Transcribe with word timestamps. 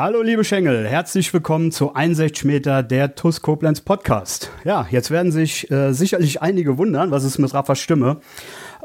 Hallo 0.00 0.22
liebe 0.22 0.44
Schengel, 0.44 0.86
herzlich 0.86 1.34
willkommen 1.34 1.72
zu 1.72 1.92
61 1.92 2.44
Meter 2.44 2.84
der 2.84 3.16
TUS 3.16 3.42
Koblenz 3.42 3.80
Podcast. 3.80 4.52
Ja, 4.62 4.86
jetzt 4.92 5.10
werden 5.10 5.32
sich 5.32 5.68
äh, 5.72 5.92
sicherlich 5.92 6.40
einige 6.40 6.78
wundern, 6.78 7.10
was 7.10 7.24
ist 7.24 7.38
mit 7.38 7.52
Raffas 7.52 7.80
Stimme? 7.80 8.20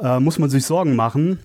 Äh, 0.02 0.20
muss 0.20 0.40
man 0.40 0.50
sich 0.50 0.66
Sorgen 0.66 0.96
machen? 0.96 1.38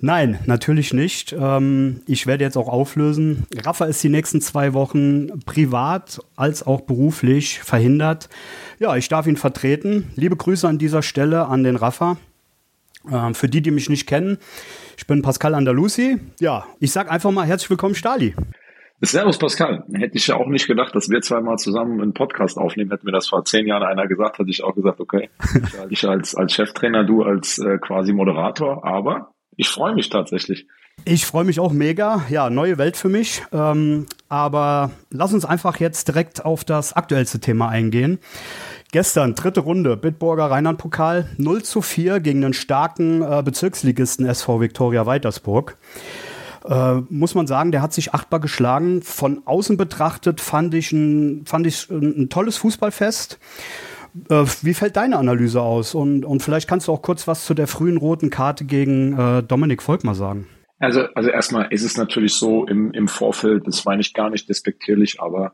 Nein, 0.00 0.40
natürlich 0.46 0.92
nicht. 0.92 1.36
Ähm, 1.38 2.00
ich 2.08 2.26
werde 2.26 2.42
jetzt 2.42 2.56
auch 2.56 2.66
auflösen. 2.66 3.46
Rafa 3.64 3.84
ist 3.84 4.02
die 4.02 4.08
nächsten 4.08 4.40
zwei 4.40 4.72
Wochen 4.72 5.28
privat 5.46 6.18
als 6.34 6.66
auch 6.66 6.80
beruflich 6.80 7.60
verhindert. 7.60 8.28
Ja, 8.80 8.96
ich 8.96 9.08
darf 9.08 9.28
ihn 9.28 9.36
vertreten. 9.36 10.10
Liebe 10.16 10.34
Grüße 10.34 10.66
an 10.66 10.78
dieser 10.78 11.02
Stelle 11.02 11.46
an 11.46 11.62
den 11.62 11.76
Rafa. 11.76 12.16
Äh, 13.08 13.34
für 13.34 13.48
die, 13.48 13.62
die 13.62 13.70
mich 13.70 13.88
nicht 13.88 14.08
kennen, 14.08 14.38
ich 14.96 15.06
bin 15.06 15.22
Pascal 15.22 15.54
Andalusi. 15.54 16.18
Ja, 16.40 16.66
ich 16.80 16.90
sage 16.90 17.08
einfach 17.08 17.30
mal 17.30 17.46
herzlich 17.46 17.70
willkommen, 17.70 17.94
Stali. 17.94 18.34
Servus 19.04 19.36
Pascal. 19.36 19.84
Hätte 19.92 20.16
ich 20.16 20.28
ja 20.28 20.36
auch 20.36 20.46
nicht 20.46 20.68
gedacht, 20.68 20.94
dass 20.94 21.10
wir 21.10 21.20
zweimal 21.20 21.58
zusammen 21.58 22.00
einen 22.00 22.14
Podcast 22.14 22.56
aufnehmen. 22.56 22.90
Hätte 22.90 23.04
mir 23.04 23.12
das 23.12 23.28
vor 23.28 23.44
zehn 23.44 23.66
Jahren 23.66 23.82
einer 23.82 24.06
gesagt, 24.06 24.38
hätte 24.38 24.50
ich 24.50 24.62
auch 24.62 24.76
gesagt, 24.76 25.00
okay. 25.00 25.28
ich 25.90 26.08
als, 26.08 26.36
als 26.36 26.54
Cheftrainer, 26.54 27.04
du 27.04 27.24
als 27.24 27.58
äh, 27.58 27.78
quasi 27.78 28.12
Moderator. 28.12 28.84
Aber 28.84 29.34
ich 29.56 29.68
freue 29.68 29.94
mich 29.94 30.08
tatsächlich. 30.08 30.68
Ich 31.04 31.26
freue 31.26 31.44
mich 31.44 31.58
auch 31.58 31.72
mega. 31.72 32.24
Ja, 32.28 32.48
neue 32.48 32.78
Welt 32.78 32.96
für 32.96 33.08
mich. 33.08 33.42
Ähm, 33.52 34.06
aber 34.28 34.92
lass 35.10 35.34
uns 35.34 35.44
einfach 35.44 35.80
jetzt 35.80 36.06
direkt 36.06 36.44
auf 36.44 36.64
das 36.64 36.92
aktuellste 36.92 37.40
Thema 37.40 37.68
eingehen. 37.68 38.20
Gestern, 38.92 39.34
dritte 39.34 39.60
Runde, 39.60 39.96
Bitburger 39.96 40.44
Rheinland-Pokal, 40.44 41.30
0 41.38 41.62
zu 41.62 41.82
4 41.82 42.20
gegen 42.20 42.42
den 42.42 42.52
starken 42.52 43.22
äh, 43.22 43.42
Bezirksligisten 43.42 44.26
SV 44.26 44.60
Viktoria 44.60 45.06
Weitersburg 45.06 45.76
äh, 46.68 46.94
muss 47.08 47.34
man 47.34 47.46
sagen, 47.46 47.72
der 47.72 47.82
hat 47.82 47.92
sich 47.92 48.14
achtbar 48.14 48.40
geschlagen. 48.40 49.02
Von 49.02 49.42
außen 49.44 49.76
betrachtet 49.76 50.40
fand 50.40 50.74
ich 50.74 50.92
ein, 50.92 51.44
fand 51.46 51.66
ich 51.66 51.90
ein, 51.90 52.28
tolles 52.28 52.56
Fußballfest. 52.58 53.38
Äh, 54.28 54.44
wie 54.62 54.74
fällt 54.74 54.96
deine 54.96 55.18
Analyse 55.18 55.60
aus? 55.60 55.94
Und, 55.94 56.24
und 56.24 56.42
vielleicht 56.42 56.68
kannst 56.68 56.88
du 56.88 56.92
auch 56.92 57.02
kurz 57.02 57.26
was 57.26 57.44
zu 57.44 57.54
der 57.54 57.66
frühen 57.66 57.96
roten 57.96 58.30
Karte 58.30 58.64
gegen 58.64 59.18
äh, 59.18 59.42
Dominik 59.42 59.82
Volkmar 59.82 60.14
sagen. 60.14 60.46
Also, 60.78 61.02
also 61.14 61.30
erstmal 61.30 61.68
ist 61.70 61.84
es 61.84 61.96
natürlich 61.96 62.34
so 62.34 62.66
im, 62.66 62.92
im 62.92 63.06
Vorfeld, 63.06 63.66
das 63.68 63.84
meine 63.84 64.00
ich 64.00 64.14
gar 64.14 64.30
nicht 64.30 64.48
despektierlich, 64.48 65.20
aber 65.20 65.52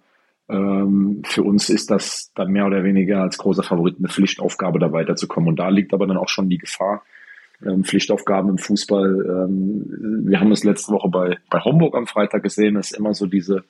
ähm, 0.48 1.22
für 1.26 1.42
uns 1.42 1.68
ist 1.68 1.90
das 1.90 2.32
dann 2.34 2.50
mehr 2.50 2.66
oder 2.66 2.82
weniger 2.82 3.20
als 3.20 3.36
großer 3.36 3.62
Favorit 3.62 3.96
eine 3.98 4.08
Pflichtaufgabe, 4.08 4.78
da 4.78 4.90
weiterzukommen. 4.92 5.50
Und 5.50 5.58
da 5.58 5.68
liegt 5.68 5.92
aber 5.92 6.06
dann 6.06 6.16
auch 6.16 6.28
schon 6.28 6.48
die 6.48 6.58
Gefahr, 6.58 7.02
ähm, 7.64 7.84
Pflichtaufgaben 7.84 8.50
im 8.50 8.58
Fußball. 8.58 9.46
Ähm, 9.48 10.24
wir 10.26 10.40
haben 10.40 10.52
es 10.52 10.64
letzte 10.64 10.92
Woche 10.92 11.08
bei, 11.08 11.38
bei 11.50 11.60
Homburg 11.60 11.96
am 11.96 12.06
Freitag 12.06 12.42
gesehen, 12.42 12.76
es 12.76 12.92
ist 12.92 12.98
immer 12.98 13.14
so 13.14 13.26
diese, 13.26 13.64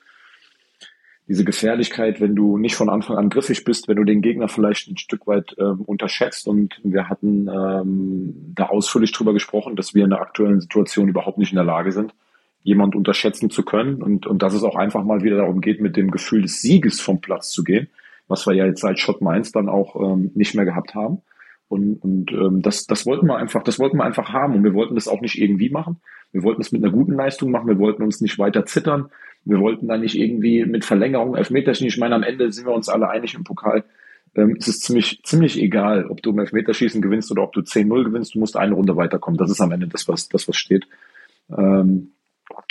diese 1.29 1.45
Gefährlichkeit, 1.45 2.21
wenn 2.21 2.35
du 2.35 2.57
nicht 2.57 2.75
von 2.75 2.89
Anfang 2.89 3.17
an 3.19 3.29
griffig 3.29 3.65
bist, 3.65 3.87
wenn 3.87 3.97
du 3.97 4.05
den 4.05 4.23
Gegner 4.23 4.49
vielleicht 4.49 4.89
ein 4.89 4.97
Stück 4.97 5.27
weit 5.27 5.55
ähm, 5.59 5.83
unterschätzt. 5.83 6.49
Und 6.49 6.81
wir 6.83 7.09
hatten 7.09 7.49
ähm, 7.49 8.53
da 8.55 8.67
ausführlich 8.67 9.13
drüber 9.13 9.35
gesprochen, 9.35 9.77
dass 9.77 9.95
wir 9.95 10.05
in 10.05 10.11
der 10.11 10.21
aktuellen 10.21 10.61
Situation 10.61 11.09
überhaupt 11.09 11.39
nicht 11.39 11.53
in 11.53 11.57
der 11.57 11.65
Lage 11.65 11.93
sind, 11.93 12.15
jemand 12.63 12.97
unterschätzen 12.97 13.51
zu 13.51 13.63
können. 13.63 14.03
Und, 14.03 14.27
und 14.27 14.43
dass 14.43 14.55
es 14.55 14.65
auch 14.65 14.77
einfach 14.77 15.05
mal 15.05 15.23
wieder 15.23 15.37
darum 15.37 15.61
geht, 15.61 15.83
mit 15.83 15.97
dem 15.97 16.11
Gefühl 16.11 16.43
des 16.43 16.63
Sieges 16.63 17.01
vom 17.01 17.21
Platz 17.21 17.51
zu 17.51 17.63
gehen, 17.63 17.89
was 18.27 18.47
wir 18.47 18.55
ja 18.55 18.65
jetzt 18.65 18.81
seit 18.81 18.99
Schott 18.99 19.21
Mainz 19.21 19.53
dann 19.53 19.69
auch 19.69 19.97
ähm, 19.97 20.31
nicht 20.35 20.55
mehr 20.55 20.65
gehabt 20.65 20.95
haben. 20.95 21.21
Und, 21.69 22.03
und 22.03 22.33
ähm, 22.33 22.63
das, 22.63 22.87
das 22.87 23.07
wollten 23.07 23.27
wir 23.27 23.37
einfach, 23.37 23.63
das 23.63 23.79
wollten 23.79 23.99
wir 23.99 24.05
einfach 24.05 24.33
haben. 24.33 24.55
Und 24.55 24.65
wir 24.65 24.75
wollten 24.75 24.95
das 24.95 25.09
auch 25.09 25.21
nicht 25.21 25.39
irgendwie 25.39 25.71
machen. 25.71 26.01
Wir 26.33 26.43
wollten 26.43 26.63
es 26.63 26.73
mit 26.73 26.83
einer 26.83 26.93
guten 26.93 27.13
Leistung 27.13 27.51
machen. 27.51 27.69
Wir 27.69 27.79
wollten 27.79 28.03
uns 28.03 28.21
nicht 28.21 28.39
weiter 28.39 28.65
zittern. 28.65 29.11
Wir 29.45 29.61
wollten 29.61 29.89
da 29.89 29.97
nicht 29.97 30.19
irgendwie 30.19 30.65
mit 30.65 30.85
Verlängerung 30.85 31.37
Elfmeterschießen. 31.37 31.89
Ich 31.89 31.99
meine, 31.99 32.15
am 32.15 32.23
Ende 32.23 32.51
sind 32.53 32.67
wir 32.67 32.75
uns 32.75 32.89
alle 32.89 33.09
einig 33.11 33.35
im 33.35 33.45
Pokal. 33.45 33.85
Ähm, 34.35 34.57
es 34.59 34.69
ist 34.69 34.83
ziemlich, 34.83 35.23
ziemlich 35.25 35.61
egal, 35.61 36.07
ob 36.07 36.23
du 36.23 36.31
im 36.31 36.39
Elfmeterschießen 36.39 37.03
gewinnst 37.03 37.31
oder 37.31 37.43
ob 37.43 37.53
du 37.53 37.61
10-0 37.61 38.05
gewinnst. 38.05 38.35
Du 38.35 38.39
musst 38.39 38.57
eine 38.57 38.75
Runde 38.75 38.97
weiterkommen. 38.97 39.39
Das 39.39 39.51
ist 39.51 39.61
am 39.61 39.73
Ende 39.73 39.89
das, 39.89 40.09
was, 40.09 40.29
das, 40.29 40.49
was 40.49 40.57
steht. 40.57 40.87
Ähm, 41.51 42.13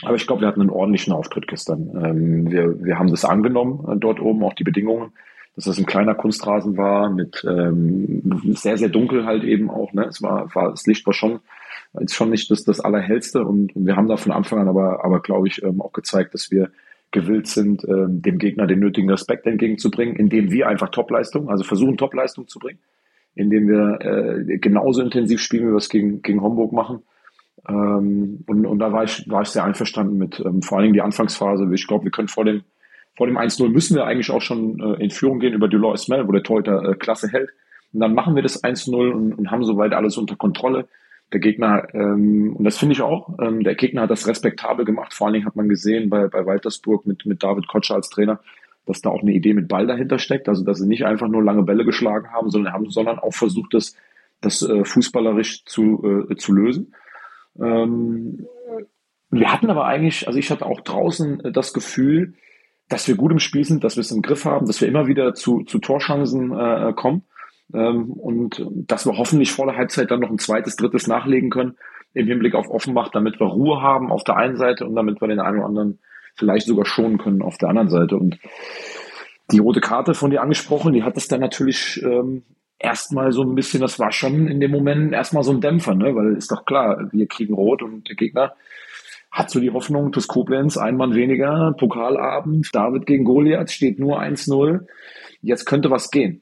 aber 0.03 0.15
ich 0.15 0.25
glaube, 0.25 0.41
wir 0.41 0.47
hatten 0.47 0.61
einen 0.61 0.69
ordentlichen 0.69 1.13
Auftritt 1.13 1.47
gestern. 1.47 1.91
Ähm, 2.03 2.51
wir, 2.51 2.83
wir 2.83 2.99
haben 2.99 3.09
das 3.09 3.25
angenommen, 3.25 3.85
äh, 3.89 3.97
dort 3.97 4.19
oben, 4.19 4.43
auch 4.43 4.53
die 4.53 4.63
Bedingungen 4.63 5.13
dass 5.57 5.65
das 5.65 5.77
ein 5.77 5.85
kleiner 5.85 6.15
Kunstrasen 6.15 6.77
war 6.77 7.09
mit 7.09 7.43
ähm, 7.45 8.21
sehr, 8.53 8.77
sehr 8.77 8.89
dunkel 8.89 9.25
halt 9.25 9.43
eben 9.43 9.69
auch. 9.69 9.91
Ne? 9.91 10.05
Es 10.05 10.21
war, 10.21 10.53
war 10.55 10.69
das 10.69 10.85
Licht 10.85 11.05
war 11.05 11.13
schon 11.13 11.41
ist 11.99 12.15
schon 12.15 12.29
nicht 12.29 12.49
das, 12.51 12.63
das 12.63 12.79
Allerhellste 12.79 13.43
und, 13.43 13.75
und 13.75 13.85
wir 13.85 13.95
haben 13.95 14.07
da 14.07 14.17
von 14.17 14.31
Anfang 14.31 14.59
an 14.59 14.67
aber, 14.67 15.03
aber 15.03 15.19
glaube 15.19 15.47
ich, 15.47 15.63
ähm, 15.63 15.81
auch 15.81 15.93
gezeigt, 15.93 16.33
dass 16.33 16.51
wir 16.51 16.69
gewillt 17.11 17.47
sind, 17.47 17.83
ähm, 17.85 18.21
dem 18.21 18.37
Gegner 18.37 18.67
den 18.67 18.79
nötigen 18.79 19.09
Respekt 19.09 19.45
entgegenzubringen, 19.47 20.15
indem 20.15 20.51
wir 20.51 20.67
einfach 20.67 20.89
Topleistung, 20.89 21.49
also 21.49 21.63
versuchen 21.63 21.97
Topleistung 21.97 22.47
zu 22.47 22.59
bringen, 22.59 22.79
indem 23.35 23.67
wir 23.67 23.99
äh, 24.01 24.57
genauso 24.57 25.01
intensiv 25.01 25.41
spielen, 25.41 25.67
wie 25.67 25.71
wir 25.71 25.77
es 25.77 25.89
gegen, 25.89 26.21
gegen 26.21 26.41
Homburg 26.41 26.73
machen. 26.73 27.03
Ähm, 27.67 28.43
und, 28.45 28.65
und 28.65 28.79
da 28.79 28.91
war 28.91 29.05
ich, 29.05 29.27
war 29.29 29.41
ich 29.41 29.49
sehr 29.49 29.63
einverstanden 29.63 30.17
mit, 30.17 30.39
ähm, 30.39 30.61
vor 30.61 30.77
allen 30.77 30.85
Dingen 30.85 30.93
die 30.93 31.01
Anfangsphase. 31.01 31.67
Ich 31.73 31.87
glaube, 31.87 32.03
wir 32.03 32.11
können 32.11 32.27
vor 32.27 32.45
dem 32.45 32.63
vor 33.17 33.25
dem 33.25 33.37
1-0 33.37 33.69
müssen 33.69 33.95
wir 33.95 34.05
eigentlich 34.05 34.29
auch 34.29 34.41
schon 34.41 34.79
äh, 34.79 35.03
in 35.03 35.09
Führung 35.09 35.39
gehen 35.39 35.53
über 35.53 35.67
Delors 35.67 36.03
Ismail, 36.03 36.27
wo 36.27 36.31
der 36.31 36.43
Torhüter 36.43 36.83
äh, 36.83 36.93
klasse 36.93 37.27
hält. 37.27 37.49
Und 37.91 37.99
dann 37.99 38.13
machen 38.13 38.35
wir 38.35 38.43
das 38.43 38.63
1-0 38.63 39.11
und, 39.11 39.33
und 39.33 39.49
haben 39.49 39.65
soweit 39.65 39.93
alles 39.93 40.17
unter 40.17 40.35
Kontrolle. 40.35 40.87
Der 41.33 41.39
Gegner, 41.39 41.87
ähm, 41.95 42.55
und 42.55 42.63
das 42.63 42.77
finde 42.77 42.93
ich 42.93 43.01
auch, 43.01 43.37
ähm, 43.41 43.63
der 43.63 43.73
Gegner 43.73 44.03
hat 44.03 44.11
das 44.11 44.27
respektabel 44.27 44.85
gemacht. 44.85 45.15
Vor 45.15 45.25
allen 45.25 45.33
Dingen 45.33 45.47
hat 45.47 45.55
man 45.55 45.67
gesehen 45.67 46.11
bei, 46.11 46.27
bei 46.27 46.45
Waltersburg 46.45 47.07
mit, 47.07 47.25
mit 47.25 47.41
David 47.41 47.67
Kotscher 47.67 47.95
als 47.95 48.09
Trainer, 48.09 48.39
dass 48.85 49.01
da 49.01 49.09
auch 49.09 49.23
eine 49.23 49.33
Idee 49.33 49.55
mit 49.55 49.67
Ball 49.67 49.87
dahinter 49.87 50.19
steckt. 50.19 50.47
Also, 50.47 50.63
dass 50.63 50.77
sie 50.77 50.87
nicht 50.87 51.05
einfach 51.05 51.27
nur 51.27 51.43
lange 51.43 51.63
Bälle 51.63 51.85
geschlagen 51.85 52.31
haben, 52.31 52.51
sondern 52.51 52.71
haben, 52.71 52.91
sondern 52.91 53.17
auch 53.17 53.33
versucht, 53.33 53.73
das, 53.73 53.95
das 54.41 54.61
äh, 54.61 54.85
fußballerisch 54.85 55.65
zu, 55.65 56.27
äh, 56.29 56.35
zu 56.35 56.53
lösen. 56.53 56.93
Ähm, 57.59 58.45
wir 59.31 59.51
hatten 59.51 59.71
aber 59.71 59.85
eigentlich, 59.85 60.27
also 60.27 60.37
ich 60.37 60.51
hatte 60.51 60.67
auch 60.67 60.81
draußen 60.81 61.45
äh, 61.45 61.51
das 61.51 61.73
Gefühl, 61.73 62.35
dass 62.89 63.07
wir 63.07 63.15
gut 63.15 63.31
im 63.31 63.39
Spiel 63.39 63.65
sind, 63.65 63.83
dass 63.83 63.97
wir 63.97 64.01
es 64.01 64.11
im 64.11 64.21
Griff 64.21 64.45
haben, 64.45 64.65
dass 64.65 64.81
wir 64.81 64.87
immer 64.87 65.07
wieder 65.07 65.33
zu, 65.33 65.63
zu 65.63 65.79
Torchancen 65.79 66.51
äh, 66.51 66.93
kommen 66.93 67.23
ähm, 67.73 68.11
und 68.11 68.65
dass 68.69 69.05
wir 69.05 69.17
hoffentlich 69.17 69.51
vor 69.51 69.65
der 69.65 69.75
Halbzeit 69.75 70.11
dann 70.11 70.21
noch 70.21 70.29
ein 70.29 70.39
zweites, 70.39 70.75
drittes 70.75 71.07
nachlegen 71.07 71.49
können 71.49 71.77
im 72.13 72.27
Hinblick 72.27 72.55
auf 72.55 72.69
Offenbach, 72.69 73.09
damit 73.09 73.39
wir 73.39 73.47
Ruhe 73.47 73.81
haben 73.81 74.11
auf 74.11 74.23
der 74.23 74.37
einen 74.37 74.57
Seite 74.57 74.87
und 74.87 74.95
damit 74.95 75.21
wir 75.21 75.27
den 75.27 75.39
einen 75.39 75.57
oder 75.57 75.67
anderen 75.67 75.99
vielleicht 76.35 76.67
sogar 76.67 76.85
schonen 76.85 77.17
können 77.17 77.41
auf 77.41 77.57
der 77.57 77.69
anderen 77.69 77.89
Seite. 77.89 78.15
Und 78.15 78.39
die 79.51 79.59
rote 79.59 79.81
Karte 79.81 80.13
von 80.13 80.31
dir 80.31 80.41
angesprochen, 80.41 80.93
die 80.93 81.03
hat 81.03 81.17
es 81.17 81.27
dann 81.27 81.41
natürlich 81.41 82.01
ähm, 82.03 82.43
erstmal 82.79 83.31
so 83.31 83.43
ein 83.43 83.55
bisschen, 83.55 83.81
das 83.81 83.99
war 83.99 84.11
schon 84.11 84.47
in 84.47 84.59
dem 84.59 84.71
Moment 84.71 85.13
erstmal 85.13 85.43
so 85.43 85.51
ein 85.51 85.61
Dämpfer, 85.61 85.95
ne? 85.95 86.15
weil 86.15 86.35
ist 86.35 86.51
doch 86.51 86.65
klar, 86.65 87.09
wir 87.11 87.27
kriegen 87.27 87.53
rot 87.53 87.81
und 87.81 88.07
der 88.07 88.15
Gegner 88.15 88.55
hat 89.31 89.49
so 89.49 89.59
die 89.59 89.71
Hoffnung, 89.71 90.11
TuS 90.11 90.27
Koblenz, 90.27 90.77
ein 90.77 90.97
Mann 90.97 91.13
weniger, 91.13 91.73
Pokalabend, 91.77 92.73
David 92.73 93.05
gegen 93.05 93.23
Goliath, 93.23 93.71
steht 93.71 93.99
nur 93.99 94.21
1-0. 94.21 94.85
Jetzt 95.41 95.65
könnte 95.65 95.91
was 95.91 96.09
gehen. 96.09 96.41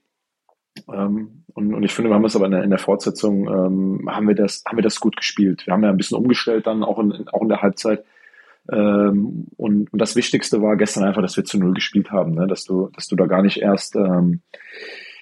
Ähm, 0.91 1.43
und, 1.53 1.73
und, 1.73 1.83
ich 1.83 1.93
finde, 1.93 2.11
wir 2.11 2.15
haben 2.15 2.25
es 2.25 2.35
aber 2.35 2.45
in 2.45 2.51
der, 2.51 2.63
in 2.63 2.69
der 2.69 2.79
Fortsetzung, 2.79 3.47
ähm, 3.47 4.09
haben, 4.09 4.27
wir 4.27 4.35
das, 4.35 4.63
haben 4.67 4.77
wir 4.77 4.83
das 4.83 4.99
gut 4.99 5.15
gespielt. 5.15 5.65
Wir 5.65 5.73
haben 5.73 5.83
ja 5.83 5.89
ein 5.89 5.97
bisschen 5.97 6.17
umgestellt 6.17 6.67
dann, 6.67 6.83
auch 6.83 6.99
in, 6.99 7.27
auch 7.29 7.41
in 7.41 7.49
der 7.49 7.61
Halbzeit. 7.61 8.03
Ähm, 8.71 9.47
und, 9.57 9.91
und, 9.93 10.01
das 10.01 10.15
Wichtigste 10.15 10.61
war 10.61 10.75
gestern 10.75 11.03
einfach, 11.03 11.21
dass 11.21 11.37
wir 11.37 11.45
zu 11.45 11.57
Null 11.57 11.73
gespielt 11.73 12.11
haben, 12.11 12.33
ne? 12.33 12.47
dass, 12.47 12.65
du, 12.65 12.89
dass 12.93 13.07
du 13.07 13.15
da 13.15 13.25
gar 13.25 13.41
nicht 13.41 13.57
erst 13.57 13.95
ähm, 13.95 14.41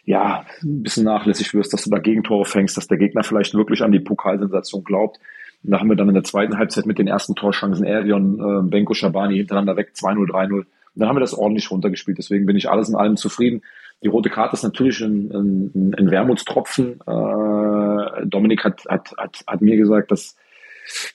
ja, 0.05 0.45
ein 0.61 0.83
bisschen 0.83 1.05
nachlässig 1.05 1.53
wirst, 1.53 1.73
dass 1.73 1.83
du 1.83 1.89
da 1.89 1.99
Gegentore 1.99 2.45
fängst, 2.45 2.77
dass 2.77 2.87
der 2.87 2.97
Gegner 2.97 3.23
vielleicht 3.23 3.53
wirklich 3.53 3.83
an 3.83 3.91
die 3.91 3.99
Pokalsensation 3.99 4.83
glaubt. 4.83 5.19
Da 5.63 5.79
haben 5.79 5.89
wir 5.89 5.95
dann 5.95 6.09
in 6.09 6.13
der 6.13 6.23
zweiten 6.23 6.57
Halbzeit 6.57 6.85
mit 6.85 6.99
den 6.99 7.07
ersten 7.07 7.35
Torchancen 7.35 7.85
Erion, 7.85 8.39
äh, 8.39 8.69
Benko, 8.69 8.93
Schabani 8.93 9.37
hintereinander 9.37 9.77
weg, 9.77 9.93
2-0, 9.95 10.29
3-0. 10.29 10.53
Und 10.53 10.67
dann 10.95 11.07
haben 11.07 11.15
wir 11.15 11.21
das 11.21 11.33
ordentlich 11.33 11.71
runtergespielt. 11.71 12.17
Deswegen 12.17 12.45
bin 12.45 12.57
ich 12.57 12.69
alles 12.69 12.89
in 12.89 12.95
allem 12.95 13.15
zufrieden. 13.15 13.61
Die 14.03 14.09
rote 14.09 14.29
Karte 14.29 14.55
ist 14.55 14.63
natürlich 14.63 14.99
ein, 15.01 15.31
ein, 15.31 15.95
ein 15.97 16.11
Wermutstropfen. 16.11 16.99
Äh, 17.07 18.25
Dominik 18.25 18.65
hat, 18.65 18.83
hat, 18.89 19.13
hat, 19.17 19.43
hat 19.47 19.61
mir 19.61 19.77
gesagt, 19.77 20.11
dass 20.11 20.35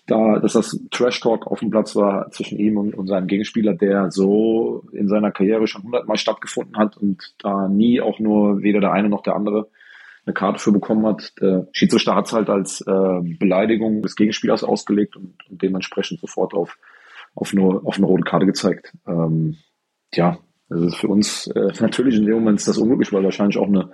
da, 0.07 0.39
dass 0.39 0.55
das 0.55 0.81
Trash 0.91 1.21
Talk 1.21 1.47
auf 1.47 1.61
dem 1.61 1.71
Platz 1.71 1.95
war 1.95 2.31
zwischen 2.31 2.59
ihm 2.59 2.79
und, 2.79 2.95
und 2.95 3.07
seinem 3.07 3.27
Gegenspieler, 3.27 3.75
der 3.75 4.11
so 4.11 4.85
in 4.93 5.09
seiner 5.09 5.31
Karriere 5.31 5.67
schon 5.67 5.83
hundertmal 5.83 6.17
stattgefunden 6.17 6.79
hat 6.79 6.97
und 6.97 7.35
da 7.39 7.69
nie 7.69 8.01
auch 8.01 8.19
nur 8.19 8.63
weder 8.63 8.81
der 8.81 8.93
eine 8.93 9.11
noch 9.11 9.23
der 9.23 9.37
andere 9.37 9.69
eine 10.29 10.35
Karte 10.35 10.59
für 10.59 10.73
bekommen 10.73 11.07
hat. 11.07 11.33
Der 11.41 11.69
Schiedsrichter 11.73 12.15
hat 12.15 12.27
es 12.27 12.33
halt 12.33 12.49
als 12.49 12.81
äh, 12.83 13.21
Beleidigung 13.39 14.03
des 14.03 14.17
Gegenspielers 14.17 14.65
ausgelegt 14.65 15.17
und, 15.17 15.35
und 15.49 15.63
dementsprechend 15.63 16.21
sofort 16.21 16.55
auf, 16.55 16.79
auf, 17.35 17.53
eine, 17.53 17.63
auf 17.63 17.97
eine 17.97 18.07
rote 18.07 18.25
Karte 18.25 18.47
gezeigt. 18.47 18.93
Ähm, 19.07 19.57
ja, 20.15 20.39
das 20.69 20.83
ist 20.83 20.97
für 20.97 21.09
uns 21.09 21.47
äh, 21.49 21.73
natürlich 21.81 22.17
in 22.17 22.27
dem 22.27 22.35
Moment 22.35 22.59
ist 22.59 22.69
das 22.69 22.79
unglücklich, 22.79 23.13
weil 23.13 23.25
wahrscheinlich 23.25 23.59
auch 23.59 23.69
eine 23.69 23.91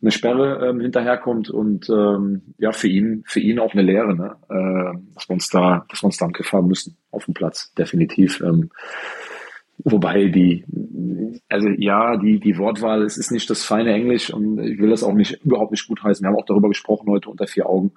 eine 0.00 0.10
Sperre 0.10 0.68
ähm, 0.68 0.80
hinterherkommt 0.80 1.50
und 1.50 1.88
ähm, 1.90 2.54
ja, 2.58 2.72
für 2.72 2.88
ihn, 2.88 3.24
für 3.26 3.40
ihn 3.40 3.58
auch 3.58 3.72
eine 3.72 3.82
Lehre, 3.82 4.14
ne? 4.14 4.36
äh, 4.48 4.98
dass 5.14 5.28
wir 5.28 5.34
uns 5.34 5.48
da, 5.48 5.84
dass 5.88 6.02
wir 6.02 6.06
uns 6.06 6.18
da 6.18 6.26
im 6.26 6.32
Griff 6.32 6.52
müssen 6.52 6.96
auf 7.10 7.24
dem 7.24 7.34
Platz, 7.34 7.72
definitiv. 7.74 8.40
Ähm, 8.40 8.70
wobei 9.84 10.26
die, 10.26 10.64
also 11.48 11.68
ja, 11.68 12.16
die, 12.16 12.40
die 12.40 12.58
Wortwahl, 12.58 13.02
es 13.02 13.16
ist 13.16 13.30
nicht 13.30 13.48
das 13.50 13.64
feine 13.64 13.92
Englisch 13.92 14.32
und 14.32 14.58
ich 14.58 14.78
will 14.78 14.90
das 14.90 15.02
auch 15.02 15.14
nicht 15.14 15.44
überhaupt 15.44 15.70
nicht 15.70 15.88
gut 15.88 16.02
heißen. 16.02 16.22
Wir 16.24 16.28
haben 16.28 16.36
auch 16.36 16.46
darüber 16.46 16.68
gesprochen 16.68 17.10
heute 17.10 17.30
unter 17.30 17.46
vier 17.46 17.68
Augen. 17.68 17.92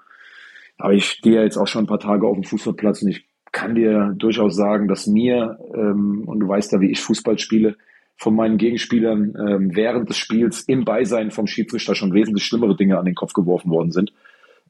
Aber 0.77 0.93
ich 0.93 1.05
stehe 1.05 1.43
jetzt 1.43 1.57
auch 1.57 1.67
schon 1.67 1.83
ein 1.83 1.87
paar 1.87 1.99
Tage 1.99 2.25
auf 2.27 2.35
dem 2.35 2.43
Fußballplatz 2.43 3.03
und 3.03 3.09
ich 3.09 3.25
kann 3.51 3.75
dir 3.75 4.13
durchaus 4.17 4.55
sagen, 4.55 4.87
dass 4.87 5.07
mir, 5.07 5.59
ähm, 5.75 6.23
und 6.25 6.39
du 6.39 6.47
weißt 6.47 6.71
ja, 6.71 6.79
wie 6.79 6.91
ich 6.91 7.01
Fußball 7.01 7.37
spiele, 7.37 7.75
von 8.17 8.35
meinen 8.35 8.57
Gegenspielern 8.57 9.33
ähm, 9.35 9.75
während 9.75 10.09
des 10.09 10.17
Spiels 10.17 10.61
im 10.61 10.85
Beisein 10.85 11.31
vom 11.31 11.47
Schiedsrichter 11.47 11.95
schon 11.95 12.13
wesentlich 12.13 12.45
schlimmere 12.45 12.75
Dinge 12.75 12.97
an 12.97 13.05
den 13.05 13.15
Kopf 13.15 13.33
geworfen 13.33 13.71
worden 13.71 13.91
sind, 13.91 14.13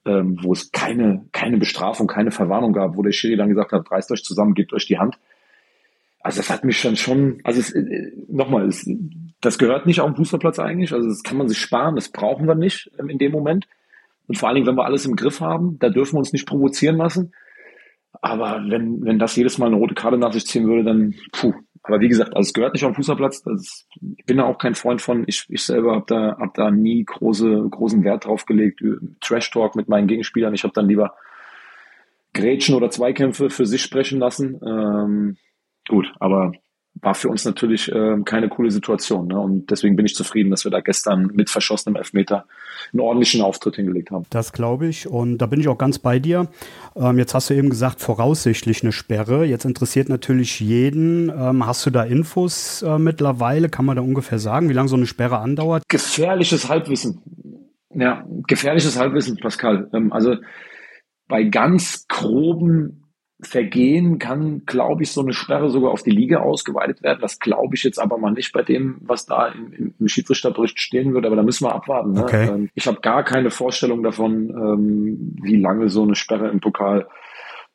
ähm, 0.05 0.37
wo 0.41 0.53
es 0.53 0.71
keine, 0.71 1.25
keine 1.31 1.57
Bestrafung, 1.57 2.07
keine 2.07 2.31
Verwarnung 2.31 2.73
gab, 2.73 2.95
wo 2.95 3.03
der 3.03 3.11
Schiri 3.11 3.35
dann 3.35 3.49
gesagt 3.49 3.73
hat, 3.73 3.91
reißt 3.91 4.11
euch 4.11 4.23
zusammen, 4.23 4.53
gebt 4.53 4.73
euch 4.73 4.85
die 4.85 4.99
Hand. 4.99 5.17
Also 6.23 6.37
das 6.37 6.49
hat 6.49 6.63
mich 6.63 6.81
dann 6.81 6.95
schon, 6.95 7.39
also 7.43 7.59
es, 7.59 7.71
äh, 7.71 8.11
nochmal, 8.27 8.67
es, 8.67 8.87
das 9.41 9.57
gehört 9.57 9.85
nicht 9.85 10.01
auf 10.01 10.07
dem 10.07 10.15
Fußballplatz 10.15 10.59
eigentlich, 10.59 10.93
also 10.93 11.07
das 11.07 11.23
kann 11.23 11.37
man 11.37 11.47
sich 11.47 11.57
sparen, 11.57 11.95
das 11.95 12.09
brauchen 12.09 12.47
wir 12.47 12.55
nicht 12.55 12.91
ähm, 12.99 13.09
in 13.09 13.17
dem 13.17 13.31
Moment. 13.31 13.67
Und 14.27 14.37
vor 14.37 14.47
allen 14.47 14.55
Dingen, 14.55 14.67
wenn 14.67 14.77
wir 14.77 14.85
alles 14.85 15.05
im 15.05 15.15
Griff 15.15 15.41
haben, 15.41 15.77
da 15.79 15.89
dürfen 15.89 16.13
wir 16.13 16.19
uns 16.19 16.31
nicht 16.31 16.47
provozieren 16.47 16.97
lassen. 16.97 17.33
Aber 18.21 18.63
wenn, 18.67 19.03
wenn 19.03 19.19
das 19.19 19.35
jedes 19.35 19.57
Mal 19.57 19.67
eine 19.67 19.77
rote 19.77 19.95
Karte 19.95 20.17
nach 20.17 20.31
sich 20.31 20.45
ziehen 20.45 20.67
würde, 20.67 20.83
dann, 20.83 21.15
puh, 21.31 21.53
aber 21.83 21.99
wie 21.99 22.07
gesagt, 22.07 22.35
also 22.35 22.47
es 22.47 22.53
gehört 22.53 22.73
nicht 22.73 22.85
auf 22.85 22.91
den 22.91 22.95
Fußballplatz. 22.95 23.43
Das, 23.43 23.87
ich 24.17 24.25
bin 24.25 24.37
da 24.37 24.43
auch 24.43 24.57
kein 24.57 24.75
Freund 24.75 25.01
von. 25.01 25.23
Ich, 25.27 25.45
ich 25.49 25.63
selber 25.63 25.95
habe 25.95 26.05
da, 26.07 26.37
hab 26.39 26.53
da 26.53 26.69
nie 26.69 27.03
große, 27.03 27.67
großen 27.69 28.03
Wert 28.03 28.25
drauf 28.25 28.45
gelegt. 28.45 28.83
Trash 29.19 29.49
Talk 29.49 29.75
mit 29.75 29.89
meinen 29.89 30.07
Gegenspielern. 30.07 30.53
Ich 30.53 30.63
habe 30.63 30.73
dann 30.73 30.87
lieber 30.87 31.15
Grätschen 32.33 32.75
oder 32.75 32.91
Zweikämpfe 32.91 33.49
für 33.49 33.65
sich 33.65 33.81
sprechen 33.81 34.19
lassen. 34.19 34.59
Ähm, 34.63 35.37
gut, 35.87 36.11
aber 36.19 36.51
war 36.95 37.15
für 37.15 37.29
uns 37.29 37.45
natürlich 37.45 37.91
äh, 37.91 38.17
keine 38.25 38.49
coole 38.49 38.69
Situation. 38.69 39.27
Ne? 39.27 39.39
Und 39.39 39.71
deswegen 39.71 39.95
bin 39.95 40.05
ich 40.05 40.13
zufrieden, 40.13 40.51
dass 40.51 40.65
wir 40.65 40.71
da 40.71 40.81
gestern 40.81 41.27
mit 41.33 41.49
verschossenem 41.49 41.95
Elfmeter 41.95 42.45
einen 42.91 42.99
ordentlichen 42.99 43.41
Auftritt 43.41 43.77
hingelegt 43.77 44.11
haben. 44.11 44.25
Das 44.29 44.51
glaube 44.51 44.87
ich. 44.87 45.07
Und 45.07 45.37
da 45.37 45.45
bin 45.45 45.59
ich 45.61 45.67
auch 45.67 45.77
ganz 45.77 45.99
bei 45.99 46.19
dir. 46.19 46.49
Ähm, 46.95 47.17
jetzt 47.17 47.33
hast 47.33 47.49
du 47.49 47.53
eben 47.53 47.69
gesagt, 47.69 48.01
voraussichtlich 48.01 48.83
eine 48.83 48.91
Sperre. 48.91 49.45
Jetzt 49.45 49.65
interessiert 49.65 50.09
natürlich 50.09 50.59
jeden. 50.59 51.29
Ähm, 51.29 51.65
hast 51.65 51.85
du 51.85 51.89
da 51.91 52.03
Infos 52.03 52.81
äh, 52.81 52.99
mittlerweile? 52.99 53.69
Kann 53.69 53.85
man 53.85 53.95
da 53.95 54.01
ungefähr 54.01 54.39
sagen, 54.39 54.69
wie 54.69 54.73
lange 54.73 54.89
so 54.89 54.97
eine 54.97 55.07
Sperre 55.07 55.39
andauert? 55.39 55.83
Gefährliches 55.87 56.69
Halbwissen. 56.69 57.21
Ja, 57.93 58.25
gefährliches 58.47 58.99
Halbwissen, 58.99 59.37
Pascal. 59.37 59.89
Ähm, 59.93 60.11
also 60.11 60.35
bei 61.27 61.45
ganz 61.45 62.05
groben 62.07 63.00
Vergehen 63.41 64.19
kann, 64.19 64.63
glaube 64.65 65.03
ich, 65.03 65.11
so 65.11 65.21
eine 65.21 65.33
Sperre 65.33 65.69
sogar 65.69 65.91
auf 65.91 66.03
die 66.03 66.11
Liga 66.11 66.39
ausgeweitet 66.41 67.01
werden. 67.01 67.19
Das 67.21 67.39
glaube 67.39 67.75
ich 67.75 67.83
jetzt 67.83 67.99
aber 67.99 68.17
mal 68.17 68.31
nicht 68.31 68.51
bei 68.53 68.61
dem, 68.61 68.97
was 69.01 69.25
da 69.25 69.47
im, 69.47 69.93
im 69.99 70.07
Schiedsrichterbericht 70.07 70.79
stehen 70.79 71.13
würde. 71.13 71.27
Aber 71.27 71.35
da 71.35 71.43
müssen 71.43 71.65
wir 71.65 71.73
abwarten. 71.73 72.11
Ne? 72.11 72.23
Okay. 72.23 72.49
Ähm, 72.49 72.69
ich 72.75 72.87
habe 72.87 73.01
gar 73.01 73.23
keine 73.23 73.49
Vorstellung 73.49 74.03
davon, 74.03 74.49
ähm, 74.49 75.35
wie 75.41 75.55
lange 75.55 75.89
so 75.89 76.03
eine 76.03 76.15
Sperre 76.15 76.49
im 76.49 76.59
Pokal 76.59 77.07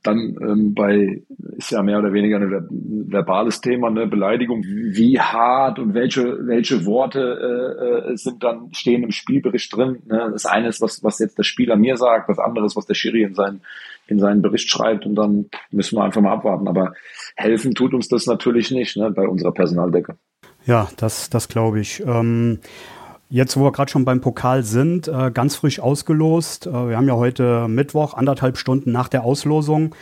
dann 0.06 0.36
ähm, 0.40 0.74
bei, 0.74 1.22
ist 1.56 1.70
ja 1.70 1.82
mehr 1.82 1.98
oder 1.98 2.12
weniger 2.12 2.38
ein 2.38 3.06
verbales 3.10 3.60
Thema, 3.60 3.88
eine 3.88 4.06
Beleidigung, 4.06 4.62
wie 4.64 5.20
hart 5.20 5.78
und 5.78 5.94
welche, 5.94 6.46
welche 6.46 6.86
Worte 6.86 7.20
äh, 7.20 8.12
äh, 8.12 8.16
sind 8.16 8.42
dann, 8.42 8.72
stehen 8.72 9.02
im 9.02 9.10
Spielbericht 9.10 9.74
drin. 9.74 10.02
Ne? 10.06 10.30
Das 10.32 10.46
eine 10.46 10.68
ist, 10.68 10.80
was, 10.80 11.02
was 11.02 11.18
jetzt 11.18 11.38
der 11.38 11.44
Spieler 11.44 11.76
mir 11.76 11.96
sagt, 11.96 12.28
das 12.28 12.38
andere 12.38 12.66
ist, 12.66 12.76
was 12.76 12.86
der 12.86 12.94
Schiri 12.94 13.22
in 13.22 13.34
seinen, 13.34 13.62
in 14.06 14.18
seinen 14.18 14.42
Bericht 14.42 14.70
schreibt 14.70 15.06
und 15.06 15.14
dann 15.14 15.46
müssen 15.70 15.96
wir 15.96 16.04
einfach 16.04 16.20
mal 16.20 16.32
abwarten. 16.32 16.68
Aber 16.68 16.92
helfen 17.36 17.74
tut 17.74 17.94
uns 17.94 18.08
das 18.08 18.26
natürlich 18.26 18.70
nicht 18.70 18.96
ne, 18.96 19.10
bei 19.10 19.26
unserer 19.26 19.52
Personaldecke. 19.52 20.16
Ja, 20.64 20.88
das, 20.96 21.30
das 21.30 21.48
glaube 21.48 21.80
ich. 21.80 22.02
Ähm 22.06 22.58
Jetzt, 23.28 23.56
wo 23.56 23.64
wir 23.64 23.72
gerade 23.72 23.90
schon 23.90 24.04
beim 24.04 24.20
Pokal 24.20 24.62
sind, 24.62 25.08
äh, 25.08 25.30
ganz 25.32 25.56
frisch 25.56 25.80
ausgelost. 25.80 26.66
Äh, 26.66 26.70
wir 26.70 26.96
haben 26.96 27.08
ja 27.08 27.16
heute 27.16 27.66
Mittwoch, 27.66 28.14
anderthalb 28.14 28.56
Stunden 28.56 28.92
nach 28.92 29.08
der 29.08 29.24
Auslosung. 29.24 29.94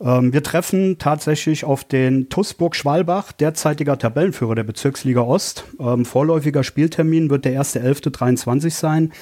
Ähm, 0.00 0.32
wir 0.32 0.42
treffen 0.42 0.96
tatsächlich 0.98 1.64
auf 1.64 1.82
den 1.82 2.28
TuS 2.28 2.54
Schwalbach, 2.72 3.32
derzeitiger 3.32 3.98
Tabellenführer 3.98 4.54
der 4.54 4.64
Bezirksliga 4.64 5.20
Ost. 5.20 5.64
Ähm, 5.80 6.04
vorläufiger 6.04 6.62
Spieltermin 6.62 7.28
wird 7.28 7.44
der 7.44 7.60
1.11.23 7.60 8.70
sein. 8.70 9.12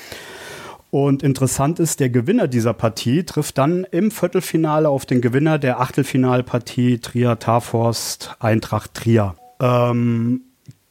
Und 0.91 1.23
interessant 1.23 1.81
ist, 1.81 2.01
der 2.01 2.11
Gewinner 2.11 2.49
dieser 2.49 2.73
Partie 2.73 3.25
trifft 3.25 3.59
dann 3.59 3.85
im 3.91 4.11
Viertelfinale 4.11 4.89
auf 4.89 5.05
den 5.05 5.21
Gewinner 5.21 5.59
der 5.59 5.81
Achtelfinalpartie 5.81 6.99
Trier 6.99 7.39
Tarforst 7.39 8.37
Eintracht 8.41 8.95
Trier. 8.95 9.35
Ähm, 9.61 10.43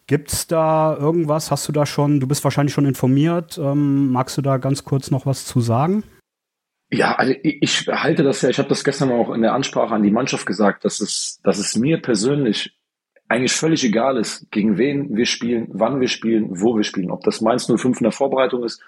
Gibt 0.07 0.31
es 0.31 0.47
da 0.47 0.95
irgendwas? 0.97 1.51
Hast 1.51 1.67
du 1.67 1.73
da 1.73 1.85
schon, 1.85 2.21
du 2.21 2.27
bist 2.27 2.43
wahrscheinlich 2.45 2.73
schon 2.73 2.85
informiert. 2.85 3.57
Ähm, 3.57 4.09
magst 4.11 4.37
du 4.37 4.41
da 4.41 4.57
ganz 4.57 4.85
kurz 4.85 5.11
noch 5.11 5.25
was 5.25 5.45
zu 5.45 5.59
sagen? 5.59 6.03
Ja, 6.89 7.15
also 7.15 7.33
ich, 7.43 7.61
ich 7.61 7.87
halte 7.87 8.23
das 8.23 8.41
ja, 8.41 8.49
ich 8.49 8.57
habe 8.57 8.69
das 8.69 8.85
gestern 8.85 9.11
auch 9.11 9.33
in 9.33 9.41
der 9.41 9.53
Ansprache 9.53 9.93
an 9.93 10.03
die 10.03 10.11
Mannschaft 10.11 10.45
gesagt, 10.45 10.85
dass 10.85 11.01
es, 11.01 11.41
dass 11.43 11.59
es 11.59 11.75
mir 11.75 12.01
persönlich 12.01 12.77
eigentlich 13.27 13.51
völlig 13.51 13.83
egal 13.83 14.15
ist, 14.15 14.49
gegen 14.51 14.77
wen 14.77 15.17
wir 15.17 15.25
spielen, 15.25 15.67
wann 15.71 15.99
wir 15.99 16.07
spielen, 16.07 16.61
wo 16.61 16.77
wir 16.77 16.85
spielen. 16.85 17.11
Ob 17.11 17.23
das 17.23 17.41
Mainz 17.41 17.65
05 17.65 17.99
in 17.99 18.03
der 18.03 18.13
Vorbereitung 18.13 18.63
ist, 18.63 18.81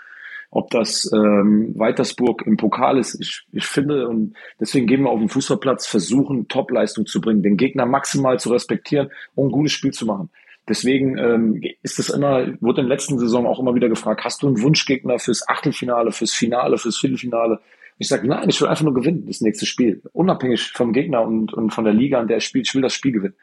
ob 0.51 0.69
das 0.71 1.11
ähm, 1.13 1.73
Weitersburg 1.77 2.43
im 2.45 2.55
Pokal 2.55 2.97
ist. 2.97 3.19
Ich, 3.19 3.45
ich 3.51 3.65
finde, 3.65 4.07
und 4.07 4.35
deswegen 4.59 4.87
gehen 4.87 5.03
wir 5.03 5.09
auf 5.09 5.19
den 5.19 5.29
Fußballplatz, 5.29 5.85
versuchen, 5.85 6.47
Topleistung 6.47 7.05
zu 7.05 7.19
bringen, 7.19 7.43
den 7.43 7.57
Gegner 7.57 7.85
maximal 7.85 8.39
zu 8.39 8.49
respektieren 8.51 9.11
und 9.35 9.49
ein 9.49 9.51
gutes 9.51 9.73
Spiel 9.73 9.91
zu 9.91 10.05
machen. 10.05 10.29
Deswegen 10.69 11.17
ähm, 11.17 11.61
ist 11.81 11.99
es 11.99 12.09
immer, 12.09 12.47
wurde 12.61 12.81
in 12.81 12.87
der 12.87 12.95
letzten 12.95 13.17
Saison 13.17 13.47
auch 13.47 13.59
immer 13.59 13.75
wieder 13.75 13.89
gefragt, 13.89 14.23
hast 14.23 14.43
du 14.43 14.47
einen 14.47 14.61
Wunschgegner 14.61 15.17
fürs 15.17 15.47
Achtelfinale, 15.49 16.11
fürs 16.11 16.33
Finale, 16.33 16.77
fürs 16.77 16.97
Viertelfinale? 16.97 17.59
Ich 17.97 18.07
sage, 18.07 18.27
nein, 18.27 18.47
ich 18.47 18.61
will 18.61 18.67
einfach 18.67 18.85
nur 18.85 18.93
gewinnen, 18.93 19.25
das 19.25 19.41
nächste 19.41 19.65
Spiel. 19.65 20.01
Unabhängig 20.13 20.71
vom 20.73 20.93
Gegner 20.93 21.23
und, 21.23 21.53
und 21.53 21.71
von 21.71 21.83
der 21.83 21.93
Liga, 21.93 22.19
an 22.19 22.27
der 22.27 22.37
er 22.37 22.41
spielt, 22.41 22.67
ich 22.67 22.75
will 22.75 22.81
das 22.81 22.93
Spiel 22.93 23.11
gewinnen. 23.11 23.35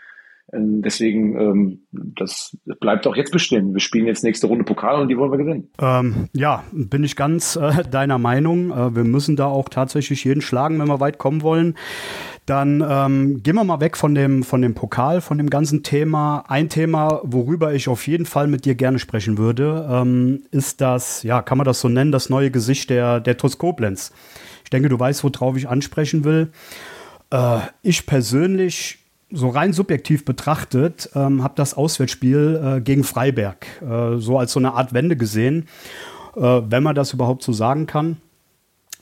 Ähm, 0.52 0.80
deswegen, 0.82 1.38
ähm, 1.40 1.80
das 1.90 2.56
bleibt 2.80 3.06
auch 3.06 3.16
jetzt 3.16 3.32
bestehen. 3.32 3.72
Wir 3.72 3.80
spielen 3.80 4.06
jetzt 4.06 4.22
nächste 4.22 4.46
Runde 4.46 4.64
Pokal 4.64 5.00
und 5.00 5.08
die 5.08 5.18
wollen 5.18 5.32
wir 5.32 5.38
gewinnen. 5.38 5.68
Ähm, 5.80 6.28
ja, 6.32 6.62
bin 6.72 7.02
ich 7.02 7.16
ganz 7.16 7.56
äh, 7.56 7.82
deiner 7.90 8.18
Meinung. 8.18 8.70
Äh, 8.70 8.94
wir 8.94 9.04
müssen 9.04 9.36
da 9.36 9.46
auch 9.46 9.68
tatsächlich 9.68 10.24
jeden 10.24 10.42
schlagen, 10.42 10.78
wenn 10.78 10.88
wir 10.88 11.00
weit 11.00 11.18
kommen 11.18 11.42
wollen. 11.42 11.74
Dann 12.46 12.84
ähm, 12.88 13.42
gehen 13.42 13.56
wir 13.56 13.64
mal 13.64 13.80
weg 13.80 13.96
von 13.96 14.14
dem, 14.14 14.44
von 14.44 14.62
dem 14.62 14.74
Pokal, 14.74 15.20
von 15.20 15.36
dem 15.36 15.50
ganzen 15.50 15.82
Thema. 15.82 16.44
Ein 16.46 16.68
Thema, 16.68 17.20
worüber 17.24 17.74
ich 17.74 17.88
auf 17.88 18.06
jeden 18.06 18.24
Fall 18.24 18.46
mit 18.46 18.64
dir 18.64 18.76
gerne 18.76 19.00
sprechen 19.00 19.36
würde, 19.36 19.88
ähm, 19.90 20.44
ist 20.52 20.80
das, 20.80 21.24
ja, 21.24 21.42
kann 21.42 21.58
man 21.58 21.64
das 21.64 21.80
so 21.80 21.88
nennen, 21.88 22.12
das 22.12 22.30
neue 22.30 22.52
Gesicht 22.52 22.88
der, 22.90 23.18
der 23.18 23.36
TuS 23.36 23.58
Koblenz. 23.58 24.12
Ich 24.62 24.70
denke, 24.70 24.88
du 24.88 24.98
weißt, 24.98 25.24
worauf 25.24 25.56
ich 25.56 25.68
ansprechen 25.68 26.22
will. 26.22 26.52
Äh, 27.30 27.58
ich 27.82 28.06
persönlich 28.06 29.00
so 29.32 29.48
rein 29.48 29.72
subjektiv 29.72 30.24
betrachtet, 30.24 31.10
ähm, 31.16 31.42
habe 31.42 31.54
das 31.56 31.74
Auswärtsspiel 31.74 32.76
äh, 32.76 32.80
gegen 32.80 33.02
Freiberg 33.02 33.66
äh, 33.82 34.18
so 34.18 34.38
als 34.38 34.52
so 34.52 34.60
eine 34.60 34.74
Art 34.74 34.92
Wende 34.92 35.16
gesehen, 35.16 35.66
äh, 36.36 36.40
wenn 36.40 36.84
man 36.84 36.94
das 36.94 37.12
überhaupt 37.12 37.42
so 37.42 37.52
sagen 37.52 37.86
kann. 37.86 38.18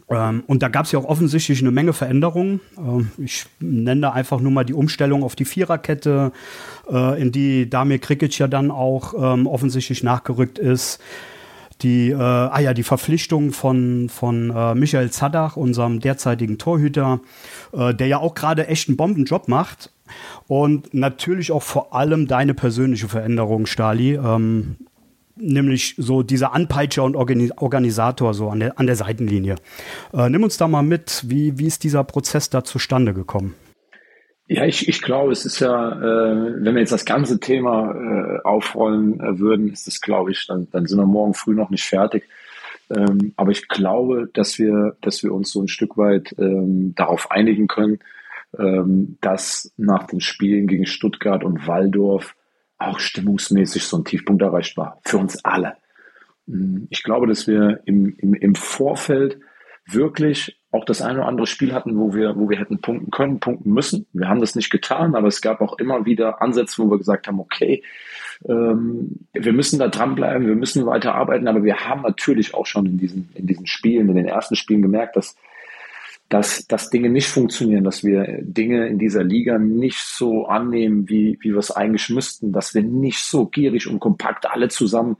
Ähm, 0.09 0.45
und 0.47 0.63
da 0.63 0.69
gab 0.69 0.87
es 0.87 0.93
ja 0.93 0.99
auch 0.99 1.05
offensichtlich 1.05 1.61
eine 1.61 1.71
Menge 1.71 1.93
Veränderungen. 1.93 2.61
Ähm, 2.77 3.11
ich 3.19 3.47
nenne 3.61 4.03
da 4.03 4.11
einfach 4.11 4.41
nur 4.41 4.53
mal 4.53 4.65
die 4.65 4.75
Umstellung 4.75 5.23
auf 5.23 5.35
die 5.35 5.45
Viererkette, 5.45 6.33
äh, 6.91 7.21
in 7.21 7.33
die 7.33 7.69
Damir 7.71 7.99
Krikic 7.99 8.39
ja 8.39 8.49
dann 8.49 8.71
auch 8.71 9.15
ähm, 9.17 9.47
offensichtlich 9.47 10.03
nachgerückt 10.03 10.59
ist. 10.59 11.01
Die, 11.83 12.11
äh, 12.11 12.17
ah 12.17 12.61
ja, 12.61 12.73
die 12.73 12.85
Verpflichtung 12.85 13.53
von, 13.53 14.09
von 14.09 14.51
äh, 14.51 14.75
Michael 14.75 15.11
Zadach, 15.11 15.57
unserem 15.57 16.01
derzeitigen 16.01 16.57
Torhüter, 16.57 17.21
äh, 17.73 17.93
der 17.95 18.07
ja 18.07 18.19
auch 18.19 18.35
gerade 18.35 18.69
echt 18.69 18.89
einen 18.89 18.97
Bombenjob 18.97 19.49
macht. 19.49 19.91
Und 20.47 20.93
natürlich 20.95 21.51
auch 21.51 21.63
vor 21.63 21.95
allem 21.95 22.27
deine 22.27 22.55
persönliche 22.55 23.09
Veränderung, 23.09 23.67
Stali. 23.67 24.15
Ähm, 24.15 24.77
nämlich 25.37 25.95
so 25.99 26.23
dieser 26.23 26.53
Anpeitscher 26.55 27.05
und 27.05 27.17
Organisator 27.17 28.35
so 28.35 28.51
an 28.51 28.61
der, 28.61 28.79
an 28.79 28.87
der 28.87 28.97
Seitenlinie. 28.97 29.57
Äh, 30.13 30.29
nimm 30.29 30.43
uns 30.43 30.57
da 30.57 30.69
mal 30.69 30.83
mit, 30.83 31.25
wie, 31.27 31.59
wie 31.59 31.67
ist 31.67 31.85
dieser 31.85 32.05
Prozess 32.05 32.51
da 32.51 32.65
zustande 32.65 33.15
gekommen? 33.15 33.55
Ja, 34.47 34.67
ich, 34.67 34.89
ich 34.89 35.01
glaube, 35.01 35.33
es 35.33 35.47
ist 35.47 35.61
ja, 35.61 35.93
äh, 35.93 36.65
wenn 36.65 36.75
wir 36.75 36.81
jetzt 36.81 36.93
das 36.93 37.07
ganze 37.07 37.41
Thema 37.41 37.93
äh, 37.93 38.41
aufrollen 38.45 39.19
äh, 39.21 39.39
würden, 39.39 39.73
ist 39.73 39.87
das, 39.87 40.01
glaube 40.01 40.33
ich, 40.33 40.47
dann, 40.47 40.69
dann 40.71 40.87
sind 40.87 40.99
wir 40.99 41.07
morgen 41.07 41.33
früh 41.33 41.55
noch 41.55 41.71
nicht 41.71 41.85
fertig. 41.85 42.25
Ähm, 42.95 43.33
aber 43.37 43.53
ich 43.53 43.69
glaube, 43.69 44.29
dass 44.35 44.59
wir, 44.59 44.97
dass 45.01 45.23
wir 45.23 45.33
uns 45.33 45.51
so 45.51 45.63
ein 45.63 45.69
Stück 45.69 45.97
weit 45.97 46.35
ähm, 46.39 46.95
darauf 46.95 47.31
einigen 47.31 47.69
können, 47.69 48.01
ähm, 48.59 49.17
dass 49.23 49.73
nach 49.79 50.07
den 50.07 50.21
Spielen 50.21 50.67
gegen 50.67 50.85
Stuttgart 50.85 51.43
und 51.43 51.67
Waldorf 51.67 52.37
auch 52.89 52.99
stimmungsmäßig 52.99 53.85
so 53.85 53.99
ein 53.99 54.05
Tiefpunkt 54.05 54.43
erreicht 54.43 54.77
war. 54.77 55.01
Für 55.05 55.19
uns 55.19 55.45
alle. 55.45 55.77
Mm, 56.47 56.85
ich 56.91 57.03
glaube, 57.03 57.27
dass 57.27 57.47
wir 57.47 57.81
im, 57.85 58.15
im, 58.19 58.35
im 58.35 58.55
Vorfeld 58.55 59.39
wirklich 59.87 60.59
auch 60.71 60.85
das 60.85 61.03
eine 61.03 61.21
oder 61.21 61.29
andere 61.29 61.47
Spiel 61.47 61.73
hatten, 61.73 61.99
wo 61.99 62.15
wir, 62.15 62.37
wo 62.37 62.49
wir 62.49 62.59
hätten 62.59 62.81
punkten 62.81 63.11
können, 63.11 63.39
punkten 63.39 63.73
müssen. 63.73 64.07
Wir 64.13 64.29
haben 64.29 64.41
das 64.41 64.57
nicht 64.57 64.71
getan, 64.71 65.15
aber 65.15 65.29
es 65.29 65.41
gab 65.41 65.61
auch 65.61 65.79
immer 65.79 66.05
wieder 66.05 66.43
Ansätze, 66.43 66.83
wo 66.83 66.91
wir 66.91 66.99
gesagt 66.99 67.29
haben, 67.29 67.39
okay, 67.39 67.83
ähm, 68.49 69.27
wir 69.33 69.53
müssen 69.53 69.79
da 69.79 69.89
dranbleiben, 69.89 70.47
wir 70.47 70.57
müssen 70.57 70.85
weiter 70.87 71.15
arbeiten, 71.15 71.47
aber 71.47 71.63
wir 71.63 71.77
haben 71.77 72.03
natürlich 72.03 72.55
auch 72.55 72.67
schon 72.67 72.87
in 72.87 72.99
diesen, 72.99 73.29
in 73.35 73.47
diesen 73.47 73.67
Spielen, 73.67 74.09
in 74.09 74.17
den 74.17 74.27
ersten 74.27 74.57
Spielen 74.57 74.83
gemerkt, 74.83 75.17
dass, 75.17 75.37
dass, 76.35 76.67
dass 76.67 76.91
Dinge 76.91 77.11
nicht 77.11 77.29
funktionieren, 77.29 77.85
dass 77.85 78.03
wir 78.03 78.41
Dinge 78.43 78.89
in 78.89 78.99
dieser 78.99 79.23
Liga 79.23 79.57
nicht 79.57 80.01
so 80.01 80.47
annehmen, 80.47 81.09
wie, 81.09 81.39
wie 81.43 81.53
wir 81.53 81.61
es 81.61 81.71
eigentlich 81.71 82.11
müssten, 82.11 82.51
dass 82.51 82.75
wir 82.75 82.83
nicht 82.83 83.21
so 83.21 83.47
gierig 83.47 83.87
und 83.87 84.01
kompakt 84.01 84.51
alle 84.51 84.67
zusammen 84.67 85.17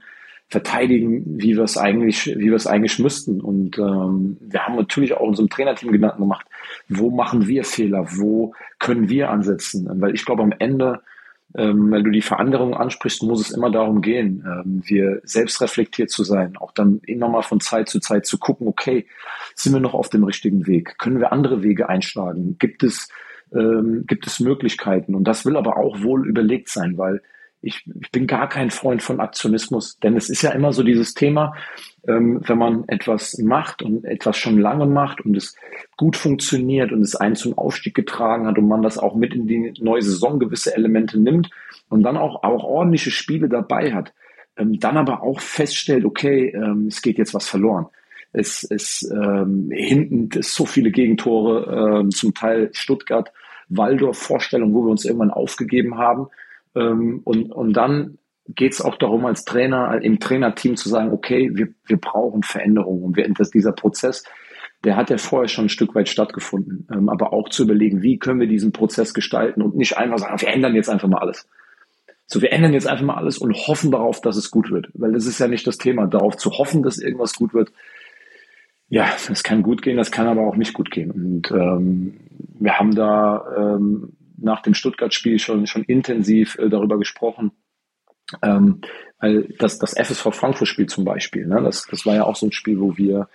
verteidigen, 0.49 1.23
wie 1.39 1.55
wir 1.55 1.63
es 1.63 1.77
eigentlich, 1.77 2.25
wie 2.25 2.47
wir 2.47 2.57
es 2.57 2.67
eigentlich 2.67 2.99
müssten. 2.99 3.39
Und 3.39 3.77
ähm, 3.77 4.35
wir 4.41 4.65
haben 4.65 4.75
natürlich 4.75 5.13
auch 5.13 5.21
unserem 5.21 5.47
Trainerteam 5.47 5.93
Gedanken 5.93 6.23
gemacht, 6.23 6.47
wo 6.89 7.09
machen 7.09 7.47
wir 7.47 7.63
Fehler, 7.63 8.05
wo 8.17 8.53
können 8.79 9.07
wir 9.07 9.29
ansetzen? 9.29 9.87
Weil 10.01 10.15
ich 10.15 10.25
glaube, 10.25 10.43
am 10.43 10.53
Ende, 10.59 10.99
ähm, 11.57 11.91
wenn 11.91 12.03
du 12.03 12.11
die 12.11 12.21
Veränderung 12.21 12.73
ansprichst, 12.73 13.23
muss 13.23 13.41
es 13.41 13.55
immer 13.55 13.71
darum 13.71 14.01
gehen, 14.01 14.45
ähm, 14.45 14.81
wir 14.85 15.21
selbst 15.23 15.61
reflektiert 15.61 16.09
zu 16.09 16.23
sein, 16.23 16.57
auch 16.57 16.71
dann 16.71 16.99
immer 17.05 17.29
mal 17.29 17.43
von 17.43 17.59
Zeit 17.59 17.89
zu 17.89 17.99
Zeit 17.99 18.25
zu 18.25 18.37
gucken, 18.37 18.67
okay, 18.67 19.05
sind 19.55 19.73
wir 19.73 19.79
noch 19.79 19.93
auf 19.93 20.09
dem 20.09 20.23
richtigen 20.23 20.67
Weg? 20.67 20.97
Können 20.97 21.19
wir 21.19 21.31
andere 21.31 21.63
Wege 21.63 21.87
einschlagen? 21.87 22.57
Gibt 22.59 22.83
es 22.83 23.09
ähm, 23.53 24.05
gibt 24.07 24.27
es 24.27 24.39
Möglichkeiten? 24.39 25.15
Und 25.15 25.25
das 25.25 25.45
will 25.45 25.55
aber 25.55 25.77
auch 25.77 26.01
wohl 26.01 26.27
überlegt 26.27 26.69
sein, 26.69 26.97
weil 26.97 27.21
ich, 27.61 27.89
ich 28.01 28.11
bin 28.11 28.27
gar 28.27 28.47
kein 28.47 28.69
Freund 28.69 29.01
von 29.01 29.19
Aktionismus, 29.19 29.97
denn 29.99 30.15
es 30.15 30.29
ist 30.29 30.41
ja 30.41 30.51
immer 30.51 30.71
so 30.71 30.83
dieses 30.83 31.13
Thema, 31.13 31.55
ähm, 32.07 32.41
wenn 32.45 32.57
man 32.57 32.87
etwas 32.87 33.37
macht 33.39 33.81
und 33.81 34.05
etwas 34.05 34.37
schon 34.37 34.59
lange 34.59 34.85
macht 34.85 35.21
und 35.21 35.35
es 35.35 35.55
gut 35.97 36.15
funktioniert 36.15 36.91
und 36.91 37.01
es 37.01 37.15
einen 37.15 37.35
zum 37.35 37.57
Aufstieg 37.57 37.95
getragen 37.95 38.47
hat 38.47 38.57
und 38.57 38.67
man 38.67 38.81
das 38.81 38.97
auch 38.97 39.15
mit 39.15 39.33
in 39.33 39.47
die 39.47 39.73
neue 39.79 40.01
Saison 40.01 40.39
gewisse 40.39 40.75
Elemente 40.75 41.19
nimmt 41.19 41.49
und 41.89 42.03
dann 42.03 42.17
auch, 42.17 42.43
auch 42.43 42.63
ordentliche 42.63 43.11
Spiele 43.11 43.49
dabei 43.49 43.93
hat, 43.93 44.13
ähm, 44.57 44.79
dann 44.79 44.97
aber 44.97 45.23
auch 45.23 45.39
feststellt, 45.39 46.05
okay, 46.05 46.49
ähm, 46.49 46.87
es 46.87 47.01
geht 47.01 47.17
jetzt 47.17 47.33
was 47.33 47.47
verloren. 47.47 47.87
Es 48.31 48.63
ist 48.63 49.09
ähm, 49.11 49.69
hinten 49.71 50.29
ist 50.37 50.53
so 50.53 50.65
viele 50.65 50.91
Gegentore, 50.91 52.01
ähm, 52.01 52.11
zum 52.11 52.33
Teil 52.33 52.69
Stuttgart, 52.73 53.31
Waldorf 53.69 54.17
Vorstellung, 54.17 54.73
wo 54.73 54.83
wir 54.83 54.91
uns 54.91 55.05
irgendwann 55.05 55.31
aufgegeben 55.31 55.97
haben 55.97 56.27
ähm, 56.75 57.21
und, 57.23 57.51
und 57.51 57.73
dann 57.73 58.17
geht 58.47 58.73
es 58.73 58.81
auch 58.81 58.95
darum, 58.95 59.25
als 59.25 59.45
Trainer, 59.45 59.99
im 60.01 60.19
Trainerteam 60.19 60.75
zu 60.75 60.89
sagen, 60.89 61.11
okay, 61.11 61.51
wir, 61.53 61.69
wir 61.85 61.97
brauchen 61.97 62.43
Veränderungen. 62.43 63.03
Und 63.03 63.17
wir, 63.17 63.27
dass 63.33 63.49
dieser 63.49 63.71
Prozess, 63.71 64.23
der 64.83 64.95
hat 64.95 65.09
ja 65.09 65.17
vorher 65.17 65.47
schon 65.47 65.65
ein 65.65 65.69
Stück 65.69 65.95
weit 65.95 66.09
stattgefunden. 66.09 66.87
Ähm, 66.91 67.09
aber 67.09 67.33
auch 67.33 67.49
zu 67.49 67.63
überlegen, 67.63 68.03
wie 68.03 68.19
können 68.19 68.39
wir 68.39 68.47
diesen 68.47 68.71
Prozess 68.71 69.13
gestalten 69.13 69.61
und 69.61 69.75
nicht 69.75 69.97
einfach 69.97 70.19
sagen, 70.19 70.39
wir 70.39 70.49
ändern 70.49 70.75
jetzt 70.75 70.89
einfach 70.89 71.07
mal 71.07 71.19
alles. 71.19 71.47
So, 72.27 72.41
wir 72.41 72.51
ändern 72.51 72.73
jetzt 72.73 72.87
einfach 72.87 73.05
mal 73.05 73.17
alles 73.17 73.37
und 73.37 73.55
hoffen 73.55 73.91
darauf, 73.91 74.21
dass 74.21 74.35
es 74.35 74.51
gut 74.51 74.71
wird. 74.71 74.89
Weil 74.93 75.13
das 75.13 75.25
ist 75.25 75.39
ja 75.39 75.47
nicht 75.47 75.65
das 75.65 75.77
Thema, 75.77 76.07
darauf 76.07 76.37
zu 76.37 76.51
hoffen, 76.51 76.83
dass 76.83 76.99
irgendwas 76.99 77.33
gut 77.33 77.53
wird. 77.53 77.71
Ja, 78.89 79.09
das 79.27 79.43
kann 79.43 79.63
gut 79.63 79.81
gehen, 79.81 79.97
das 79.97 80.11
kann 80.11 80.27
aber 80.27 80.41
auch 80.41 80.55
nicht 80.55 80.73
gut 80.73 80.91
gehen. 80.91 81.11
Und 81.11 81.51
ähm, 81.51 82.19
wir 82.59 82.77
haben 82.77 82.93
da 82.95 83.75
ähm, 83.75 84.13
nach 84.37 84.61
dem 84.61 84.75
Stuttgart-Spiel 84.75 85.39
schon, 85.39 85.65
schon 85.65 85.83
intensiv 85.83 86.57
äh, 86.59 86.69
darüber 86.69 86.97
gesprochen. 86.99 87.51
Ähm, 88.41 88.81
weil 89.19 89.53
das, 89.59 89.79
das 89.79 89.93
FSV 89.93 90.33
Frankfurt-Spiel 90.33 90.87
zum 90.87 91.05
Beispiel, 91.05 91.47
ne, 91.47 91.61
das, 91.61 91.85
das 91.89 92.05
war 92.05 92.15
ja 92.15 92.23
auch 92.25 92.35
so 92.35 92.47
ein 92.47 92.51
Spiel, 92.51 92.79
wo 92.79 92.97
wir 92.97 93.27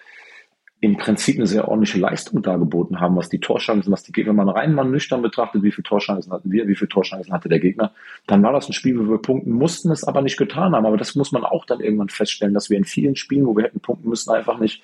im 0.82 0.96
Prinzip 0.96 1.36
eine 1.36 1.46
sehr 1.46 1.68
ordentliche 1.68 1.98
Leistung 1.98 2.40
dargeboten 2.40 3.00
haben, 3.00 3.14
was 3.14 3.28
die 3.28 3.38
Torchancen, 3.38 3.92
was 3.92 4.02
die 4.02 4.12
Gegner, 4.12 4.30
wenn 4.30 4.46
man 4.46 4.48
rein 4.48 4.74
mal 4.74 4.84
nüchtern 4.84 5.20
betrachtet, 5.20 5.62
wie 5.62 5.72
viele 5.72 5.82
Torchancen 5.82 6.32
hatten 6.32 6.50
wir, 6.50 6.68
wie 6.68 6.74
viele 6.74 6.88
Torchancen 6.88 7.34
hatte 7.34 7.50
der 7.50 7.60
Gegner, 7.60 7.92
dann 8.26 8.42
war 8.42 8.52
das 8.52 8.66
ein 8.66 8.72
Spiel, 8.72 8.98
wo 8.98 9.10
wir 9.10 9.18
punkten 9.18 9.52
mussten, 9.52 9.90
es 9.90 10.04
aber 10.04 10.22
nicht 10.22 10.38
getan 10.38 10.74
haben. 10.74 10.86
Aber 10.86 10.96
das 10.96 11.14
muss 11.14 11.32
man 11.32 11.44
auch 11.44 11.66
dann 11.66 11.80
irgendwann 11.80 12.08
feststellen, 12.08 12.54
dass 12.54 12.70
wir 12.70 12.78
in 12.78 12.84
vielen 12.84 13.14
Spielen, 13.14 13.46
wo 13.46 13.54
wir 13.54 13.64
hätten 13.64 13.80
punkten 13.80 14.08
müssen, 14.08 14.30
einfach 14.30 14.58
nicht 14.58 14.82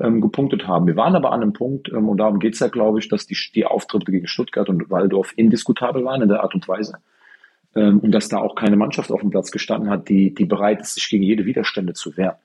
ähm, 0.00 0.22
gepunktet 0.22 0.66
haben. 0.66 0.86
Wir 0.86 0.96
waren 0.96 1.14
aber 1.14 1.32
an 1.32 1.42
einem 1.42 1.52
Punkt, 1.52 1.90
ähm, 1.90 2.08
und 2.08 2.16
darum 2.16 2.38
geht's 2.38 2.60
ja, 2.60 2.68
glaube 2.68 2.98
ich, 2.98 3.08
dass 3.08 3.26
die, 3.26 3.36
die 3.54 3.66
Auftritte 3.66 4.10
gegen 4.10 4.26
Stuttgart 4.26 4.70
und 4.70 4.88
Waldorf 4.88 5.34
indiskutabel 5.36 6.02
waren 6.02 6.22
in 6.22 6.28
der 6.28 6.42
Art 6.42 6.54
und 6.54 6.66
Weise. 6.66 6.94
Ähm, 7.76 8.00
und 8.00 8.10
dass 8.12 8.28
da 8.28 8.38
auch 8.38 8.54
keine 8.54 8.76
Mannschaft 8.76 9.12
auf 9.12 9.20
dem 9.20 9.30
Platz 9.30 9.50
gestanden 9.50 9.90
hat, 9.90 10.08
die, 10.08 10.34
die 10.34 10.46
bereit 10.46 10.80
ist, 10.80 10.94
sich 10.94 11.08
gegen 11.08 11.22
jede 11.22 11.44
Widerstände 11.44 11.92
zu 11.92 12.16
wehren. 12.16 12.36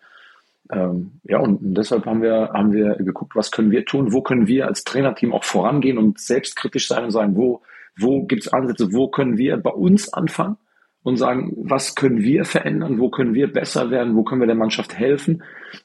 Ähm, 0.71 1.19
ja, 1.23 1.39
und 1.39 1.59
deshalb 1.61 2.05
haben 2.05 2.21
wir, 2.21 2.51
haben 2.53 2.73
wir 2.73 2.95
geguckt, 2.95 3.35
was 3.35 3.51
können 3.51 3.71
wir 3.71 3.85
tun, 3.85 4.13
wo 4.13 4.21
können 4.21 4.47
wir 4.47 4.67
als 4.67 4.83
Trainerteam 4.83 5.33
auch 5.33 5.43
vorangehen 5.43 5.97
und 5.97 6.19
selbstkritisch 6.19 6.87
sein 6.87 7.05
und 7.05 7.11
sagen, 7.11 7.35
wo, 7.35 7.61
wo 7.97 8.23
gibt 8.25 8.43
es 8.43 8.53
Ansätze, 8.53 8.93
wo 8.93 9.07
können 9.07 9.37
wir 9.37 9.57
bei 9.57 9.71
uns 9.71 10.13
anfangen 10.13 10.57
und 11.03 11.17
sagen, 11.17 11.53
was 11.57 11.95
können 11.95 12.21
wir 12.21 12.45
verändern, 12.45 12.99
wo 12.99 13.09
können 13.09 13.33
wir 13.33 13.51
besser 13.51 13.89
werden, 13.89 14.15
wo 14.15 14.23
können 14.23 14.41
wir 14.41 14.47
der 14.47 14.55
Mannschaft 14.55 14.97
helfen, 14.97 15.43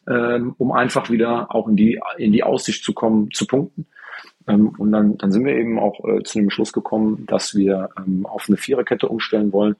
ähm, 0.08 0.54
um 0.58 0.72
einfach 0.72 1.10
wieder 1.10 1.54
auch 1.54 1.68
in 1.68 1.76
die, 1.76 2.00
in 2.18 2.32
die 2.32 2.42
Aussicht 2.42 2.84
zu 2.84 2.92
kommen, 2.92 3.30
zu 3.32 3.46
punkten. 3.46 3.86
Ähm, 4.48 4.68
und 4.78 4.92
dann, 4.92 5.18
dann 5.18 5.32
sind 5.32 5.44
wir 5.44 5.56
eben 5.56 5.78
auch 5.78 6.04
äh, 6.04 6.22
zu 6.22 6.38
dem 6.38 6.50
Schluss 6.50 6.72
gekommen, 6.72 7.24
dass 7.26 7.54
wir 7.54 7.90
ähm, 7.98 8.26
auf 8.26 8.46
eine 8.48 8.56
Viererkette 8.56 9.08
umstellen 9.08 9.52
wollen, 9.52 9.76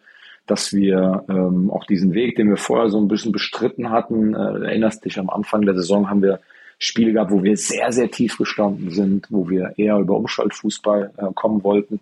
dass 0.47 0.73
wir 0.73 1.25
ähm, 1.29 1.71
auch 1.71 1.85
diesen 1.85 2.15
Weg, 2.15 2.37
den 2.37 2.49
wir 2.49 2.57
vorher 2.57 2.89
so 2.89 2.99
ein 3.01 3.09
bisschen 3.09 3.33
bestritten 3.33 3.91
hatten, 3.91 4.35
äh, 4.35 4.67
erinnerst 4.67 5.05
dich, 5.05 5.19
am 5.19 5.31
Anfang 5.31 5.63
der 5.63 5.75
Saison 5.75 6.09
haben 6.09 6.23
wir 6.23 6.41
Spiele 6.79 7.13
gehabt, 7.13 7.31
wo 7.31 7.43
wir 7.43 7.57
sehr, 7.57 7.91
sehr 7.91 8.11
tief 8.11 8.37
gestanden 8.37 8.91
sind, 8.91 9.27
wo 9.31 9.49
wir 9.49 9.73
eher 9.77 9.97
über 9.99 10.17
Umschaltfußball 10.17 11.13
äh, 11.17 11.27
kommen 11.35 11.65
wollten, 11.65 12.01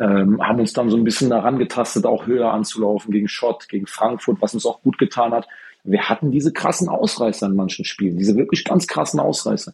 ähm, 0.00 0.42
haben 0.42 0.58
uns 0.58 0.72
dann 0.72 0.90
so 0.90 0.96
ein 0.96 1.04
bisschen 1.04 1.30
daran 1.30 1.58
getastet, 1.58 2.04
auch 2.04 2.26
höher 2.26 2.52
anzulaufen 2.52 3.12
gegen 3.12 3.28
Schott, 3.28 3.68
gegen 3.68 3.86
Frankfurt, 3.86 4.38
was 4.40 4.54
uns 4.54 4.66
auch 4.66 4.82
gut 4.82 4.98
getan 4.98 5.32
hat. 5.32 5.46
Wir 5.84 6.08
hatten 6.08 6.32
diese 6.32 6.52
krassen 6.52 6.88
Ausreißer 6.88 7.46
in 7.46 7.54
manchen 7.54 7.84
Spielen, 7.84 8.18
diese 8.18 8.36
wirklich 8.36 8.64
ganz 8.64 8.88
krassen 8.88 9.20
Ausreißer. 9.20 9.72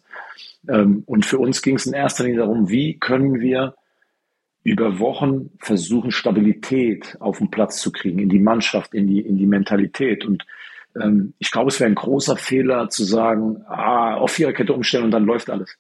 Ähm, 0.69 1.03
und 1.07 1.27
für 1.27 1.39
uns 1.39 1.63
ging 1.63 1.77
es 1.77 1.87
in 1.87 1.93
erster 1.93 2.25
Linie 2.25 2.41
darum, 2.41 2.69
wie 2.69 2.99
können 2.99 3.41
wir 3.41 3.75
über 4.63 4.99
Wochen 4.99 5.51
versuchen, 5.59 6.11
Stabilität 6.11 7.17
auf 7.21 7.39
den 7.39 7.51
Platz 7.51 7.81
zu 7.81 7.93
kriegen, 7.93 8.19
in 8.19 8.31
die 8.31 8.39
Mannschaft, 8.39 8.95
in 8.95 9.07
die, 9.07 9.21
in 9.21 9.37
die 9.37 9.47
Mentalität. 9.47 10.25
Und 10.25 10.47
ähm, 11.01 11.35
ich 11.39 11.51
glaube, 11.51 11.69
es 11.69 11.79
wäre 11.81 11.91
ein 11.91 11.95
großer 11.95 12.37
Fehler 12.37 12.89
zu 12.89 13.05
sagen, 13.05 13.63
ah, 13.67 14.15
auf 14.15 14.33
Viererkette 14.33 14.73
umstellen 14.73 15.05
und 15.05 15.11
dann 15.11 15.27
läuft 15.27 15.51
alles. 15.51 15.79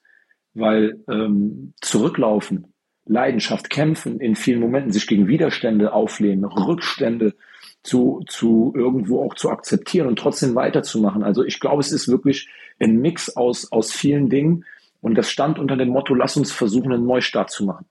Weil 0.52 1.00
ähm, 1.08 1.72
zurücklaufen, 1.80 2.74
Leidenschaft, 3.06 3.70
kämpfen 3.70 4.20
in 4.20 4.36
vielen 4.36 4.60
Momenten, 4.60 4.92
sich 4.92 5.06
gegen 5.06 5.28
Widerstände 5.28 5.92
auflehnen, 5.92 6.44
Rückstände 6.44 7.34
zu, 7.84 8.24
zu 8.26 8.72
irgendwo 8.74 9.22
auch 9.24 9.34
zu 9.34 9.50
akzeptieren 9.50 10.08
und 10.08 10.18
trotzdem 10.18 10.54
weiterzumachen. 10.54 11.22
Also 11.22 11.44
ich 11.44 11.60
glaube, 11.60 11.80
es 11.80 11.92
ist 11.92 12.08
wirklich 12.08 12.48
ein 12.80 13.00
Mix 13.00 13.36
aus, 13.36 13.70
aus 13.70 13.92
vielen 13.92 14.28
Dingen. 14.28 14.64
Und 15.00 15.16
das 15.16 15.30
stand 15.30 15.58
unter 15.58 15.76
dem 15.76 15.90
Motto, 15.90 16.14
lass 16.14 16.36
uns 16.36 16.50
versuchen, 16.50 16.92
einen 16.92 17.06
Neustart 17.06 17.50
zu 17.50 17.64
machen 17.64 17.86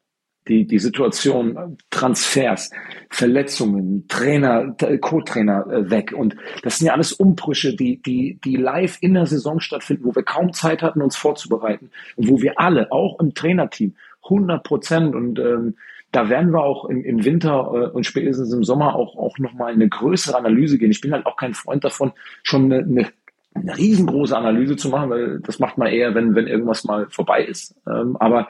die, 0.48 0.66
die 0.68 0.80
Situation, 0.80 1.78
Transfers, 1.90 2.70
Verletzungen, 3.10 4.08
Trainer, 4.08 4.76
Co-Trainer 5.02 5.68
äh, 5.68 5.90
weg. 5.90 6.14
Und 6.16 6.36
das 6.64 6.78
sind 6.78 6.88
ja 6.88 6.94
alles 6.94 7.14
Umbrüche, 7.14 7.76
die, 7.76 8.02
die, 8.02 8.40
die 8.44 8.56
live 8.56 8.98
in 9.02 9.14
der 9.14 9.26
Saison 9.26 9.60
stattfinden, 9.60 10.06
wo 10.06 10.16
wir 10.16 10.24
kaum 10.24 10.54
Zeit 10.54 10.82
hatten, 10.82 11.02
uns 11.02 11.16
vorzubereiten. 11.16 11.92
Und 12.16 12.28
wo 12.28 12.42
wir 12.42 12.60
alle, 12.60 12.92
auch 12.92 13.20
im 13.20 13.34
Trainerteam, 13.34 13.96
100 14.24 14.64
Prozent 14.64 15.16
und 15.16 15.40
ähm, 15.40 15.76
da 16.14 16.30
werden 16.30 16.54
wir 16.54 16.64
auch 16.64 16.86
im, 16.86 17.04
im 17.04 17.26
Winter 17.26 17.72
äh, 17.74 17.90
und 17.90 18.06
spätestens 18.06 18.54
im 18.54 18.64
Sommer 18.64 18.96
auch, 18.96 19.18
auch 19.18 19.38
nochmal 19.40 19.74
eine 19.74 19.90
größere 19.90 20.38
Analyse 20.38 20.78
gehen. 20.78 20.92
Ich 20.92 21.02
bin 21.02 21.12
halt 21.12 21.26
auch 21.26 21.36
kein 21.36 21.54
Freund 21.54 21.84
davon, 21.84 22.14
schon 22.44 22.72
eine, 22.72 22.84
eine, 22.84 23.08
eine 23.56 23.78
riesengroße 23.78 24.38
Analyse 24.38 24.78
zu 24.78 24.90
machen, 24.90 25.10
weil 25.10 25.40
das 25.42 25.60
macht 25.60 25.78
man 25.78 25.90
eher, 25.90 26.16
wenn, 26.16 26.36
wenn 26.36 26.48
irgendwas 26.48 26.86
mal 26.86 27.08
vorbei 27.10 27.44
ist. 27.44 27.76
Ähm, 27.88 28.16
aber 28.18 28.48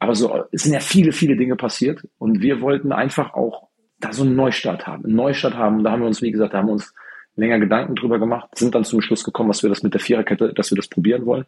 aber 0.00 0.14
so, 0.14 0.44
es 0.52 0.62
sind 0.62 0.74
ja 0.74 0.80
viele, 0.80 1.12
viele 1.12 1.36
Dinge 1.36 1.56
passiert 1.56 2.06
und 2.18 2.40
wir 2.40 2.60
wollten 2.60 2.92
einfach 2.92 3.34
auch 3.34 3.68
da 3.98 4.12
so 4.12 4.22
einen 4.22 4.36
Neustart 4.36 4.86
haben, 4.86 5.04
einen 5.04 5.16
Neustart 5.16 5.54
haben. 5.56 5.82
Da 5.82 5.90
haben 5.90 6.02
wir 6.02 6.06
uns, 6.06 6.22
wie 6.22 6.30
gesagt, 6.30 6.54
da 6.54 6.58
haben 6.58 6.68
wir 6.68 6.74
uns 6.74 6.94
länger 7.34 7.58
Gedanken 7.58 7.96
drüber 7.96 8.18
gemacht, 8.18 8.56
sind 8.56 8.74
dann 8.74 8.84
zum 8.84 9.00
Schluss 9.00 9.24
gekommen, 9.24 9.48
dass 9.48 9.62
wir 9.62 9.70
das 9.70 9.82
mit 9.82 9.94
der 9.94 10.00
Viererkette, 10.00 10.52
dass 10.54 10.70
wir 10.70 10.76
das 10.76 10.88
probieren 10.88 11.26
wollen, 11.26 11.46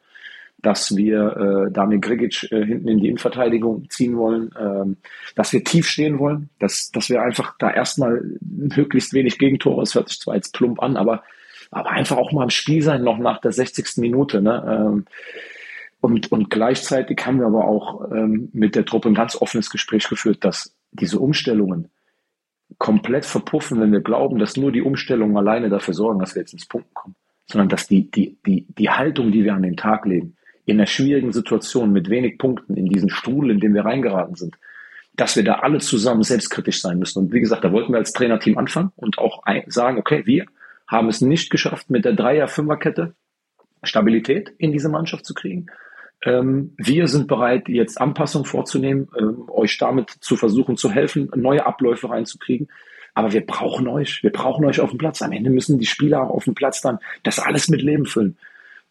dass 0.62 0.96
wir 0.96 1.68
äh, 1.68 1.72
Damir 1.72 1.98
Grigic 1.98 2.50
äh, 2.50 2.64
hinten 2.64 2.88
in 2.88 2.98
die 2.98 3.08
Innenverteidigung 3.08 3.88
ziehen 3.90 4.16
wollen, 4.16 4.50
ähm, 4.58 4.96
dass 5.34 5.52
wir 5.52 5.64
tief 5.64 5.88
stehen 5.88 6.18
wollen, 6.18 6.50
dass, 6.58 6.90
dass 6.90 7.08
wir 7.08 7.22
einfach 7.22 7.54
da 7.58 7.70
erstmal 7.70 8.22
möglichst 8.40 9.12
wenig 9.12 9.38
Gegentore, 9.38 9.82
es 9.82 9.94
hört 9.94 10.08
sich 10.08 10.20
zwar 10.20 10.34
jetzt 10.34 10.52
plump 10.52 10.82
an, 10.82 10.96
aber, 10.96 11.22
aber 11.70 11.90
einfach 11.90 12.16
auch 12.16 12.32
mal 12.32 12.44
im 12.44 12.50
Spiel 12.50 12.82
sein, 12.82 13.02
noch 13.02 13.18
nach 13.18 13.40
der 13.40 13.52
60. 13.52 13.98
Minute. 13.98 14.42
Ne? 14.42 14.64
Ähm, 14.66 15.04
und, 16.00 16.32
und 16.32 16.50
gleichzeitig 16.50 17.24
haben 17.24 17.40
wir 17.40 17.46
aber 17.46 17.66
auch 17.66 18.10
ähm, 18.10 18.48
mit 18.52 18.74
der 18.74 18.84
Truppe 18.84 19.08
ein 19.08 19.14
ganz 19.14 19.36
offenes 19.40 19.70
Gespräch 19.70 20.08
geführt, 20.08 20.44
dass 20.44 20.74
diese 20.92 21.18
Umstellungen, 21.18 21.88
komplett 22.78 23.26
verpuffen, 23.26 23.80
wenn 23.80 23.92
wir 23.92 24.00
glauben, 24.00 24.38
dass 24.38 24.56
nur 24.56 24.72
die 24.72 24.82
Umstellungen 24.82 25.36
alleine 25.36 25.68
dafür 25.68 25.94
sorgen, 25.94 26.20
dass 26.20 26.34
wir 26.34 26.42
jetzt 26.42 26.52
ins 26.52 26.66
Punkten 26.66 26.94
kommen, 26.94 27.16
sondern 27.46 27.68
dass 27.68 27.88
die, 27.88 28.10
die, 28.10 28.38
die, 28.46 28.66
die 28.68 28.90
Haltung, 28.90 29.32
die 29.32 29.44
wir 29.44 29.54
an 29.54 29.62
den 29.62 29.76
Tag 29.76 30.06
legen, 30.06 30.36
in 30.70 30.78
einer 30.78 30.86
schwierigen 30.86 31.32
Situation 31.32 31.92
mit 31.92 32.08
wenig 32.08 32.38
Punkten, 32.38 32.76
in 32.76 32.86
diesen 32.86 33.10
Strudel, 33.10 33.50
in 33.50 33.60
dem 33.60 33.74
wir 33.74 33.84
reingeraten 33.84 34.36
sind, 34.36 34.56
dass 35.16 35.34
wir 35.34 35.42
da 35.42 35.54
alle 35.54 35.78
zusammen 35.78 36.22
selbstkritisch 36.22 36.80
sein 36.80 36.98
müssen. 36.98 37.18
Und 37.18 37.32
wie 37.32 37.40
gesagt, 37.40 37.64
da 37.64 37.72
wollten 37.72 37.92
wir 37.92 37.98
als 37.98 38.12
Trainerteam 38.12 38.56
anfangen 38.56 38.92
und 38.94 39.18
auch 39.18 39.42
sagen, 39.66 39.98
okay, 39.98 40.22
wir 40.26 40.46
haben 40.86 41.08
es 41.08 41.20
nicht 41.20 41.50
geschafft, 41.50 41.90
mit 41.90 42.04
der 42.04 42.12
Dreier-Fünfer-Kette 42.12 43.14
Stabilität 43.82 44.52
in 44.58 44.70
diese 44.70 44.88
Mannschaft 44.88 45.26
zu 45.26 45.34
kriegen. 45.34 45.66
Ähm, 46.22 46.74
wir 46.76 47.08
sind 47.08 47.26
bereit, 47.26 47.68
jetzt 47.68 48.00
Anpassungen 48.00 48.44
vorzunehmen, 48.44 49.08
ähm, 49.18 49.48
euch 49.48 49.76
damit 49.78 50.10
zu 50.20 50.36
versuchen 50.36 50.76
zu 50.76 50.90
helfen, 50.90 51.30
neue 51.34 51.66
Abläufe 51.66 52.10
reinzukriegen. 52.10 52.68
Aber 53.14 53.32
wir 53.32 53.44
brauchen 53.44 53.88
euch. 53.88 54.22
Wir 54.22 54.30
brauchen 54.30 54.64
euch 54.66 54.80
auf 54.80 54.90
dem 54.90 54.98
Platz. 54.98 55.20
Am 55.20 55.32
Ende 55.32 55.50
müssen 55.50 55.78
die 55.78 55.86
Spieler 55.86 56.22
auch 56.22 56.30
auf 56.30 56.44
dem 56.44 56.54
Platz 56.54 56.80
dann 56.80 56.98
das 57.24 57.40
alles 57.40 57.68
mit 57.68 57.82
Leben 57.82 58.06
füllen. 58.06 58.36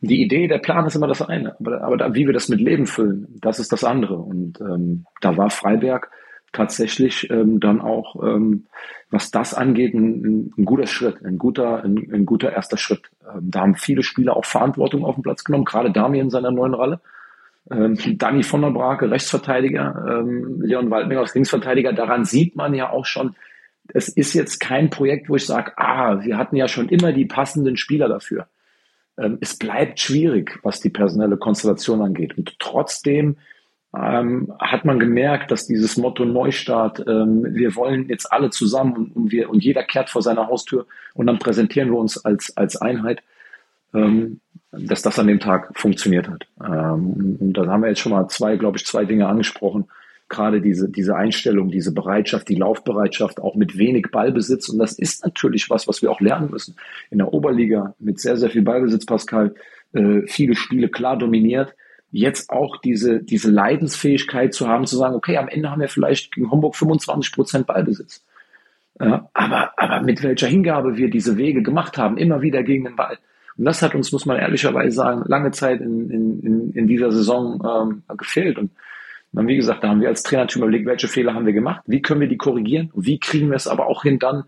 Die 0.02 0.22
Idee, 0.22 0.48
der 0.48 0.60
Plan 0.60 0.86
ist 0.86 0.96
immer 0.96 1.08
das 1.08 1.22
eine. 1.22 1.60
Aber, 1.60 1.82
aber 1.82 1.98
da, 1.98 2.14
wie 2.16 2.26
wir 2.26 2.34
das 2.34 2.50
mit 2.50 2.62
Leben 2.62 2.86
füllen, 2.86 3.28
das 3.42 3.60
ist 3.60 3.72
das 3.72 3.84
andere. 3.84 4.16
Und 4.16 4.60
ähm, 4.62 5.06
da 5.22 5.36
war 5.36 5.50
Freiberg 5.50 6.10
tatsächlich 6.52 7.30
ähm, 7.30 7.60
dann 7.60 7.82
auch, 7.82 8.16
ähm, 8.24 8.66
was 9.12 9.32
das 9.32 9.54
angeht, 9.54 9.94
ein, 9.94 10.54
ein 10.58 10.66
guter 10.66 10.88
Schritt, 10.88 11.24
ein 11.24 11.38
guter, 11.38 11.84
ein, 11.84 12.10
ein 12.12 12.26
guter 12.26 12.52
erster 12.52 12.78
Schritt. 12.78 13.12
Ähm, 13.24 13.52
da 13.52 13.62
haben 13.62 13.76
viele 13.76 14.04
Spieler 14.04 14.36
auch 14.36 14.46
Verantwortung 14.46 15.04
auf 15.04 15.16
den 15.16 15.24
Platz 15.24 15.44
genommen, 15.44 15.66
gerade 15.66 15.92
Dami 15.92 16.20
in 16.20 16.30
seiner 16.30 16.52
neuen 16.52 16.74
Rolle. 16.74 17.02
Ähm, 17.70 17.98
Danny 18.18 18.44
von 18.44 18.62
der 18.62 18.72
Brake, 18.72 19.12
Rechtsverteidiger, 19.12 20.06
ähm, 20.10 20.62
Leon 20.62 20.90
Waldming 20.90 21.20
als 21.20 21.36
Linksverteidiger, 21.36 21.94
daran 21.94 22.26
sieht 22.26 22.56
man 22.56 22.74
ja 22.74 22.90
auch 22.90 23.06
schon, 23.06 23.36
es 23.94 24.10
ist 24.10 24.34
jetzt 24.34 24.60
kein 24.60 24.90
Projekt, 24.90 25.30
wo 25.30 25.36
ich 25.36 25.46
sage, 25.46 25.74
ah, 25.78 26.24
wir 26.24 26.38
hatten 26.38 26.56
ja 26.56 26.68
schon 26.68 26.90
immer 26.90 27.12
die 27.12 27.26
passenden 27.26 27.78
Spieler 27.78 28.08
dafür. 28.08 28.48
Ähm, 29.20 29.38
es 29.42 29.58
bleibt 29.58 30.00
schwierig, 30.00 30.60
was 30.64 30.80
die 30.80 30.90
personelle 30.90 31.38
Konstellation 31.38 32.02
angeht. 32.02 32.38
Und 32.38 32.58
trotzdem 32.60 33.38
ähm, 33.96 34.54
hat 34.60 34.86
man 34.86 35.00
gemerkt, 35.00 35.52
dass 35.52 35.68
dieses 35.68 35.98
Motto 35.98 36.24
Neustart, 36.24 37.04
ähm, 37.08 37.44
wir 37.56 37.76
wollen 37.76 38.08
jetzt 38.08 38.32
alle 38.32 38.50
zusammen 38.52 38.96
und, 38.96 39.16
und, 39.16 39.32
wir, 39.32 39.50
und 39.50 39.64
jeder 39.64 39.84
kehrt 39.84 40.10
vor 40.10 40.22
seiner 40.22 40.48
Haustür 40.48 40.86
und 41.16 41.28
dann 41.28 41.40
präsentieren 41.40 41.90
wir 41.90 41.98
uns 41.98 42.24
als, 42.24 42.56
als 42.56 42.78
Einheit, 42.78 43.24
ähm, 43.94 44.42
dass 44.72 45.02
das 45.02 45.18
an 45.18 45.28
dem 45.28 45.40
Tag 45.40 45.72
funktioniert 45.78 46.30
hat. 46.30 46.46
Ähm, 46.64 47.38
und 47.40 47.54
da 47.54 47.66
haben 47.66 47.82
wir 47.82 47.90
jetzt 47.90 48.02
schon 48.02 48.12
mal 48.12 48.28
zwei, 48.28 48.58
glaube 48.58 48.78
ich, 48.78 48.86
zwei 48.86 49.06
Dinge 49.06 49.28
angesprochen. 49.28 49.88
Gerade 50.30 50.62
diese, 50.62 50.90
diese 50.90 51.16
Einstellung, 51.16 51.70
diese 51.70 51.94
Bereitschaft, 51.94 52.48
die 52.50 52.56
Laufbereitschaft, 52.56 53.40
auch 53.40 53.56
mit 53.56 53.78
wenig 53.78 54.08
Ballbesitz. 54.12 54.70
Und 54.70 54.78
das 54.80 54.98
ist 54.98 55.26
natürlich 55.26 55.70
was, 55.70 55.88
was 55.88 56.02
wir 56.02 56.12
auch 56.12 56.22
lernen 56.22 56.52
müssen. 56.52 56.76
In 57.10 57.18
der 57.18 57.34
Oberliga 57.34 57.96
mit 58.00 58.20
sehr, 58.20 58.38
sehr 58.38 58.50
viel 58.50 58.62
Ballbesitz, 58.62 59.06
Pascal, 59.06 59.56
äh, 59.94 60.22
viele 60.28 60.56
Spiele 60.56 60.90
klar 60.90 61.18
dominiert. 61.18 61.76
Jetzt 62.12 62.50
auch 62.50 62.78
diese, 62.78 63.22
diese 63.22 63.52
Leidensfähigkeit 63.52 64.54
zu 64.54 64.68
haben, 64.68 64.86
zu 64.86 64.98
sagen, 64.98 65.16
okay, 65.16 65.38
am 65.38 65.48
Ende 65.48 65.70
haben 65.70 65.82
wir 65.82 65.90
vielleicht 65.90 66.34
gegen 66.34 66.52
Homburg 66.52 66.76
25 66.76 67.34
Prozent 67.34 67.68
Ballbesitz. 67.68 68.24
Ja, 69.00 69.30
aber, 69.34 69.72
aber 69.78 70.02
mit 70.02 70.24
welcher 70.24 70.48
Hingabe 70.48 70.98
wir 70.98 71.10
diese 71.10 71.38
Wege 71.38 71.64
gemacht 71.64 71.98
haben, 71.98 72.18
immer 72.18 72.42
wieder 72.42 72.64
gegen 72.64 72.84
den 72.84 72.96
Ball. 72.96 73.18
Und 73.58 73.66
das 73.66 73.82
hat 73.82 73.96
uns, 73.96 74.12
muss 74.12 74.26
man 74.26 74.38
ehrlicherweise 74.38 74.96
sagen, 74.96 75.24
lange 75.26 75.52
Zeit 75.52 75.82
in, 75.82 76.10
in, 76.10 76.72
in 76.74 76.88
dieser 76.88 77.12
Saison 77.12 77.62
ähm, 77.66 78.18
gefehlt. 78.18 78.58
Und 78.58 78.72
dann, 79.32 79.48
wie 79.48 79.56
gesagt, 79.56 79.84
da 79.84 79.90
haben 79.90 80.02
wir 80.02 80.08
als 80.08 80.24
Trainerteam 80.24 80.64
überlegt, 80.64 80.86
welche 80.86 81.08
Fehler 81.08 81.34
haben 81.34 81.46
wir 81.46 81.54
gemacht, 81.54 81.84
wie 81.86 82.02
können 82.02 82.22
wir 82.22 82.28
die 82.28 82.38
korrigieren 82.38 82.90
und 82.94 83.06
wie 83.06 83.20
kriegen 83.20 83.50
wir 83.50 83.56
es 83.56 83.68
aber 83.68 83.88
auch 83.88 84.04
hin, 84.04 84.20
dann 84.20 84.44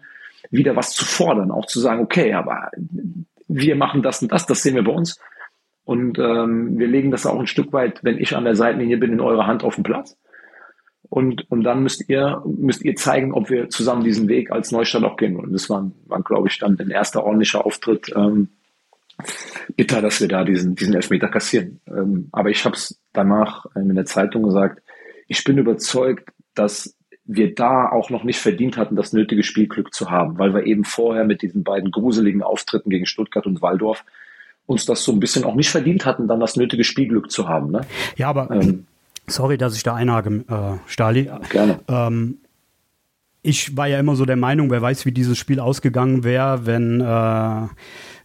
wieder 0.50 0.76
was 0.76 0.94
zu 0.94 1.06
fordern, 1.06 1.52
auch 1.52 1.65
zu 1.65 1.80
sagen, 1.80 2.02
okay, 2.02 2.34
aber 2.34 2.72
wir 3.48 3.76
machen 3.76 4.02
das 4.02 4.22
und 4.22 4.32
das, 4.32 4.46
das 4.46 4.63
sehen 4.63 4.76
wir 4.76 4.84
bei 4.84 4.91
uns. 4.91 5.20
Und 5.84 6.20
ähm, 6.20 6.78
wir 6.78 6.88
legen 6.88 7.12
das 7.12 7.26
auch 7.26 7.39
ein 7.39 7.48
Stück 7.48 7.74
weit, 7.74 8.04
wenn 8.04 8.17
ich 8.17 8.36
an 8.36 8.44
der 8.44 8.56
Seitenlinie 8.56 8.98
bin, 8.98 9.13
in 9.13 9.20
eure 9.20 9.48
Hand 9.48 9.63
auf 9.63 9.76
den 9.76 9.84
Platz. 9.84 10.17
Und, 11.10 11.50
und 11.52 11.63
dann 11.63 11.84
müsst 11.84 12.08
ihr, 12.10 12.41
müsst 12.46 12.86
ihr 12.86 12.96
zeigen, 12.96 13.34
ob 13.34 13.50
wir 13.50 13.70
zusammen 13.70 14.04
diesen 14.04 14.30
Weg 14.30 14.52
als 14.52 14.72
Neustadt 14.72 15.04
auch 15.04 15.17
gehen 15.17 15.38
wollen. 15.38 15.52
Das 15.52 15.70
war, 15.70 15.91
war 16.06 16.22
glaube 16.22 16.48
ich, 16.48 16.58
dann 16.60 16.80
ein 16.80 16.89
erster 16.89 17.24
ordentlicher 17.24 17.65
Auftritt. 17.65 18.13
Ähm, 18.15 18.50
bitter, 19.75 20.01
dass 20.01 20.21
wir 20.21 20.27
da 20.27 20.43
diesen, 20.43 20.75
diesen 20.75 20.93
Elfmeter 20.93 21.27
kassieren. 21.27 21.79
Ähm, 21.88 22.29
aber 22.31 22.49
ich 22.49 22.65
habe 22.65 22.75
es 22.75 22.99
danach 23.13 23.65
in 23.75 23.93
der 23.93 24.05
Zeitung 24.05 24.43
gesagt, 24.43 24.81
ich 25.27 25.43
bin 25.43 25.57
überzeugt, 25.57 26.29
dass 26.53 26.95
wir 27.25 27.55
da 27.55 27.89
auch 27.89 28.10
noch 28.10 28.23
nicht 28.23 28.39
verdient 28.39 28.77
hatten, 28.77 28.95
das 28.95 29.13
nötige 29.13 29.43
Spielglück 29.43 29.93
zu 29.93 30.12
haben, 30.12 30.38
weil 30.38 30.53
wir 30.53 30.65
eben 30.65 30.84
vorher 30.84 31.23
mit 31.23 31.41
diesen 31.41 31.63
beiden 31.63 31.91
gruseligen 31.91 32.43
Auftritten 32.43 32.89
gegen 32.89 33.05
Stuttgart 33.05 33.45
und 33.45 33.62
Waldorf 33.62 34.03
uns 34.65 34.86
das 34.86 35.03
so 35.03 35.12
ein 35.12 35.19
bisschen 35.19 35.43
auch 35.43 35.55
nicht 35.55 35.69
verdient 35.69 36.05
hatten, 36.05 36.27
dann 36.27 36.39
das 36.39 36.55
nötige 36.55 36.84
Spielglück 36.84 37.31
zu 37.31 37.47
haben. 37.47 37.71
Ne? 37.71 37.81
Ja, 38.15 38.29
aber 38.29 38.51
ähm, 38.51 38.86
sorry, 39.27 39.57
dass 39.57 39.75
ich 39.75 39.84
da 39.84 39.95
einhage, 39.95 40.43
äh, 40.47 40.77
Stali. 40.88 41.25
Ja, 41.25 41.39
gerne. 41.49 41.79
Ähm, 41.88 42.38
ich 43.43 43.75
war 43.75 43.88
ja 43.88 43.99
immer 43.99 44.15
so 44.15 44.25
der 44.25 44.36
Meinung, 44.36 44.69
wer 44.69 44.81
weiß, 44.81 45.05
wie 45.05 45.12
dieses 45.12 45.38
Spiel 45.38 45.60
ausgegangen 45.60 46.23
wäre, 46.23 46.65
wenn 46.65 47.01
äh, 47.01 47.67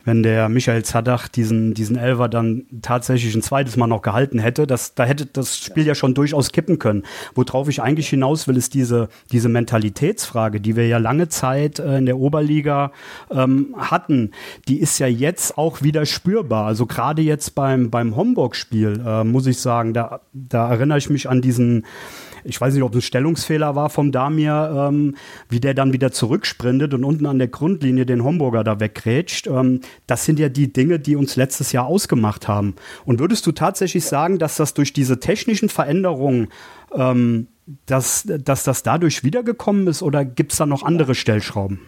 wenn 0.07 0.23
der 0.23 0.49
Michael 0.49 0.85
Zadach 0.85 1.29
diesen, 1.29 1.75
diesen 1.75 1.97
Elver 1.97 2.29
dann 2.29 2.65
tatsächlich 2.81 3.35
ein 3.35 3.43
zweites 3.43 3.77
Mal 3.77 3.89
noch 3.89 4.03
gehalten 4.03 4.39
hätte. 4.39 4.67
Das, 4.67 4.95
da 4.95 5.05
hätte 5.05 5.27
das 5.27 5.59
Spiel 5.59 5.85
ja 5.85 5.97
schon 5.97 6.15
durchaus 6.15 6.53
kippen 6.53 6.79
können. 6.79 7.03
Worauf 7.35 7.69
ich 7.69 7.83
eigentlich 7.83 8.09
hinaus 8.09 8.47
will, 8.47 8.57
ist 8.57 8.73
diese, 8.73 9.09
diese 9.33 9.49
Mentalitätsfrage, 9.49 10.61
die 10.61 10.77
wir 10.77 10.87
ja 10.87 10.99
lange 10.99 11.29
Zeit 11.29 11.81
äh, 11.81 11.99
in 11.99 12.07
der 12.07 12.19
Oberliga 12.19 12.93
ähm, 13.31 13.75
hatten. 13.77 14.31
Die 14.69 14.79
ist 14.79 14.99
ja 15.01 15.09
jetzt 15.09 15.59
auch 15.59 15.83
wieder 15.83 16.07
spürbar. 16.07 16.67
Also 16.67 16.87
gerade 16.87 17.21
jetzt 17.23 17.57
beim, 17.57 17.91
beim 17.91 18.15
Homburg-Spiel, 18.15 19.03
äh, 19.05 19.25
muss 19.25 19.47
ich 19.47 19.59
sagen, 19.59 19.93
da, 19.93 20.21
da 20.33 20.71
erinnere 20.71 20.99
ich 20.99 21.11
mich 21.11 21.29
an 21.29 21.43
diesen 21.43 21.85
ich 22.47 22.61
weiß 22.61 22.75
nicht, 22.75 22.83
ob 22.83 22.93
es 22.93 22.99
ein 22.99 23.03
Stellungsfehler 23.03 23.75
war 23.75 23.91
vom 23.91 24.13
Damir, 24.13 24.89
ähm, 24.89 25.17
wie 25.49 25.61
der 25.61 25.75
dann 25.75 25.93
wieder 25.93 26.13
zurücksprintet 26.13 26.95
und 26.95 27.05
unten 27.05 27.27
an 27.27 27.39
der 27.39 27.49
Grundlinie 27.49 28.07
den 28.07 28.25
Homburger 28.25 28.65
da 28.65 28.81
weggrätscht. 28.81 29.47
Ähm, 29.47 29.81
das 30.07 30.25
sind 30.25 30.39
ja 30.39 30.49
die 30.49 30.73
Dinge, 30.73 30.99
die 30.99 31.17
uns 31.17 31.37
letztes 31.37 31.73
Jahr 31.73 31.87
ausgemacht 31.87 32.49
haben. 32.49 32.75
Und 33.05 33.21
würdest 33.21 33.47
du 33.47 33.53
tatsächlich 33.53 34.05
sagen, 34.05 34.39
dass 34.39 34.57
das 34.57 34.75
durch 34.75 34.93
diese 34.93 35.21
technischen 35.21 35.69
Veränderungen 35.69 36.49
ähm, 36.95 37.49
dass, 37.87 38.25
dass 38.27 38.65
das 38.65 38.83
dadurch 38.83 39.25
wiedergekommen 39.25 39.89
ist 39.89 40.03
oder 40.03 40.25
gibt 40.25 40.53
es 40.53 40.59
da 40.59 40.67
noch 40.67 40.83
andere 40.85 41.15
Stellschrauben? 41.15 41.81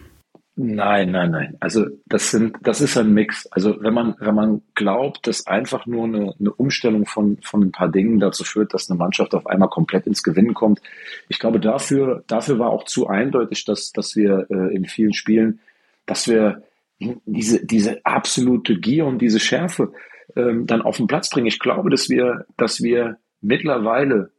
Nein, 0.61 1.11
nein, 1.11 1.31
nein. 1.31 1.55
Also 1.61 1.85
das 2.05 2.31
sind, 2.31 2.57
das 2.61 2.81
ist 2.81 2.97
ein 2.97 3.13
Mix. 3.13 3.47
Also 3.47 3.81
wenn 3.81 3.93
man, 3.93 4.15
wenn 4.19 4.35
man 4.35 4.61
glaubt, 4.75 5.25
dass 5.25 5.47
einfach 5.47 5.85
nur 5.85 6.03
eine, 6.03 6.33
eine 6.37 6.51
Umstellung 6.51 7.05
von, 7.05 7.37
von 7.41 7.61
ein 7.61 7.71
paar 7.71 7.87
Dingen 7.87 8.19
dazu 8.19 8.43
führt, 8.43 8.73
dass 8.73 8.89
eine 8.89 8.97
Mannschaft 8.97 9.33
auf 9.33 9.47
einmal 9.47 9.69
komplett 9.69 10.05
ins 10.05 10.21
Gewinnen 10.21 10.53
kommt. 10.53 10.81
Ich 11.29 11.39
glaube, 11.39 11.61
dafür, 11.61 12.25
dafür 12.27 12.59
war 12.59 12.71
auch 12.71 12.83
zu 12.83 13.07
eindeutig, 13.07 13.63
dass, 13.63 13.93
dass 13.93 14.17
wir 14.17 14.47
äh, 14.49 14.75
in 14.75 14.83
vielen 14.83 15.13
Spielen, 15.13 15.61
dass 16.05 16.27
wir 16.27 16.61
diese, 16.99 17.65
diese 17.65 18.05
absolute 18.05 18.77
Gier 18.81 19.05
und 19.05 19.19
diese 19.19 19.39
Schärfe 19.39 19.93
ähm, 20.35 20.67
dann 20.67 20.81
auf 20.81 20.97
den 20.97 21.07
Platz 21.07 21.29
bringen. 21.29 21.47
Ich 21.47 21.59
glaube, 21.59 21.89
dass 21.89 22.09
wir, 22.09 22.45
dass 22.57 22.83
wir 22.83 23.15
mittlerweile 23.39 24.31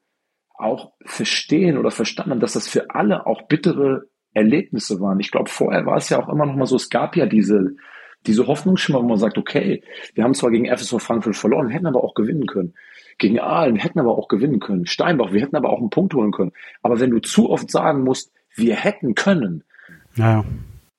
auch 0.53 0.93
verstehen 1.03 1.79
oder 1.79 1.91
verstanden 1.91 2.41
dass 2.41 2.53
das 2.53 2.69
für 2.69 2.91
alle 2.91 3.25
auch 3.25 3.49
bittere 3.49 4.11
Erlebnisse 4.33 5.01
waren. 5.01 5.21
Ich 5.21 5.31
glaube, 5.31 5.51
vorher 5.51 5.87
war 5.87 5.97
es 5.97 6.09
ja 6.09 6.23
auch 6.23 6.29
immer 6.29 6.47
noch 6.47 6.57
mal 6.57 6.67
so, 6.67 6.77
es 6.77 6.91
gab 6.91 7.17
ja 7.17 7.27
diese, 7.27 7.75
diese 8.27 8.47
Hoffnungsschimmer, 8.47 9.03
wo 9.03 9.09
man 9.09 9.19
sagt, 9.19 9.39
okay, 9.39 9.83
wir 10.15 10.25
haben 10.25 10.35
zwar 10.35 10.51
gegen 10.51 10.67
FSV 10.67 11.01
Frankfurt 11.01 11.37
verloren, 11.37 11.69
hätten 11.69 11.87
aber 11.87 12.05
auch 12.05 12.15
gewinnen 12.15 12.47
können. 12.47 12.75
Gegen 13.19 13.41
Aalen 13.41 13.77
hätten 13.77 14.01
aber 14.01 14.17
auch 14.17 14.29
gewinnen 14.29 14.61
können. 14.61 14.87
Steinbach, 14.87 15.33
wir 15.33 15.43
hätten 15.43 15.57
aber 15.57 15.71
auch 15.71 15.81
einen 15.81 15.91
Punkt 15.91 16.15
holen 16.15 16.33
können. 16.33 16.53
Aber 16.83 17.01
wenn 17.01 17.11
du 17.11 17.19
zu 17.19 17.51
oft 17.51 17.71
sagen 17.71 18.03
musst, 18.03 18.33
wir 18.55 18.77
hätten 18.77 19.15
können, 19.15 19.65
ja. 20.17 20.45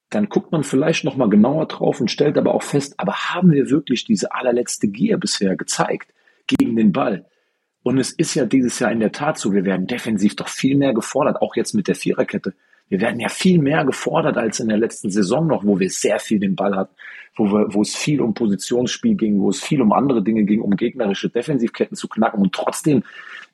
dann 0.10 0.30
guckt 0.30 0.52
man 0.52 0.64
vielleicht 0.64 1.04
noch 1.04 1.16
mal 1.16 1.30
genauer 1.30 1.68
drauf 1.68 2.00
und 2.00 2.12
stellt 2.12 2.38
aber 2.38 2.54
auch 2.54 2.64
fest, 2.64 2.96
aber 2.98 3.14
haben 3.14 3.52
wir 3.52 3.70
wirklich 3.70 4.06
diese 4.06 4.34
allerletzte 4.34 4.88
Gier 4.88 5.18
bisher 5.18 5.56
gezeigt 5.56 6.14
gegen 6.48 6.76
den 6.76 6.92
Ball? 6.92 7.26
Und 7.84 7.98
es 7.98 8.12
ist 8.12 8.36
ja 8.36 8.46
dieses 8.46 8.78
Jahr 8.80 8.92
in 8.92 9.00
der 9.00 9.12
Tat 9.12 9.38
so, 9.38 9.54
wir 9.54 9.66
werden 9.66 9.88
defensiv 9.88 10.36
doch 10.36 10.48
viel 10.48 10.78
mehr 10.78 10.94
gefordert, 10.94 11.42
auch 11.42 11.56
jetzt 11.56 11.74
mit 11.74 11.88
der 11.88 11.96
Viererkette. 11.96 12.54
Wir 12.92 13.00
werden 13.00 13.22
ja 13.22 13.30
viel 13.30 13.58
mehr 13.58 13.86
gefordert 13.86 14.38
als 14.38 14.60
in 14.60 14.68
der 14.68 14.78
letzten 14.78 15.12
Saison 15.12 15.48
noch, 15.48 15.66
wo 15.66 15.80
wir 15.80 15.90
sehr 15.90 16.20
viel 16.20 16.40
den 16.40 16.58
Ball 16.58 16.76
hatten, 16.76 16.94
wo, 17.38 17.46
wir, 17.46 17.74
wo 17.74 17.84
es 17.84 17.96
viel 17.96 18.20
um 18.20 18.34
Positionsspiel 18.34 19.16
ging, 19.16 19.40
wo 19.40 19.50
es 19.50 19.62
viel 19.62 19.82
um 19.82 19.94
andere 19.94 20.22
Dinge 20.22 20.44
ging, 20.44 20.60
um 20.60 20.76
gegnerische 20.76 21.30
Defensivketten 21.30 21.96
zu 21.96 22.10
knacken. 22.10 22.42
Und 22.42 22.52
trotzdem 22.52 23.04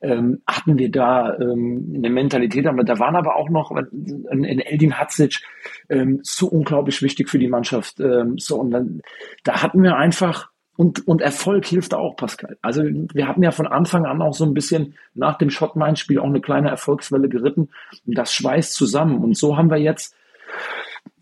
ähm, 0.02 0.41
hatten 0.47 0.80
wir 0.80 0.89
da 0.89 1.38
ähm, 1.38 1.93
eine 1.95 2.10
Mentalität, 2.10 2.65
aber 2.65 2.84
da 2.84 2.97
waren 2.97 3.15
aber 3.15 3.36
auch 3.36 3.50
noch 3.50 3.69
ein, 3.69 4.43
ein 4.43 4.60
Eldin 4.60 4.97
Hatzic 4.97 5.43
ähm, 5.88 6.19
so 6.23 6.47
unglaublich 6.47 7.04
wichtig 7.04 7.30
für 7.30 7.38
die 7.38 7.47
Mannschaft. 7.47 8.00
Ähm, 8.00 8.39
so 8.39 8.60
und 8.60 8.71
dann, 8.71 9.02
da 9.43 9.62
hatten 9.62 9.84
wir 9.84 9.97
einfach 9.97 10.50
und, 10.78 11.08
und 11.08 11.22
Erfolg 11.22 11.66
hilft 11.66 11.96
auch, 11.96 12.16
Pascal. 12.16 12.58
Also 12.62 12.84
wir 12.84 13.28
hatten 13.28 13.42
ja 13.42 13.52
von 13.52 13.68
Anfang 13.68 14.06
an 14.06 14.22
auch 14.22 14.36
so 14.36 14.46
ein 14.46 14.54
bisschen 14.54 14.94
nach 15.16 15.38
dem 15.40 15.50
Schottmain-Spiel 15.50 16.20
auch 16.20 16.26
eine 16.26 16.40
kleine 16.40 16.70
Erfolgswelle 16.70 17.28
geritten 17.28 17.70
und 18.06 18.18
das 18.18 18.32
schweißt 18.34 18.74
zusammen. 18.74 19.24
Und 19.24 19.36
so 19.36 19.58
haben 19.58 19.72
wir 19.72 19.78
jetzt 19.78 20.16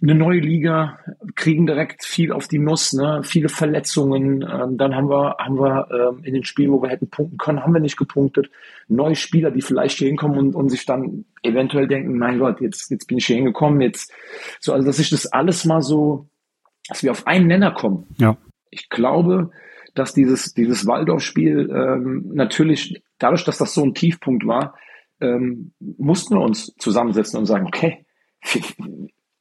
eine 0.02 0.13
neue 0.13 0.39
Liga, 0.39 1.00
kriegen 1.36 1.65
direkt 1.65 2.04
viel 2.04 2.34
auf 2.34 2.50
die 2.50 2.60
Nuss, 2.60 2.91
ne? 2.91 3.22
viele 3.24 3.48
Verletzungen. 3.48 4.41
Ähm, 4.41 4.78
dann 4.78 4.94
haben 4.94 5.10
wir, 5.10 5.38
haben 5.39 5.58
wir 5.58 5.88
ähm, 5.89 6.24
in 6.26 6.34
den 6.34 6.44
Spielen, 6.44 6.74
wo 6.74 6.82
wir 6.82 6.89
hätten 6.89 7.10
punkten 7.10 7.38
können, 7.38 7.63
haben 7.63 7.74
wir 7.74 7.80
nicht 7.80 7.98
gepunktet. 7.98 8.50
Neue 8.89 9.15
Spieler, 9.15 9.52
die 9.52 9.62
vielleicht 9.62 9.98
hier 9.98 10.10
hinkommen 10.10 10.38
und, 10.38 10.56
und 10.56 10.70
sich 10.70 10.86
dann 10.86 11.24
eventuell 11.44 11.88
denken, 11.88 12.18
mein 12.18 12.39
Gott, 12.39 12.60
jetzt, 12.60 12.91
jetzt 12.91 13.08
bin 13.08 13.20
ich 13.20 13.26
hier 13.26 13.38
hingekommen, 13.38 13.80
jetzt 13.80 14.12
so, 14.60 14.74
also 14.74 14.86
dass 14.86 15.00
ich 15.00 15.10
das 15.10 15.28
alles 15.28 15.63
mal 15.63 15.82
so, 15.82 16.28
dass 16.89 17.04
wir 17.04 17.12
auf 17.12 17.26
einen 17.26 17.48
Nenner 17.48 17.72
kommen. 17.72 18.06
Ja. 18.18 18.36
Ich 18.69 18.89
glaube, 18.89 19.51
dass 19.95 20.13
dieses, 20.13 20.54
dieses 20.54 20.86
Waldorf-Spiel 20.86 21.69
ähm, 21.71 22.32
natürlich, 22.34 23.01
dadurch, 23.17 23.45
dass 23.45 23.58
das 23.58 23.73
so 23.73 23.84
ein 23.84 23.93
Tiefpunkt 23.93 24.45
war, 24.45 24.75
ähm, 25.21 25.71
mussten 25.80 26.36
wir 26.36 26.41
uns 26.41 26.75
zusammensetzen 26.78 27.39
und 27.39 27.45
sagen, 27.45 27.65
okay, 27.65 28.06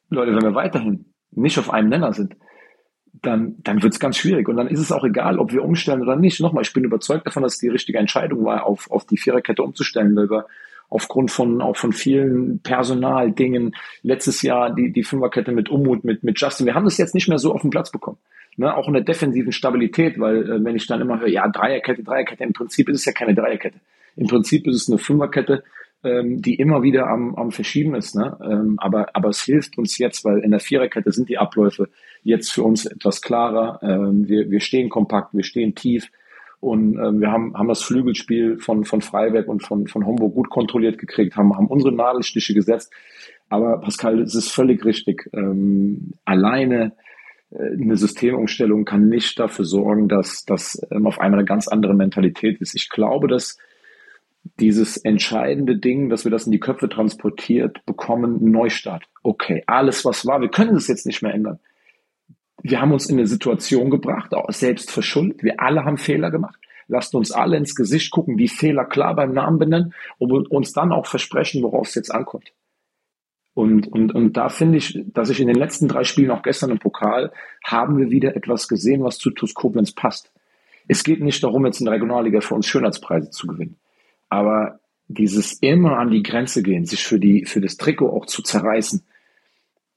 Leute, 0.08 0.34
wenn 0.34 0.42
wir 0.42 0.54
weiterhin 0.54 1.12
nicht 1.32 1.58
auf 1.58 1.70
einem 1.70 1.88
Nenner 1.88 2.12
sind, 2.12 2.36
dann, 3.12 3.56
dann 3.58 3.82
wird 3.82 3.92
es 3.92 4.00
ganz 4.00 4.16
schwierig. 4.16 4.48
Und 4.48 4.56
dann 4.56 4.68
ist 4.68 4.80
es 4.80 4.92
auch 4.92 5.04
egal, 5.04 5.38
ob 5.38 5.52
wir 5.52 5.64
umstellen 5.64 6.02
oder 6.02 6.16
nicht. 6.16 6.40
Nochmal, 6.40 6.62
ich 6.62 6.72
bin 6.72 6.84
überzeugt 6.84 7.26
davon, 7.26 7.42
dass 7.42 7.54
es 7.54 7.60
die 7.60 7.68
richtige 7.68 7.98
Entscheidung 7.98 8.44
war, 8.44 8.64
auf, 8.64 8.90
auf 8.90 9.04
die 9.06 9.16
Viererkette 9.16 9.62
umzustellen, 9.62 10.14
weil 10.14 10.30
wir 10.30 10.46
aufgrund 10.88 11.30
von 11.30 11.60
auch 11.60 11.76
von 11.76 11.92
vielen 11.92 12.60
Personaldingen 12.60 13.74
letztes 14.02 14.42
Jahr 14.42 14.72
die, 14.72 14.92
die 14.92 15.02
Fünferkette 15.02 15.50
mit 15.50 15.68
Umut, 15.68 16.04
mit, 16.04 16.22
mit 16.22 16.38
Justin, 16.38 16.66
wir 16.66 16.74
haben 16.74 16.84
das 16.84 16.98
jetzt 16.98 17.14
nicht 17.14 17.28
mehr 17.28 17.38
so 17.38 17.52
auf 17.52 17.62
den 17.62 17.70
Platz 17.70 17.90
bekommen 17.90 18.18
ne, 18.56 18.76
auch 18.76 18.88
in 18.88 18.94
der 18.94 19.02
defensiven 19.02 19.52
Stabilität, 19.52 20.18
weil 20.18 20.50
äh, 20.50 20.64
wenn 20.64 20.76
ich 20.76 20.86
dann 20.86 21.00
immer 21.00 21.20
höre, 21.20 21.28
ja, 21.28 21.48
Dreierkette, 21.48 22.02
Dreierkette, 22.02 22.44
im 22.44 22.52
Prinzip 22.52 22.88
ist 22.88 23.00
es 23.00 23.04
ja 23.04 23.12
keine 23.12 23.34
Dreierkette. 23.34 23.78
Im 24.16 24.26
Prinzip 24.28 24.66
ist 24.66 24.76
es 24.76 24.88
eine 24.88 24.98
Fünferkette, 24.98 25.64
ähm, 26.04 26.42
die 26.42 26.54
immer 26.54 26.82
wieder 26.82 27.08
am, 27.08 27.34
am 27.34 27.50
Verschieben 27.50 27.94
ist. 27.94 28.14
Ne? 28.14 28.36
Ähm, 28.42 28.76
aber, 28.78 29.08
aber 29.14 29.30
es 29.30 29.42
hilft 29.42 29.78
uns 29.78 29.98
jetzt, 29.98 30.24
weil 30.24 30.38
in 30.40 30.50
der 30.50 30.60
Viererkette 30.60 31.10
sind 31.12 31.28
die 31.28 31.38
Abläufe 31.38 31.88
jetzt 32.22 32.52
für 32.52 32.62
uns 32.62 32.86
etwas 32.86 33.22
klarer. 33.22 33.80
Ähm, 33.82 34.28
wir, 34.28 34.50
wir 34.50 34.60
stehen 34.60 34.88
kompakt, 34.88 35.34
wir 35.34 35.44
stehen 35.44 35.74
tief. 35.74 36.10
Und 36.60 36.96
ähm, 36.98 37.20
wir 37.20 37.30
haben, 37.30 37.54
haben 37.54 37.68
das 37.68 37.82
Flügelspiel 37.82 38.58
von, 38.58 38.84
von 38.84 39.02
Freiberg 39.02 39.48
und 39.48 39.62
von, 39.62 39.86
von 39.86 40.06
Homburg 40.06 40.34
gut 40.34 40.48
kontrolliert 40.48 40.98
gekriegt, 40.98 41.36
haben, 41.36 41.54
haben 41.54 41.66
unsere 41.66 41.94
Nadelstiche 41.94 42.54
gesetzt. 42.54 42.92
Aber 43.50 43.80
Pascal, 43.80 44.20
es 44.20 44.34
ist 44.34 44.50
völlig 44.50 44.84
richtig. 44.84 45.28
Ähm, 45.34 46.12
alleine 46.24 46.92
eine 47.52 47.96
Systemumstellung 47.96 48.84
kann 48.84 49.08
nicht 49.08 49.38
dafür 49.38 49.64
sorgen, 49.64 50.08
dass 50.08 50.44
das 50.44 50.80
ähm, 50.90 51.06
auf 51.06 51.20
einmal 51.20 51.40
eine 51.40 51.46
ganz 51.46 51.68
andere 51.68 51.94
Mentalität 51.94 52.60
ist. 52.60 52.74
Ich 52.74 52.88
glaube, 52.88 53.28
dass 53.28 53.58
dieses 54.60 54.96
entscheidende 54.98 55.78
Ding, 55.78 56.10
dass 56.10 56.24
wir 56.24 56.30
das 56.30 56.46
in 56.46 56.52
die 56.52 56.60
Köpfe 56.60 56.88
transportiert 56.88 57.84
bekommen, 57.86 58.50
Neustart. 58.50 59.04
Okay, 59.22 59.62
alles 59.66 60.04
was 60.04 60.26
war, 60.26 60.40
wir 60.40 60.50
können 60.50 60.74
das 60.74 60.88
jetzt 60.88 61.06
nicht 61.06 61.22
mehr 61.22 61.32
ändern. 61.32 61.60
Wir 62.62 62.80
haben 62.80 62.92
uns 62.92 63.06
in 63.06 63.18
eine 63.18 63.26
Situation 63.26 63.90
gebracht, 63.90 64.32
selbst 64.48 64.90
verschuldet. 64.90 65.42
Wir 65.42 65.60
alle 65.60 65.84
haben 65.84 65.98
Fehler 65.98 66.30
gemacht. 66.30 66.58
Lasst 66.88 67.14
uns 67.14 67.30
alle 67.32 67.56
ins 67.56 67.74
Gesicht 67.74 68.10
gucken, 68.10 68.36
die 68.36 68.48
Fehler 68.48 68.84
klar 68.84 69.14
beim 69.14 69.32
Namen 69.32 69.58
benennen 69.58 69.94
und 70.18 70.32
uns 70.50 70.72
dann 70.72 70.92
auch 70.92 71.06
versprechen, 71.06 71.62
worauf 71.62 71.88
es 71.88 71.94
jetzt 71.94 72.10
ankommt. 72.10 72.52
Und, 73.54 73.86
und, 73.86 74.14
und 74.14 74.36
da 74.36 74.48
finde 74.48 74.78
ich, 74.78 75.00
dass 75.06 75.30
ich 75.30 75.40
in 75.40 75.46
den 75.46 75.56
letzten 75.56 75.86
drei 75.86 76.02
Spielen, 76.02 76.32
auch 76.32 76.42
gestern 76.42 76.70
im 76.70 76.80
Pokal, 76.80 77.32
haben 77.64 77.96
wir 77.96 78.10
wieder 78.10 78.36
etwas 78.36 78.66
gesehen, 78.68 79.04
was 79.04 79.18
zu 79.18 79.30
TuS 79.30 79.54
Koblenz 79.54 79.92
passt. 79.92 80.32
Es 80.88 81.04
geht 81.04 81.20
nicht 81.20 81.42
darum, 81.42 81.64
jetzt 81.64 81.80
in 81.80 81.86
der 81.86 81.94
Regionalliga 81.94 82.40
für 82.40 82.56
uns 82.56 82.66
Schönheitspreise 82.66 83.30
zu 83.30 83.46
gewinnen. 83.46 83.76
Aber 84.28 84.80
dieses 85.06 85.54
immer 85.60 85.98
an 85.98 86.10
die 86.10 86.22
Grenze 86.22 86.62
gehen, 86.62 86.84
sich 86.84 87.04
für 87.04 87.20
die, 87.20 87.44
für 87.44 87.60
das 87.60 87.76
Trikot 87.76 88.10
auch 88.10 88.26
zu 88.26 88.42
zerreißen, 88.42 89.04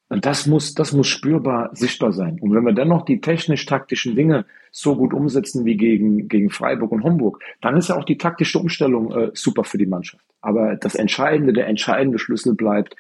und 0.10 0.26
das 0.26 0.48
muss, 0.48 0.74
das 0.74 0.94
muss 0.94 1.08
spürbar 1.08 1.70
sichtbar 1.74 2.14
sein. 2.14 2.40
Und 2.40 2.54
wenn 2.54 2.64
wir 2.64 2.72
dann 2.72 2.88
noch 2.88 3.04
die 3.04 3.20
technisch-taktischen 3.20 4.16
Dinge 4.16 4.46
so 4.72 4.96
gut 4.96 5.14
umsetzen 5.14 5.66
wie 5.66 5.76
gegen, 5.76 6.30
gegen 6.30 6.50
Freiburg 6.50 6.94
und 6.94 7.04
Homburg, 7.04 7.44
dann 7.62 7.76
ist 7.76 7.90
ja 7.90 7.98
auch 7.98 8.06
die 8.06 8.18
taktische 8.18 8.60
Umstellung 8.60 9.12
äh, 9.12 9.32
super 9.34 9.66
für 9.66 9.78
die 9.78 9.86
Mannschaft. 9.86 10.24
Aber 10.40 10.78
das 10.78 10.96
Entscheidende, 10.96 11.52
der 11.52 11.68
entscheidende 11.68 12.20
Schlüssel 12.20 12.56
bleibt, 12.56 12.96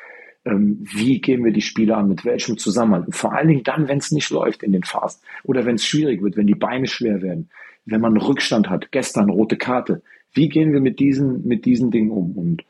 wie 0.51 1.19
gehen 1.21 1.43
wir 1.43 1.51
die 1.51 1.61
Spiele 1.61 1.95
an, 1.95 2.07
mit 2.07 2.25
welchem 2.25 2.57
Zusammenhang. 2.57 3.05
Und 3.05 3.15
vor 3.15 3.33
allen 3.33 3.47
Dingen 3.47 3.63
dann, 3.63 3.87
wenn 3.87 3.97
es 3.97 4.11
nicht 4.11 4.29
läuft 4.29 4.63
in 4.63 4.71
den 4.71 4.83
Phasen 4.83 5.21
oder 5.43 5.65
wenn 5.65 5.75
es 5.75 5.85
schwierig 5.85 6.21
wird, 6.21 6.37
wenn 6.37 6.47
die 6.47 6.55
Beine 6.55 6.87
schwer 6.87 7.21
werden, 7.21 7.49
wenn 7.85 8.01
man 8.01 8.17
Rückstand 8.17 8.69
hat, 8.69 8.91
gestern 8.91 9.29
rote 9.29 9.57
Karte. 9.57 10.01
Wie 10.33 10.49
gehen 10.49 10.73
wir 10.73 10.81
mit 10.81 10.99
diesen, 10.99 11.47
mit 11.47 11.65
diesen 11.65 11.89
Dingen 11.89 12.11
um? 12.11 12.37
Und 12.37 12.63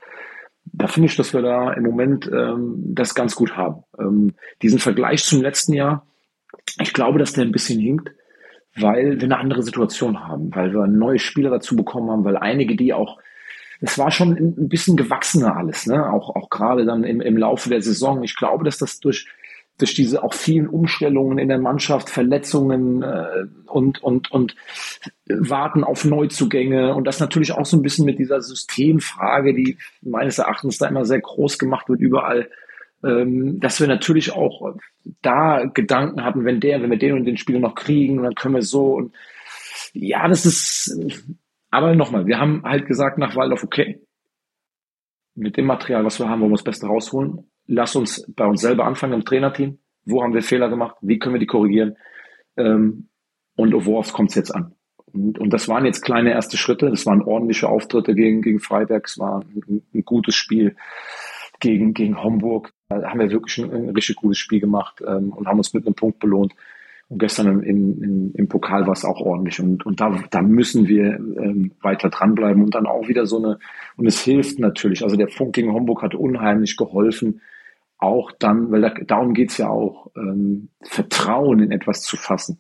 da 0.66 0.88
finde 0.88 1.08
ich, 1.08 1.16
dass 1.16 1.34
wir 1.34 1.42
da 1.42 1.74
im 1.74 1.84
Moment 1.84 2.30
ähm, 2.32 2.76
das 2.94 3.16
ganz 3.16 3.36
gut 3.36 3.58
haben. 3.58 3.84
Ähm, 4.00 4.34
diesen 4.62 4.80
Vergleich 4.80 5.24
zum 5.24 5.42
letzten 5.42 5.74
Jahr, 5.74 6.06
ich 6.82 6.94
glaube, 6.94 7.20
dass 7.20 7.34
der 7.34 7.46
ein 7.46 7.52
bisschen 7.52 7.80
hinkt, 7.80 8.12
weil 8.76 9.20
wir 9.20 9.24
eine 9.24 9.40
andere 9.40 9.63
Situation 9.63 10.28
haben, 10.28 10.54
weil 10.54 10.74
wir 10.74 10.86
neue 10.88 11.20
Spieler 11.20 11.50
dazu 11.50 11.76
bekommen 11.76 12.12
haben, 12.12 12.24
weil 12.24 12.38
einige, 12.38 12.76
die 12.76 12.94
auch 12.94 13.18
es 13.82 13.98
war 13.98 14.12
schon 14.12 14.32
ein 14.32 14.70
bisschen 14.70 14.98
gewachsener 14.98 15.56
alles, 15.56 15.86
ne? 15.86 16.12
Auch, 16.12 16.36
auch 16.36 16.50
gerade 16.50 16.86
dann 16.86 17.04
im, 17.04 17.22
im 17.22 17.38
Laufe 17.38 17.70
der 17.70 17.82
Saison. 17.82 18.24
Ich 18.24 18.36
glaube, 18.36 18.63
dass 18.66 18.78
das 18.78 19.00
durch, 19.00 19.28
durch 19.78 19.94
diese 19.94 20.24
auch 20.24 20.34
vielen 20.34 20.68
Umstellungen 20.68 21.38
in 21.38 21.48
der 21.48 21.60
Mannschaft, 21.60 22.10
Verletzungen 22.10 23.04
äh, 23.04 23.46
und, 23.68 24.02
und, 24.02 24.32
und 24.32 24.56
Warten 25.28 25.84
auf 25.84 26.06
Neuzugänge 26.06 26.96
und 26.96 27.06
das 27.06 27.20
natürlich 27.20 27.52
auch 27.52 27.66
so 27.66 27.78
ein 27.78 27.84
bisschen 27.84 28.06
mit 28.06 28.18
dieser 28.18 28.42
Systemfrage, 28.42 29.54
die 29.54 29.78
meines 30.02 30.40
Erachtens 30.40 30.80
da 30.80 30.88
immer 30.88 31.06
sehr 31.06 31.22
groß 31.22 31.60
gemacht 31.60 31.90
wird 31.90 32.02
überall, 32.02 32.50
ähm, 33.04 33.60
dass 33.60 33.80
wir 33.80 33.88
natürlich 33.88 34.32
auch 34.32 34.76
da 35.22 35.66
Gedanken 35.66 36.26
hatten, 36.26 36.46
wenn 36.46 36.60
der, 36.60 36.82
wenn 36.82 36.90
wir 36.90 36.98
den 36.98 37.13
und 37.13 37.26
den 37.26 37.38
Spieler 37.38 37.60
noch 37.60 37.76
kriegen, 37.76 38.24
dann 38.24 38.34
können 38.34 38.56
wir 38.56 38.63
so 38.63 38.96
und 38.96 39.13
ja, 39.94 40.28
das 40.28 40.46
ist 40.46 40.98
aber 41.69 41.95
nochmal, 41.95 42.25
wir 42.25 42.39
haben 42.39 42.63
halt 42.63 42.88
gesagt 42.88 43.17
nach 43.17 43.36
Waldorf, 43.36 43.63
okay, 43.63 44.01
mit 45.36 45.56
dem 45.56 45.65
Material, 45.65 46.03
was 46.03 46.19
wir 46.19 46.27
haben, 46.27 46.41
wollen 46.41 46.51
wir 46.51 46.58
das 46.58 46.63
Beste 46.63 46.88
rausholen. 46.88 47.49
Lass 47.67 47.95
uns 47.95 48.25
bei 48.36 48.45
uns 48.45 48.62
selber 48.62 48.86
anfangen 48.86 49.13
im 49.13 49.25
Trainerteam. 49.25 49.77
Wo 50.06 50.23
haben 50.23 50.34
wir 50.34 50.41
Fehler 50.41 50.69
gemacht? 50.69 50.95
Wie 51.01 51.19
können 51.19 51.36
wir 51.36 51.39
die 51.39 51.45
korrigieren? 51.45 51.95
Ähm, 52.56 53.10
und 53.56 53.73
worauf 53.86 54.13
kommt 54.13 54.30
es 54.30 54.36
jetzt 54.36 54.56
an? 54.56 54.73
Und, 55.13 55.38
und, 55.38 55.51
das 55.51 55.67
waren 55.67 55.86
jetzt 55.86 56.01
kleine 56.01 56.32
erste 56.32 56.58
Schritte. 56.58 56.89
Das 56.89 57.06
waren 57.06 57.21
ordentliche 57.21 57.69
Auftritte 57.69 58.15
gegen, 58.15 58.41
gegen 58.41 58.60
Freiberg. 58.60 59.06
Es 59.06 59.19
war 59.19 59.41
ein, 59.41 59.84
ein 59.93 60.06
gutes 60.06 60.36
Spiel 60.36 60.75
gegen, 61.60 61.93
gegen 61.93 62.23
Homburg. 62.23 62.73
Da 62.89 63.03
haben 63.03 63.19
wir 63.19 63.32
wirklich 63.32 63.58
ein, 63.60 63.71
ein 63.71 63.89
richtig 63.89 64.15
gutes 64.15 64.38
Spiel 64.38 64.60
gemacht 64.60 65.03
ähm, 65.06 65.34
und 65.34 65.47
haben 65.47 65.58
uns 65.58 65.73
mit 65.73 65.86
einem 65.86 65.95
Punkt 65.95 66.19
belohnt. 66.19 66.53
Und 67.10 67.20
gestern 67.20 67.63
im, 67.63 68.04
im, 68.04 68.32
im 68.34 68.48
Pokal 68.50 68.86
war 68.86 68.93
es 68.93 69.06
auch 69.06 69.22
ordentlich. 69.22 69.62
Und, 69.62 69.86
und 69.86 70.02
da, 70.02 70.22
da 70.30 70.41
müssen 70.41 70.88
wir 70.88 71.15
ähm, 71.15 71.72
weiter 71.82 72.10
dranbleiben 72.10 72.63
und 72.63 72.76
dann 72.76 72.86
auch 72.86 73.08
wieder 73.08 73.26
so 73.26 73.38
eine, 73.38 73.60
und 73.96 74.06
es 74.06 74.22
hilft 74.22 74.60
natürlich. 74.60 75.04
Also 75.04 75.15
der 75.15 75.30
Funk 75.30 75.54
gegen 75.54 75.74
Homburg 75.74 76.02
hat 76.02 76.15
unheimlich 76.15 76.76
geholfen. 76.76 77.41
Auch 77.98 78.32
dann, 78.32 78.72
weil 78.72 78.82
da, 78.82 78.89
darum 78.89 79.34
geht's 79.34 79.58
ja 79.58 79.70
auch, 79.70 80.12
ähm, 80.17 80.70
Vertrauen 80.84 81.60
in 81.60 81.72
etwas 81.72 82.02
zu 82.02 82.17
fassen. 82.17 82.60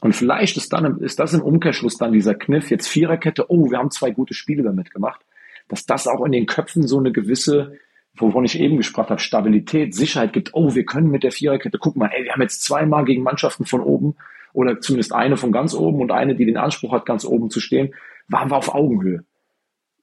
Und 0.00 0.14
vielleicht 0.14 0.56
ist 0.56 0.72
dann 0.72 1.00
ist 1.00 1.18
das 1.18 1.34
im 1.34 1.42
Umkehrschluss 1.42 1.96
dann 1.96 2.12
dieser 2.12 2.34
Kniff, 2.34 2.70
jetzt 2.70 2.88
Viererkette, 2.88 3.46
oh, 3.50 3.70
wir 3.70 3.78
haben 3.78 3.90
zwei 3.90 4.10
gute 4.10 4.34
Spiele 4.34 4.62
damit 4.62 4.92
gemacht, 4.92 5.24
dass 5.68 5.86
das 5.86 6.06
auch 6.06 6.24
in 6.24 6.32
den 6.32 6.46
Köpfen 6.46 6.86
so 6.86 6.98
eine 6.98 7.12
gewisse 7.12 7.78
wovon 8.16 8.44
ich 8.44 8.58
eben 8.58 8.76
gesprochen 8.76 9.10
habe, 9.10 9.20
Stabilität, 9.20 9.94
Sicherheit 9.94 10.32
gibt, 10.32 10.50
oh, 10.54 10.74
wir 10.74 10.84
können 10.84 11.10
mit 11.10 11.22
der 11.22 11.32
Viererkette, 11.32 11.78
guck 11.78 11.96
mal, 11.96 12.10
ey, 12.12 12.24
wir 12.24 12.32
haben 12.32 12.42
jetzt 12.42 12.62
zweimal 12.62 13.04
gegen 13.04 13.22
Mannschaften 13.22 13.64
von 13.64 13.80
oben 13.80 14.16
oder 14.52 14.80
zumindest 14.80 15.12
eine 15.12 15.36
von 15.36 15.52
ganz 15.52 15.74
oben 15.74 16.00
und 16.00 16.12
eine, 16.12 16.36
die 16.36 16.46
den 16.46 16.56
Anspruch 16.56 16.92
hat, 16.92 17.06
ganz 17.06 17.24
oben 17.24 17.50
zu 17.50 17.60
stehen, 17.60 17.94
waren 18.28 18.50
wir 18.50 18.56
auf 18.56 18.74
Augenhöhe. 18.74 19.24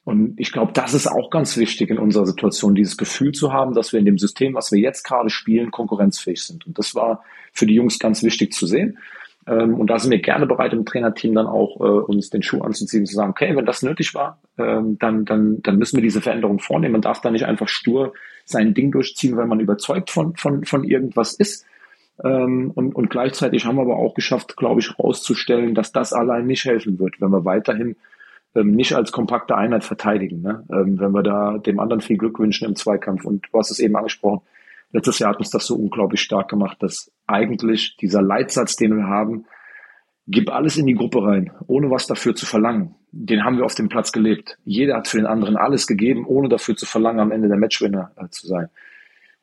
Und 0.04 0.39
ich 0.39 0.52
glaube, 0.52 0.74
das 0.74 0.93
ist 0.93 1.08
auch 1.08 1.30
ganz 1.30 1.58
wichtig 1.58 1.89
in 1.89 2.00
unserer 2.00 2.26
Situation, 2.26 2.74
dieses 2.74 2.97
Gefühl 2.97 3.34
zu 3.34 3.54
haben, 3.54 3.74
dass 3.74 3.93
wir 3.93 4.00
in 4.00 4.06
dem 4.06 4.17
System, 4.17 4.56
was 4.56 4.71
wir 4.71 4.80
jetzt 4.80 5.04
gerade 5.04 5.30
spielen, 5.30 5.69
konkurrenzfähig 5.69 6.43
sind. 6.43 6.65
Und 6.65 6.78
das 6.80 6.95
war 6.95 7.24
für 7.54 7.67
die 7.67 7.76
Jungs 7.76 8.00
ganz 8.00 8.24
wichtig 8.24 8.52
zu 8.54 8.65
sehen. 8.65 8.97
Ähm, 9.47 9.75
und 9.75 9.89
da 9.89 9.97
sind 9.97 10.12
wir 10.12 10.21
gerne 10.21 10.45
bereit, 10.45 10.73
im 10.73 10.86
Trainerteam 10.86 11.34
dann 11.34 11.47
auch 11.47 11.80
äh, 11.80 11.84
uns 11.84 12.30
den 12.30 12.43
Schuh 12.43 12.62
anzuziehen 12.62 13.06
zu 13.06 13.15
sagen, 13.15 13.32
okay, 13.32 13.56
wenn 13.56 13.65
das 13.65 13.82
nötig 13.82 14.13
war, 14.13 14.39
ähm, 14.58 14.97
dann, 14.99 15.25
dann, 15.25 15.62
dann 15.62 15.77
müssen 15.77 15.97
wir 15.97 16.04
diese 16.04 16.21
Veränderung 16.21 16.60
vornehmen. 16.60 16.93
Man 16.93 17.01
darf 17.01 17.21
da 17.21 17.32
nicht 17.32 17.45
einfach 17.45 17.67
stur 17.67 18.13
sein 18.45 18.73
Ding 18.73 18.91
durchziehen, 18.91 19.38
weil 19.38 19.47
man 19.47 19.60
überzeugt 19.60 20.12
von, 20.12 20.36
von, 20.36 20.65
von 20.65 20.84
irgendwas 20.84 21.34
ist. 21.34 21.65
Ähm, 22.23 22.71
und, 22.75 22.93
und 22.95 23.10
gleichzeitig 23.10 23.65
haben 23.65 23.77
wir 23.77 23.82
aber 23.82 23.97
auch 23.97 24.13
geschafft, 24.13 24.58
glaube 24.58 24.80
ich, 24.80 24.89
herauszustellen, 24.89 25.73
dass 25.73 25.91
das 25.91 26.13
allein 26.13 26.45
nicht 26.45 26.65
helfen 26.65 26.99
wird, 26.99 27.19
wenn 27.19 27.32
wir 27.32 27.45
weiterhin 27.45 27.95
ähm, 28.54 28.71
nicht 28.71 28.93
als 28.93 29.12
kompakte 29.12 29.56
Einheit 29.56 29.84
verteidigen. 29.84 30.41
Ne? 30.41 30.63
Ähm, 30.71 30.99
wenn 30.99 31.13
wir 31.13 31.23
da 31.23 31.58
dem 31.58 31.80
anderen 31.80 32.01
viel 32.01 32.17
Glück 32.17 32.38
wünschen 32.38 32.67
im 32.67 32.75
Zweikampf. 32.75 33.25
Und 33.25 33.47
du 33.51 33.58
hast 33.58 33.71
es 33.71 33.80
eben 33.80 33.95
angesprochen, 33.95 34.41
letztes 34.91 35.19
Jahr 35.19 35.32
hat 35.32 35.39
uns 35.39 35.49
das 35.49 35.65
so 35.65 35.75
unglaublich 35.75 36.21
stark 36.21 36.49
gemacht, 36.49 36.77
dass 36.82 37.12
eigentlich 37.32 37.98
dieser 37.98 38.22
Leitsatz, 38.22 38.76
den 38.76 38.96
wir 38.96 39.08
haben, 39.08 39.46
gib 40.28 40.50
alles 40.50 40.78
in 40.78 40.86
die 40.86 40.96
Gruppe 40.96 41.24
rein, 41.24 41.52
ohne 41.67 41.89
was 41.89 42.08
dafür 42.08 42.36
zu 42.36 42.46
verlangen. 42.46 42.96
Den 43.12 43.44
haben 43.44 43.58
wir 43.58 43.65
auf 43.65 43.76
dem 43.76 43.89
Platz 43.89 44.12
gelebt. 44.12 44.58
Jeder 44.63 44.98
hat 44.98 45.08
für 45.08 45.17
den 45.17 45.26
anderen 45.26 45.58
alles 45.58 45.88
gegeben, 45.88 46.26
ohne 46.26 46.48
dafür 46.48 46.76
zu 46.76 46.86
verlangen, 46.86 47.20
am 47.20 47.32
Ende 47.32 47.50
der 47.50 47.58
Matchwinner 47.58 48.12
äh, 48.15 48.30
zu 48.30 48.48
sein. 48.48 48.70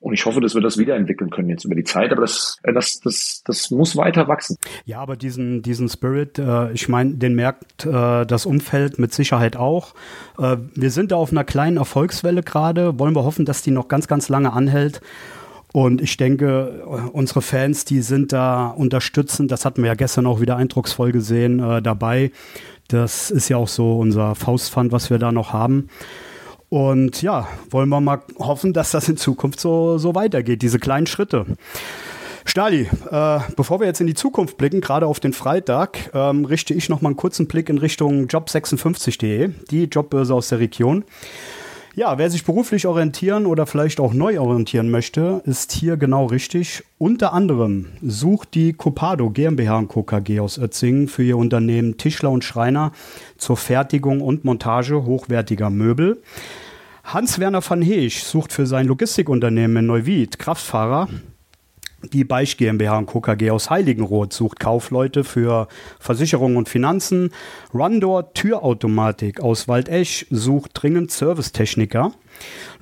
Und 0.01 0.15
ich 0.15 0.25
hoffe, 0.27 0.41
dass 0.41 0.55
wir 0.55 0.63
das 0.63 0.79
wiederentwickeln 0.79 1.29
können 1.29 1.49
jetzt 1.49 1.65
über 1.65 1.75
die 1.75 1.83
Zeit, 1.83 2.13
aber 2.13 2.21
das, 2.21 2.59
äh, 2.63 2.73
das, 2.73 3.01
das, 3.01 3.43
das 3.45 3.71
muss 3.71 3.97
weiter 3.97 4.29
wachsen. 4.29 4.57
Ja, 4.85 5.01
aber 5.01 5.17
diesen, 5.17 5.61
diesen 5.63 5.89
Spirit, 5.89 6.39
äh, 6.39 6.71
ich 6.73 6.89
meine, 6.89 7.15
den 7.15 7.35
merkt 7.35 7.85
äh, 7.85 8.25
das 8.25 8.47
Umfeld 8.47 8.99
mit 8.99 9.13
Sicherheit 9.13 9.57
auch. 9.57 9.95
Äh, 10.39 10.59
wir 10.75 10.91
sind 10.91 11.11
da 11.11 11.17
auf 11.17 11.33
einer 11.33 11.45
kleinen 11.45 11.79
Erfolgswelle 11.79 12.43
gerade, 12.43 12.99
wollen 12.99 13.17
wir 13.17 13.25
hoffen, 13.25 13.45
dass 13.45 13.63
die 13.63 13.73
noch 13.73 13.89
ganz, 13.89 14.07
ganz 14.07 14.29
lange 14.29 14.53
anhält. 14.53 15.01
Und 15.73 16.01
ich 16.01 16.17
denke, 16.17 16.85
unsere 17.13 17.43
Fans, 17.43 17.85
die 17.85 18.01
sind 18.01 18.33
da 18.33 18.69
unterstützend, 18.69 19.51
das 19.51 19.65
hatten 19.65 19.83
wir 19.83 19.89
ja 19.89 19.95
gestern 19.95 20.27
auch 20.27 20.41
wieder 20.41 20.57
eindrucksvoll 20.57 21.13
gesehen, 21.13 21.61
äh, 21.61 21.83
dabei. 21.83 22.31
Das 22.89 23.31
ist 23.31 23.51
ja 23.51 23.59
auch 23.59 23.69
so 23.69 23.99
unser 23.99 24.35
Faustpfand, 24.35 24.93
was 24.93 25.11
wir 25.11 25.19
da 25.19 25.31
noch 25.31 25.53
haben. 25.53 25.89
Und 26.71 27.23
ja, 27.23 27.49
wollen 27.71 27.89
wir 27.89 28.01
mal 28.01 28.21
hoffen, 28.39 28.73
dass 28.73 28.91
das 28.91 29.09
in 29.09 29.17
Zukunft 29.17 29.61
so, 29.61 29.99
so 29.99 30.15
weitergeht, 30.15 30.63
diese 30.63 30.79
kleinen 30.79 31.07
Schritte. 31.07 31.47
Stali, 32.45 32.89
äh, 33.11 33.41
bevor 33.57 33.81
wir 33.81 33.87
jetzt 33.87 34.01
in 34.01 34.07
die 34.07 34.15
Zukunft 34.15 34.57
blicken, 34.57 34.81
gerade 34.81 35.07
auf 35.07 35.21
den 35.21 35.35
Freitag, 35.35 36.11
ähm, 36.15 36.47
richte 36.47 36.73
ich 36.73 36.89
noch 36.89 37.03
mal 37.03 37.11
einen 37.11 37.17
kurzen 37.17 37.47
Blick 37.47 37.69
in 37.69 37.77
Richtung 37.77 38.27
job56.de, 38.27 39.51
die 39.71 39.85
Jobbörse 39.85 40.33
aus 40.33 40.49
der 40.49 40.59
Region. 40.59 41.05
Ja, 41.99 42.17
wer 42.17 42.31
sich 42.31 42.45
beruflich 42.45 42.87
orientieren 42.87 43.45
oder 43.45 43.67
vielleicht 43.67 43.99
auch 43.99 44.15
neu 44.15 44.39
orientieren 44.39 44.89
möchte, 44.89 45.43
ist 45.47 45.73
hier 45.73 45.97
genau 45.97 46.27
richtig. 46.27 46.85
Unter 46.97 47.33
anderem 47.33 47.87
sucht 48.01 48.55
die 48.55 48.73
Copado 48.73 49.31
GmbH 49.31 49.83
Co. 49.89 50.05
KG 50.05 50.39
aus 50.39 50.59
Ötzingen 50.59 51.09
für 51.09 51.25
ihr 51.25 51.37
Unternehmen 51.37 51.97
Tischler 51.97 52.31
und 52.31 52.45
Schreiner 52.45 52.93
zur 53.37 53.57
Fertigung 53.57 54.21
und 54.21 54.45
Montage 54.45 55.07
hochwertiger 55.07 55.71
Möbel. 55.71 56.23
Hans-Werner 57.03 57.69
van 57.69 57.83
Heesch 57.83 58.23
sucht 58.23 58.53
für 58.53 58.69
sein 58.69 58.87
Logistikunternehmen 58.87 59.79
in 59.79 59.87
Neuwied 59.87 60.39
Kraftfahrer 60.39 61.09
die 62.03 62.25
Beisch 62.25 62.57
GmbH 62.57 62.99
und 62.99 63.07
Co. 63.07 63.21
KG 63.21 63.51
aus 63.51 63.71
Heiligenroth 63.71 64.33
sucht 64.33 64.61
Kaufleute 64.61 65.25
für 65.25 65.69
Versicherungen 65.99 66.57
und 66.57 66.69
Finanzen. 66.69 67.31
Rundor 67.75 68.33
Türautomatik 68.35 69.41
aus 69.41 69.69
Waldesch 69.69 70.27
sucht 70.31 70.71
dringend 70.75 71.11
Servicetechniker. 71.11 72.13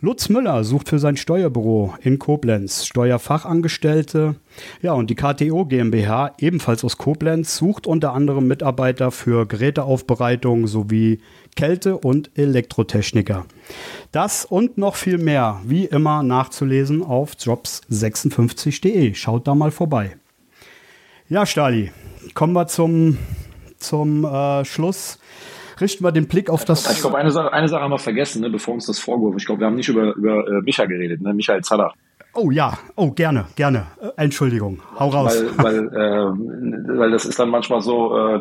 Lutz 0.01 0.29
Müller 0.29 0.63
sucht 0.63 0.91
für 0.91 0.99
sein 0.99 1.17
Steuerbüro 1.17 1.95
in 2.03 2.19
Koblenz 2.19 2.85
Steuerfachangestellte. 2.85 4.37
Ja, 4.83 4.93
und 4.93 5.09
die 5.09 5.15
KTO 5.15 5.65
GmbH, 5.65 6.35
ebenfalls 6.39 6.85
aus 6.85 6.99
Koblenz, 6.99 7.57
sucht 7.57 7.87
unter 7.87 8.13
anderem 8.13 8.47
Mitarbeiter 8.47 9.11
für 9.11 9.47
Geräteaufbereitung 9.47 10.67
sowie 10.67 11.21
Kälte- 11.57 11.97
und 11.97 12.31
Elektrotechniker. 12.35 13.47
Das 14.13 14.45
und 14.45 14.77
noch 14.77 14.97
viel 14.97 15.19
mehr, 15.19 15.61
wie 15.65 15.87
immer, 15.87 16.23
nachzulesen 16.23 17.03
auf 17.03 17.33
jobs56.de. 17.33 19.15
Schaut 19.15 19.49
da 19.49 19.55
mal 19.55 19.71
vorbei. 19.71 20.17
Ja, 21.29 21.47
Stali, 21.47 21.91
kommen 22.35 22.53
wir 22.53 22.67
zum, 22.67 23.19
zum 23.79 24.25
äh, 24.25 24.65
Schluss. 24.65 25.19
Richten 25.81 26.05
wir 26.05 26.13
den 26.13 26.27
Blick 26.27 26.49
auf 26.51 26.65
das. 26.65 26.91
Ich 26.91 27.01
glaube, 27.01 27.19
eine 27.19 27.31
Sache, 27.31 27.53
eine 27.53 27.69
Sache 27.69 27.83
haben 27.83 27.91
wir 27.91 27.99
vergessen, 27.99 28.43
ne, 28.43 28.51
bevor 28.51 28.75
uns 28.75 28.87
das 28.87 28.99
vorgeworfen. 28.99 29.39
Ich 29.39 29.47
glaube, 29.47 29.61
wir 29.61 29.67
haben 29.67 29.77
nicht 29.77 29.89
über, 29.89 30.15
über 30.15 30.47
äh, 30.47 30.63
Micha 30.63 30.87
geredet, 30.87 31.21
ne? 31.21 31.35
Michael 31.35 31.63
Zadach. 31.63 31.95
Oh 32.35 32.51
ja, 32.51 32.79
oh 32.97 33.11
gerne, 33.11 33.47
gerne. 33.57 33.87
Äh, 34.01 34.25
Entschuldigung, 34.25 34.81
hau 34.99 35.09
raus. 35.09 35.43
Weil, 35.57 35.89
weil, 35.89 35.89
äh, 35.89 36.99
weil 36.99 37.11
das 37.11 37.25
ist 37.25 37.39
dann 37.39 37.49
manchmal 37.49 37.81
so, 37.81 38.17
äh, 38.17 38.41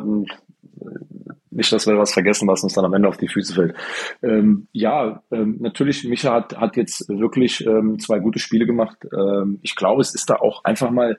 nicht, 1.56 1.72
dass 1.72 1.88
wir 1.88 1.98
was 1.98 2.14
vergessen, 2.14 2.48
was 2.48 2.64
uns 2.64 2.74
dann 2.74 2.86
am 2.86 2.94
Ende 2.94 3.08
auf 3.08 3.18
die 3.18 3.28
Füße 3.28 3.54
fällt. 3.54 3.76
Ähm, 4.22 4.68
ja, 4.72 5.24
ähm, 5.32 5.58
natürlich, 5.60 6.04
Micha 6.04 6.34
hat, 6.34 6.58
hat 6.58 6.76
jetzt 6.76 7.08
wirklich 7.08 7.66
ähm, 7.66 7.98
zwei 8.00 8.20
gute 8.20 8.40
Spiele 8.40 8.66
gemacht. 8.66 8.98
Ähm, 9.18 9.60
ich 9.62 9.76
glaube, 9.76 10.02
es 10.02 10.14
ist 10.14 10.30
da 10.30 10.36
auch 10.36 10.64
einfach 10.64 10.92
mal, 10.92 11.18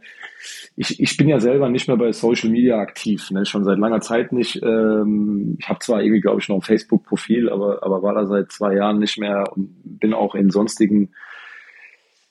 ich, 0.76 1.00
ich 1.00 1.16
bin 1.16 1.28
ja 1.28 1.40
selber 1.40 1.68
nicht 1.68 1.88
mehr 1.88 1.96
bei 1.96 2.12
Social 2.12 2.50
Media 2.50 2.78
aktiv, 2.78 3.30
ne? 3.30 3.46
schon 3.46 3.64
seit 3.64 3.78
langer 3.78 4.00
Zeit 4.00 4.32
nicht. 4.32 4.62
Ähm, 4.62 5.56
ich 5.58 5.68
habe 5.68 5.78
zwar 5.80 6.02
irgendwie, 6.02 6.20
glaube 6.20 6.40
ich, 6.40 6.48
noch 6.48 6.56
ein 6.56 6.62
Facebook-Profil, 6.62 7.48
aber, 7.48 7.82
aber 7.82 8.02
war 8.02 8.14
da 8.14 8.26
seit 8.26 8.52
zwei 8.52 8.74
Jahren 8.74 8.98
nicht 8.98 9.18
mehr 9.18 9.44
und 9.54 9.74
bin 9.84 10.12
auch 10.12 10.34
in 10.34 10.50
sonstigen 10.50 11.10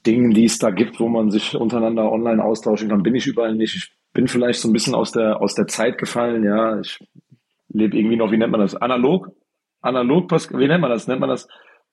Dingen, 0.05 0.31
die 0.31 0.45
es 0.45 0.59
da 0.59 0.69
gibt, 0.69 0.99
wo 0.99 1.07
man 1.07 1.31
sich 1.31 1.55
untereinander 1.55 2.11
online 2.11 2.43
austauschen 2.43 2.89
kann, 2.89 3.01
bin 3.01 3.15
ich 3.15 3.25
überall 3.25 3.55
nicht. 3.55 3.75
Ich 3.75 3.91
bin 4.13 4.27
vielleicht 4.27 4.59
so 4.59 4.69
ein 4.69 4.73
bisschen 4.73 4.95
aus 4.95 5.11
der, 5.11 5.41
aus 5.41 5.55
der 5.55 5.67
Zeit 5.67 5.97
gefallen, 5.97 6.43
ja. 6.43 6.79
Ich 6.79 6.99
lebe 7.75 7.97
irgendwie 7.97 8.15
noch, 8.15 8.31
wie 8.31 8.37
nennt 8.37 8.51
man 8.51 8.61
das? 8.61 8.75
Analog? 8.75 9.31
Analog, 9.81 10.31
wie 10.31 10.67
nennt 10.67 10.81
man 10.81 10.89
das? 10.89 11.07
Nennt 11.07 11.19
man 11.19 11.29
das 11.29 11.47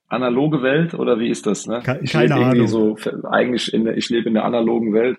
analoge 0.09 0.63
Welt 0.63 0.95
oder 0.95 1.19
wie 1.19 1.31
ist 1.31 1.47
das? 1.47 1.67
Ne? 1.67 1.83
Ich 2.03 2.13
Keine 2.13 2.35
Ahnung. 2.35 2.67
So, 2.67 2.97
eigentlich 3.31 3.73
in 3.73 3.85
der, 3.85 3.97
ich 3.97 4.11
lebe 4.11 4.29
in 4.29 4.35
der 4.35 4.45
analogen 4.45 4.93
Welt. 4.93 5.19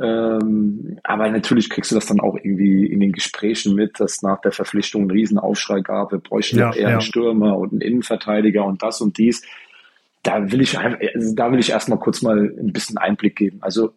Ähm, 0.00 0.98
aber 1.04 1.30
natürlich 1.30 1.70
kriegst 1.70 1.90
du 1.90 1.94
das 1.94 2.06
dann 2.06 2.20
auch 2.20 2.36
irgendwie 2.36 2.86
in 2.86 3.00
den 3.00 3.12
Gesprächen 3.12 3.74
mit, 3.74 3.98
dass 3.98 4.22
nach 4.22 4.40
der 4.40 4.52
Verpflichtung 4.52 5.04
ein 5.04 5.10
Riesenaufschrei 5.10 5.80
gab, 5.80 6.12
wir 6.12 6.18
bräuchten 6.18 6.58
ja, 6.58 6.72
eher 6.72 6.82
ja. 6.82 6.88
einen 6.88 7.00
Stürmer 7.00 7.56
und 7.56 7.72
einen 7.72 7.80
Innenverteidiger 7.80 8.64
und 8.64 8.82
das 8.82 9.00
und 9.00 9.16
dies. 9.16 9.42
Da 10.22 10.52
will 10.52 10.60
ich 10.60 10.78
also 10.78 11.34
da 11.34 11.50
will 11.50 11.60
ich 11.60 11.70
erstmal 11.70 11.98
kurz 11.98 12.20
mal 12.20 12.38
ein 12.38 12.72
bisschen 12.72 12.98
Einblick 12.98 13.36
geben. 13.36 13.58
Also 13.62 13.92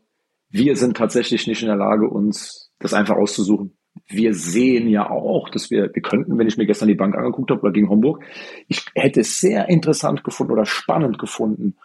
wir 0.49 0.75
sind 0.75 0.95
tatsächlich 0.95 1.47
nicht 1.47 1.61
in 1.61 1.67
der 1.67 1.75
Lage, 1.75 2.07
uns 2.07 2.71
das 2.79 2.93
einfach 2.93 3.15
auszusuchen 3.15 3.78
wir 4.07 4.33
sehen 4.33 4.87
ja 4.87 5.09
auch, 5.09 5.49
dass 5.49 5.69
wir, 5.69 5.93
wir 5.93 6.01
könnten, 6.01 6.37
wenn 6.37 6.47
ich 6.47 6.57
mir 6.57 6.65
gestern 6.65 6.87
die 6.87 6.95
Bank 6.95 7.15
angeguckt 7.15 7.51
habe 7.51 7.61
oder 7.61 7.71
gegen 7.71 7.89
Homburg, 7.89 8.23
ich 8.67 8.85
hätte 8.95 9.21
es 9.21 9.39
sehr 9.39 9.69
interessant 9.69 10.23
gefunden 10.23 10.53
oder 10.53 10.65
spannend 10.65 11.19
gefunden, 11.19 11.75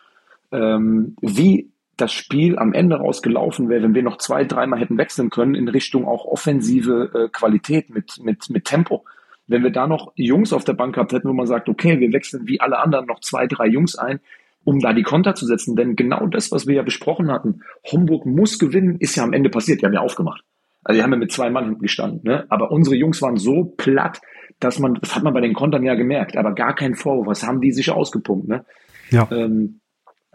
ähm, 0.52 1.16
wie 1.20 1.70
das 1.96 2.12
Spiel 2.12 2.58
am 2.58 2.72
Ende 2.72 2.96
rausgelaufen 2.96 3.68
wäre, 3.68 3.82
wenn 3.82 3.94
wir 3.94 4.02
noch 4.02 4.18
zwei, 4.18 4.44
dreimal 4.44 4.80
hätten 4.80 4.98
wechseln 4.98 5.30
können 5.30 5.54
in 5.54 5.68
Richtung 5.68 6.06
auch 6.06 6.24
offensive 6.24 7.10
äh, 7.14 7.28
Qualität 7.28 7.90
mit, 7.90 8.18
mit, 8.22 8.50
mit 8.50 8.64
Tempo. 8.64 9.04
Wenn 9.46 9.62
wir 9.62 9.70
da 9.70 9.86
noch 9.86 10.12
Jungs 10.16 10.52
auf 10.52 10.64
der 10.64 10.72
Bank 10.72 10.94
gehabt 10.94 11.12
hätten, 11.12 11.28
wo 11.28 11.34
man 11.34 11.46
sagt, 11.46 11.68
okay, 11.68 12.00
wir 12.00 12.12
wechseln 12.12 12.46
wie 12.46 12.60
alle 12.60 12.78
anderen 12.78 13.06
noch 13.06 13.20
zwei, 13.20 13.46
drei 13.46 13.66
Jungs 13.66 13.96
ein, 13.96 14.20
um 14.64 14.80
da 14.80 14.92
die 14.92 15.02
Konter 15.02 15.34
zu 15.34 15.46
setzen. 15.46 15.76
Denn 15.76 15.96
genau 15.96 16.26
das, 16.26 16.50
was 16.50 16.66
wir 16.66 16.74
ja 16.74 16.82
besprochen 16.82 17.30
hatten, 17.30 17.60
Homburg 17.84 18.24
muss 18.24 18.58
gewinnen, 18.58 18.96
ist 18.98 19.16
ja 19.16 19.22
am 19.22 19.34
Ende 19.34 19.50
passiert. 19.50 19.82
Die 19.82 19.86
haben 19.86 19.92
ja 19.92 20.00
aufgemacht. 20.00 20.42
Also 20.84 20.98
die 20.98 21.02
haben 21.02 21.12
ja 21.12 21.18
mit 21.18 21.32
zwei 21.32 21.50
Mann 21.50 21.64
hinten 21.64 21.80
gestanden. 21.80 22.20
Ne? 22.24 22.46
Aber 22.50 22.70
unsere 22.70 22.96
Jungs 22.96 23.20
waren 23.22 23.36
so 23.36 23.64
platt, 23.64 24.20
dass 24.60 24.78
man, 24.78 24.94
das 24.94 25.16
hat 25.16 25.22
man 25.22 25.34
bei 25.34 25.40
den 25.40 25.54
Kontern 25.54 25.82
ja 25.82 25.94
gemerkt, 25.94 26.36
aber 26.36 26.54
gar 26.54 26.74
kein 26.74 26.94
Vorwurf. 26.94 27.26
Was 27.26 27.46
haben 27.46 27.60
die 27.60 27.72
sich 27.72 27.90
ausgepumpt? 27.90 28.48
Ne? 28.48 28.64
Ja. 29.10 29.28
Ähm, 29.32 29.80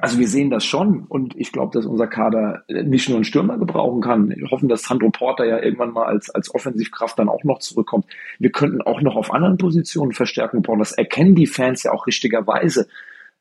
also 0.01 0.17
wir 0.17 0.29
sehen 0.29 0.49
das 0.49 0.63
schon 0.63 1.03
und 1.03 1.35
ich 1.35 1.51
glaube, 1.51 1.73
dass 1.73 1.85
unser 1.85 2.07
Kader 2.07 2.63
nicht 2.69 3.09
nur 3.09 3.17
einen 3.17 3.25
Stürmer 3.25 3.57
gebrauchen 3.57 3.99
kann. 3.99 4.29
Wir 4.29 4.49
hoffen, 4.49 4.69
dass 4.69 4.83
Sandro 4.83 5.09
Porter 5.09 5.45
ja 5.45 5.59
irgendwann 5.61 5.91
mal 5.91 6.05
als, 6.05 6.29
als 6.29 6.55
Offensivkraft 6.55 7.19
dann 7.19 7.27
auch 7.27 7.43
noch 7.43 7.59
zurückkommt. 7.59 8.05
Wir 8.39 8.51
könnten 8.51 8.81
auch 8.81 9.01
noch 9.01 9.17
auf 9.17 9.33
anderen 9.33 9.57
Positionen 9.57 10.13
Verstärkung 10.13 10.61
brauchen. 10.61 10.79
Das 10.79 10.93
erkennen 10.93 11.35
die 11.35 11.47
Fans 11.47 11.83
ja 11.83 11.91
auch 11.91 12.07
richtigerweise. 12.07 12.87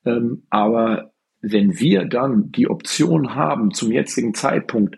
Ähm, 0.04 0.42
aber 0.50 1.12
wenn 1.40 1.78
wir 1.78 2.06
dann 2.06 2.50
die 2.50 2.68
Option 2.68 3.36
haben, 3.36 3.70
zum 3.70 3.92
jetzigen 3.92 4.34
Zeitpunkt 4.34 4.96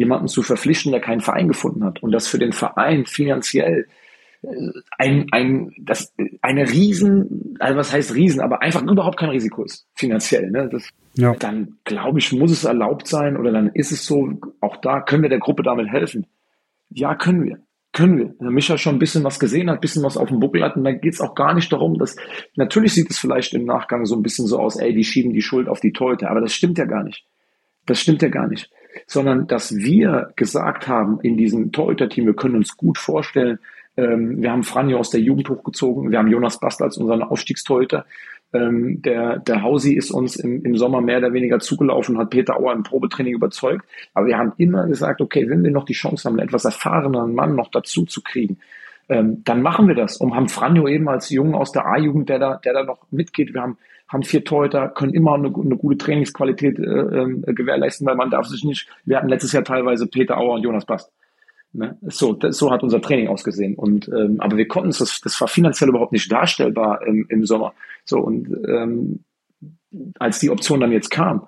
jemanden 0.00 0.28
zu 0.28 0.40
verpflichten, 0.40 0.92
der 0.92 1.02
keinen 1.02 1.20
Verein 1.20 1.46
gefunden 1.46 1.84
hat 1.84 2.02
und 2.02 2.10
das 2.10 2.26
für 2.26 2.38
den 2.38 2.52
Verein 2.52 3.04
finanziell 3.04 3.86
äh, 4.42 4.48
ein, 4.96 5.26
ein, 5.30 5.74
das, 5.78 6.14
eine 6.40 6.70
Riesen, 6.70 7.56
also 7.60 7.76
was 7.76 7.92
heißt 7.92 8.14
Riesen, 8.14 8.40
aber 8.40 8.62
einfach 8.62 8.82
überhaupt 8.82 9.18
kein 9.18 9.28
Risiko 9.28 9.62
ist, 9.62 9.86
finanziell. 9.94 10.50
Ne? 10.50 10.70
Das, 10.72 10.88
ja. 11.14 11.34
Dann 11.34 11.76
glaube 11.84 12.18
ich, 12.18 12.32
muss 12.32 12.50
es 12.50 12.64
erlaubt 12.64 13.08
sein 13.08 13.36
oder 13.36 13.52
dann 13.52 13.68
ist 13.74 13.92
es 13.92 14.06
so, 14.06 14.40
auch 14.62 14.78
da 14.78 15.02
können 15.02 15.22
wir 15.22 15.28
der 15.28 15.38
Gruppe 15.38 15.62
damit 15.62 15.88
helfen. 15.88 16.26
Ja, 16.88 17.14
können 17.14 17.44
wir. 17.44 17.58
Können 17.92 18.16
wir. 18.16 18.34
Wenn 18.38 18.54
Micha 18.54 18.78
schon 18.78 18.94
ein 18.94 19.00
bisschen 19.00 19.24
was 19.24 19.38
gesehen 19.38 19.68
hat, 19.68 19.78
ein 19.78 19.80
bisschen 19.80 20.02
was 20.02 20.16
auf 20.16 20.28
dem 20.28 20.40
Buckel 20.40 20.62
hat, 20.62 20.76
und 20.76 20.84
dann 20.84 21.00
geht 21.02 21.12
es 21.12 21.20
auch 21.20 21.34
gar 21.34 21.52
nicht 21.52 21.70
darum, 21.72 21.98
dass, 21.98 22.16
natürlich 22.54 22.94
sieht 22.94 23.10
es 23.10 23.18
vielleicht 23.18 23.52
im 23.52 23.66
Nachgang 23.66 24.06
so 24.06 24.16
ein 24.16 24.22
bisschen 24.22 24.46
so 24.46 24.58
aus, 24.60 24.76
ey, 24.76 24.94
die 24.94 25.04
schieben 25.04 25.34
die 25.34 25.42
Schuld 25.42 25.68
auf 25.68 25.80
die 25.80 25.92
Teute, 25.92 26.30
aber 26.30 26.40
das 26.40 26.54
stimmt 26.54 26.78
ja 26.78 26.86
gar 26.86 27.02
nicht. 27.02 27.26
Das 27.84 28.00
stimmt 28.00 28.22
ja 28.22 28.28
gar 28.28 28.48
nicht 28.48 28.70
sondern 29.06 29.46
dass 29.46 29.74
wir 29.76 30.32
gesagt 30.36 30.88
haben 30.88 31.20
in 31.22 31.36
diesem 31.36 31.72
Torhüter-Team, 31.72 32.26
wir 32.26 32.34
können 32.34 32.56
uns 32.56 32.76
gut 32.76 32.98
vorstellen, 32.98 33.58
ähm, 33.96 34.40
wir 34.40 34.52
haben 34.52 34.62
Franjo 34.62 34.98
aus 34.98 35.10
der 35.10 35.20
Jugend 35.20 35.48
hochgezogen, 35.48 36.10
wir 36.10 36.18
haben 36.18 36.28
Jonas 36.28 36.60
Bast 36.60 36.82
als 36.82 36.96
unseren 36.96 37.22
Aufstiegstorhüter, 37.22 38.04
Ähm, 38.52 39.00
der, 39.02 39.38
der 39.38 39.62
Hausi 39.62 39.94
ist 39.94 40.10
uns 40.10 40.34
im, 40.34 40.64
im 40.64 40.76
Sommer 40.76 41.00
mehr 41.00 41.18
oder 41.18 41.32
weniger 41.32 41.60
zugelaufen, 41.60 42.18
hat 42.18 42.30
Peter 42.30 42.56
Auer 42.56 42.72
im 42.72 42.82
Probetraining 42.82 43.34
überzeugt. 43.34 43.84
Aber 44.12 44.26
wir 44.26 44.38
haben 44.38 44.54
immer 44.56 44.88
gesagt, 44.88 45.20
okay, 45.20 45.48
wenn 45.48 45.62
wir 45.62 45.70
noch 45.70 45.84
die 45.84 45.94
Chance 45.94 46.24
haben, 46.24 46.36
einen 46.36 46.48
etwas 46.48 46.64
erfahrenen 46.64 47.32
Mann 47.32 47.54
noch 47.54 47.70
dazu 47.70 48.04
zu 48.06 48.22
kriegen, 48.22 48.58
ähm, 49.08 49.42
dann 49.44 49.62
machen 49.62 49.86
wir 49.86 49.94
das. 49.94 50.16
Und 50.16 50.34
haben 50.34 50.48
Franjo 50.48 50.88
eben 50.88 51.08
als 51.08 51.30
Jungen 51.30 51.54
aus 51.54 51.70
der 51.70 51.86
A-Jugend, 51.86 52.28
der 52.28 52.40
da, 52.40 52.56
der 52.56 52.72
da 52.72 52.82
noch 52.82 53.06
mitgeht. 53.12 53.54
Wir 53.54 53.62
haben, 53.62 53.78
haben 54.10 54.24
vier 54.24 54.44
Torhüter, 54.44 54.88
können 54.88 55.14
immer 55.14 55.34
eine, 55.34 55.54
eine 55.54 55.76
gute 55.76 55.96
Trainingsqualität 55.96 56.78
äh, 56.80 56.82
äh, 56.82 57.54
gewährleisten, 57.54 58.06
weil 58.06 58.16
man 58.16 58.28
darf 58.28 58.46
sich 58.46 58.64
nicht, 58.64 58.88
wir 59.04 59.16
hatten 59.16 59.28
letztes 59.28 59.52
Jahr 59.52 59.62
teilweise 59.62 60.08
Peter 60.08 60.36
Auer 60.36 60.54
und 60.54 60.62
Jonas 60.62 60.84
Bast. 60.84 61.12
Ne? 61.72 61.96
So, 62.02 62.32
das, 62.32 62.58
so 62.58 62.72
hat 62.72 62.82
unser 62.82 63.00
Training 63.00 63.28
ausgesehen. 63.28 63.76
Und 63.76 64.08
ähm, 64.08 64.40
aber 64.40 64.56
wir 64.56 64.66
konnten 64.66 64.88
es, 64.88 64.98
das, 64.98 65.20
das 65.20 65.40
war 65.40 65.46
finanziell 65.46 65.90
überhaupt 65.90 66.10
nicht 66.10 66.30
darstellbar 66.30 67.06
im, 67.06 67.24
im 67.28 67.46
Sommer. 67.46 67.72
So 68.04 68.18
und 68.18 68.48
ähm, 68.68 69.20
als 70.18 70.40
die 70.40 70.50
Option 70.50 70.80
dann 70.80 70.90
jetzt 70.90 71.10
kam, 71.10 71.46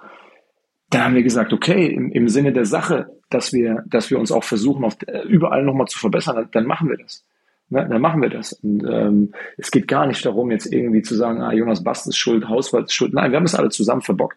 dann 0.90 1.04
haben 1.04 1.14
wir 1.16 1.24
gesagt, 1.24 1.52
okay, 1.52 1.88
im, 1.88 2.12
im 2.12 2.28
Sinne 2.28 2.52
der 2.52 2.66
Sache, 2.66 3.08
dass 3.28 3.52
wir, 3.52 3.82
dass 3.88 4.10
wir 4.10 4.20
uns 4.20 4.30
auch 4.30 4.44
versuchen, 4.44 4.84
auf, 4.84 4.96
äh, 5.08 5.22
überall 5.22 5.64
nochmal 5.64 5.88
zu 5.88 5.98
verbessern, 5.98 6.36
dann, 6.36 6.48
dann 6.52 6.66
machen 6.66 6.88
wir 6.88 6.96
das. 6.96 7.24
Ne? 7.72 7.88
Dann 7.88 8.02
machen 8.02 8.20
wir 8.20 8.28
das. 8.28 8.52
Und 8.52 8.84
ähm, 8.84 9.32
es 9.56 9.70
geht 9.70 9.88
gar 9.88 10.06
nicht 10.06 10.24
darum, 10.26 10.50
jetzt 10.50 10.70
irgendwie 10.70 11.00
zu 11.00 11.14
sagen, 11.14 11.40
ah, 11.40 11.52
Jonas 11.52 11.82
Bast 11.82 12.06
ist 12.06 12.18
schuld, 12.18 12.46
Hauswald 12.48 12.86
ist 12.86 12.94
schuld. 12.94 13.14
Nein, 13.14 13.30
wir 13.32 13.38
haben 13.38 13.46
es 13.46 13.54
alle 13.54 13.70
zusammen 13.70 14.02
verbockt. 14.02 14.36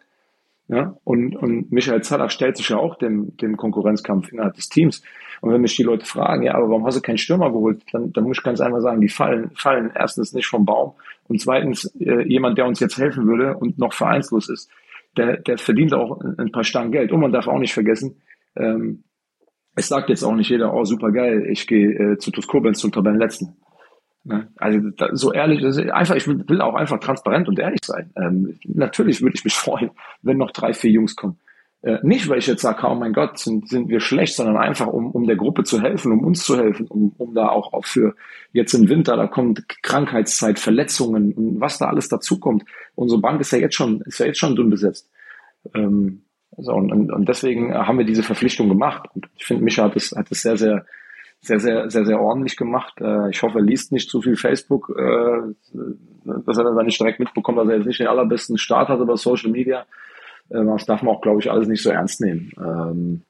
Ja? 0.68 0.96
Und, 1.04 1.36
und 1.36 1.70
Michael 1.70 2.02
Zaller 2.02 2.30
stellt 2.30 2.56
sich 2.56 2.70
ja 2.70 2.78
auch 2.78 2.96
dem, 2.96 3.36
dem 3.36 3.58
Konkurrenzkampf 3.58 4.32
innerhalb 4.32 4.54
des 4.54 4.70
Teams. 4.70 5.02
Und 5.42 5.52
wenn 5.52 5.60
mich 5.60 5.76
die 5.76 5.82
Leute 5.82 6.06
fragen, 6.06 6.44
ja, 6.44 6.54
aber 6.54 6.70
warum 6.70 6.86
hast 6.86 6.96
du 6.96 7.02
keinen 7.02 7.18
Stürmer 7.18 7.52
geholt, 7.52 7.82
dann, 7.92 8.10
dann 8.14 8.24
muss 8.24 8.38
ich 8.38 8.42
ganz 8.42 8.62
einfach 8.62 8.80
sagen, 8.80 9.02
die 9.02 9.10
fallen, 9.10 9.50
fallen 9.54 9.92
erstens 9.94 10.32
nicht 10.32 10.46
vom 10.46 10.64
Baum 10.64 10.94
und 11.28 11.38
zweitens 11.38 11.94
äh, 12.00 12.26
jemand, 12.26 12.56
der 12.56 12.64
uns 12.64 12.80
jetzt 12.80 12.96
helfen 12.96 13.26
würde 13.26 13.54
und 13.58 13.78
noch 13.78 13.92
vereinslos 13.92 14.48
ist, 14.48 14.70
der, 15.18 15.36
der 15.36 15.58
verdient 15.58 15.92
auch 15.92 16.22
ein 16.38 16.52
paar 16.52 16.64
Stangen 16.64 16.90
Geld. 16.90 17.12
Und 17.12 17.20
man 17.20 17.32
darf 17.32 17.48
auch 17.48 17.58
nicht 17.58 17.74
vergessen, 17.74 18.16
ähm, 18.56 19.04
es 19.76 19.88
sagt 19.88 20.08
jetzt 20.08 20.24
auch 20.24 20.34
nicht 20.34 20.50
jeder, 20.50 20.74
oh 20.74 20.84
super 20.84 21.12
geil, 21.12 21.46
ich 21.48 21.66
gehe 21.66 21.92
äh, 21.92 22.18
zu 22.18 22.30
TuS 22.30 22.46
Koblenz 22.48 22.78
zum 22.78 22.92
Tabellenletzten. 22.92 23.56
Ne? 24.24 24.48
Also 24.56 24.80
da, 24.96 25.10
so 25.12 25.32
ehrlich, 25.32 25.62
einfach, 25.92 26.16
ich 26.16 26.26
will 26.26 26.60
auch 26.60 26.74
einfach 26.74 26.98
transparent 26.98 27.46
und 27.46 27.58
ehrlich 27.58 27.80
sein. 27.84 28.10
Ähm, 28.16 28.58
natürlich 28.64 29.22
würde 29.22 29.36
ich 29.36 29.44
mich 29.44 29.54
freuen, 29.54 29.90
wenn 30.22 30.38
noch 30.38 30.50
drei, 30.50 30.72
vier 30.72 30.90
Jungs 30.90 31.14
kommen. 31.14 31.38
Äh, 31.82 31.98
nicht, 32.02 32.28
weil 32.28 32.38
ich 32.38 32.46
jetzt 32.46 32.62
sage, 32.62 32.86
oh 32.88 32.94
mein 32.94 33.12
Gott, 33.12 33.38
sind, 33.38 33.68
sind 33.68 33.88
wir 33.88 34.00
schlecht, 34.00 34.34
sondern 34.34 34.56
einfach, 34.56 34.88
um, 34.88 35.12
um 35.12 35.26
der 35.26 35.36
Gruppe 35.36 35.62
zu 35.62 35.80
helfen, 35.80 36.10
um 36.10 36.24
uns 36.24 36.42
zu 36.42 36.56
helfen, 36.56 36.88
um, 36.88 37.14
um 37.18 37.34
da 37.34 37.48
auch, 37.48 37.72
auch 37.72 37.84
für 37.84 38.16
jetzt 38.52 38.72
im 38.74 38.88
Winter, 38.88 39.16
da 39.16 39.28
kommt 39.28 39.68
Krankheitszeit, 39.82 40.58
Verletzungen 40.58 41.32
und 41.34 41.60
was 41.60 41.78
da 41.78 41.86
alles 41.86 42.08
dazukommt. 42.08 42.64
Unsere 42.94 43.20
Bank 43.20 43.40
ist 43.40 43.52
ja 43.52 43.58
jetzt 43.58 43.76
schon, 43.76 44.00
ist 44.00 44.18
ja 44.18 44.26
jetzt 44.26 44.38
schon 44.38 44.56
dünn 44.56 44.70
besetzt. 44.70 45.08
Ähm, 45.74 46.22
so, 46.58 46.72
und, 46.72 47.12
und 47.12 47.28
deswegen 47.28 47.74
haben 47.74 47.98
wir 47.98 48.06
diese 48.06 48.22
Verpflichtung 48.22 48.68
gemacht. 48.68 49.08
Und 49.14 49.28
ich 49.36 49.44
finde, 49.44 49.64
Micha 49.64 49.84
hat 49.84 49.96
es, 49.96 50.12
hat 50.16 50.30
es 50.30 50.42
sehr, 50.42 50.56
sehr, 50.56 50.86
sehr, 51.40 51.60
sehr, 51.60 51.90
sehr, 51.90 52.04
sehr 52.06 52.20
ordentlich 52.20 52.56
gemacht. 52.56 53.00
Äh, 53.00 53.30
ich 53.30 53.42
hoffe, 53.42 53.58
er 53.58 53.64
liest 53.64 53.92
nicht 53.92 54.10
zu 54.10 54.22
viel 54.22 54.36
Facebook, 54.36 54.94
äh, 54.96 55.54
dass 56.24 56.58
er 56.58 56.64
dann 56.64 56.86
nicht 56.86 56.98
direkt 56.98 57.20
mitbekommt, 57.20 57.58
dass 57.58 57.68
er 57.68 57.76
jetzt 57.76 57.86
nicht 57.86 58.00
den 58.00 58.08
allerbesten 58.08 58.58
Start 58.58 58.88
hat 58.88 59.00
über 59.00 59.16
Social 59.16 59.50
Media. 59.50 59.86
Ähm, 60.50 60.66
das 60.66 60.86
darf 60.86 61.02
man 61.02 61.14
auch, 61.14 61.20
glaube 61.20 61.40
ich, 61.40 61.50
alles 61.50 61.68
nicht 61.68 61.82
so 61.82 61.90
ernst 61.90 62.20
nehmen. 62.20 62.52
Ähm, 62.58 63.22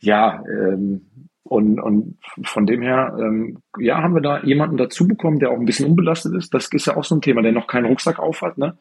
ja, 0.00 0.42
ähm, 0.46 1.06
und, 1.42 1.80
und 1.80 2.18
von 2.44 2.66
dem 2.66 2.82
her, 2.82 3.16
ähm, 3.18 3.58
ja, 3.78 4.02
haben 4.02 4.14
wir 4.14 4.22
da 4.22 4.40
jemanden 4.42 4.76
dazu 4.76 5.08
bekommen, 5.08 5.40
der 5.40 5.50
auch 5.50 5.58
ein 5.58 5.64
bisschen 5.64 5.88
unbelastet 5.88 6.34
ist. 6.34 6.54
Das 6.54 6.68
ist 6.72 6.86
ja 6.86 6.96
auch 6.96 7.04
so 7.04 7.16
ein 7.16 7.22
Thema, 7.22 7.42
der 7.42 7.52
noch 7.52 7.66
keinen 7.66 7.86
Rucksack 7.86 8.18
aufhat, 8.20 8.56
ne? 8.56 8.76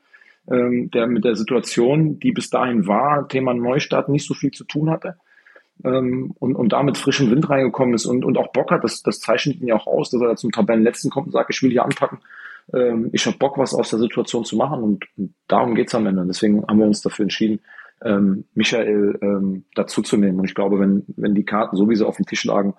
Ähm, 0.52 0.90
der 0.92 1.08
mit 1.08 1.26
der 1.26 1.36
Situation, 1.36 2.20
die 2.20 2.32
bis 2.32 2.50
dahin 2.50 2.88
war, 2.88 3.28
Thema 3.28 3.54
Neustart, 3.54 4.10
nicht 4.10 4.26
so 4.26 4.34
viel 4.34 4.52
zu 4.52 4.64
tun 4.64 4.90
hatte. 4.90 5.16
Ähm, 5.84 6.34
und, 6.40 6.56
und 6.56 6.74
damit 6.74 6.98
frischen 6.98 7.30
Wind 7.32 7.50
reingekommen 7.50 7.94
ist 7.94 8.06
und, 8.06 8.26
und 8.26 8.38
auch 8.38 8.52
Bock 8.52 8.72
hat, 8.72 8.84
das, 8.84 9.02
das 9.02 9.20
zeichnet 9.20 9.62
ihn 9.62 9.68
ja 9.68 9.76
auch 9.76 9.88
aus, 9.88 10.10
dass 10.10 10.22
er 10.22 10.30
da 10.30 10.36
zum 10.36 10.52
Tabellenletzten 10.52 11.12
kommt 11.12 11.28
und 11.28 11.34
sagt, 11.34 11.50
ich 11.54 11.62
will 11.62 11.72
hier 11.72 11.86
anpacken 11.86 12.20
ähm, 12.74 13.10
ich 13.12 13.26
habe 13.26 13.38
Bock, 13.38 13.58
was 13.58 13.74
aus 13.74 13.90
der 13.90 14.00
Situation 14.00 14.46
zu 14.46 14.56
machen 14.56 14.84
und, 14.84 15.06
und 15.18 15.34
darum 15.48 15.76
geht's 15.76 15.96
am 15.96 16.06
Ende. 16.06 16.22
Und 16.22 16.28
deswegen 16.28 16.66
haben 16.68 16.80
wir 16.80 16.86
uns 16.86 17.02
dafür 17.02 17.24
entschieden, 17.24 17.60
ähm, 18.04 18.46
Michael 18.54 19.18
ähm, 19.22 19.66
dazuzunehmen. 19.76 20.40
Und 20.40 20.46
ich 20.46 20.56
glaube, 20.56 20.80
wenn, 20.80 21.04
wenn 21.18 21.36
die 21.36 21.46
Karten 21.46 21.76
so 21.76 21.90
wie 21.90 21.96
sie 21.96 22.06
auf 22.06 22.18
dem 22.18 22.26
Tisch 22.26 22.46
lagen, 22.46 22.76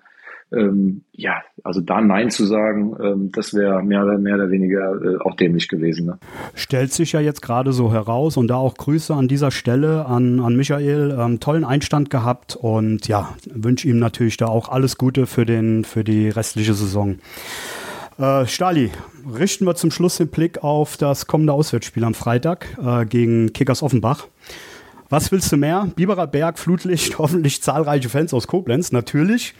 ähm, 0.53 1.03
ja, 1.13 1.41
also 1.63 1.81
da 1.81 2.01
Nein 2.01 2.29
zu 2.29 2.45
sagen, 2.45 2.95
ähm, 3.01 3.31
das 3.31 3.53
wäre 3.53 3.81
mehr, 3.83 4.03
mehr 4.17 4.35
oder 4.35 4.49
weniger 4.49 5.01
äh, 5.01 5.17
auch 5.19 5.35
dämlich 5.35 5.67
gewesen. 5.67 6.07
Ne? 6.07 6.17
Stellt 6.55 6.91
sich 6.91 7.13
ja 7.13 7.19
jetzt 7.19 7.41
gerade 7.41 7.71
so 7.71 7.93
heraus 7.93 8.37
und 8.37 8.47
da 8.47 8.55
auch 8.55 8.75
Grüße 8.75 9.13
an 9.13 9.27
dieser 9.27 9.51
Stelle 9.51 10.05
an, 10.05 10.39
an 10.39 10.55
Michael. 10.55 11.15
Ähm, 11.17 11.39
tollen 11.39 11.63
Einstand 11.63 12.09
gehabt 12.09 12.55
und 12.55 13.07
ja, 13.07 13.35
wünsche 13.53 13.87
ihm 13.87 13.99
natürlich 13.99 14.37
da 14.37 14.47
auch 14.47 14.69
alles 14.69 14.97
Gute 14.97 15.25
für, 15.25 15.45
den, 15.45 15.83
für 15.85 16.03
die 16.03 16.29
restliche 16.29 16.73
Saison. 16.73 17.19
Äh, 18.17 18.45
Stali, 18.45 18.91
richten 19.33 19.65
wir 19.65 19.75
zum 19.75 19.91
Schluss 19.91 20.17
den 20.17 20.27
Blick 20.27 20.63
auf 20.63 20.97
das 20.97 21.27
kommende 21.27 21.53
Auswärtsspiel 21.53 22.03
am 22.03 22.13
Freitag 22.13 22.77
äh, 22.83 23.05
gegen 23.05 23.53
Kickers 23.53 23.81
Offenbach. 23.81 24.27
Was 25.11 25.29
willst 25.33 25.51
du 25.51 25.57
mehr? 25.57 25.89
Biberer 25.93 26.25
Berg, 26.25 26.57
Flutlicht, 26.57 27.17
hoffentlich 27.19 27.61
zahlreiche 27.61 28.07
Fans 28.07 28.33
aus 28.33 28.47
Koblenz, 28.47 28.93
natürlich. 28.93 29.53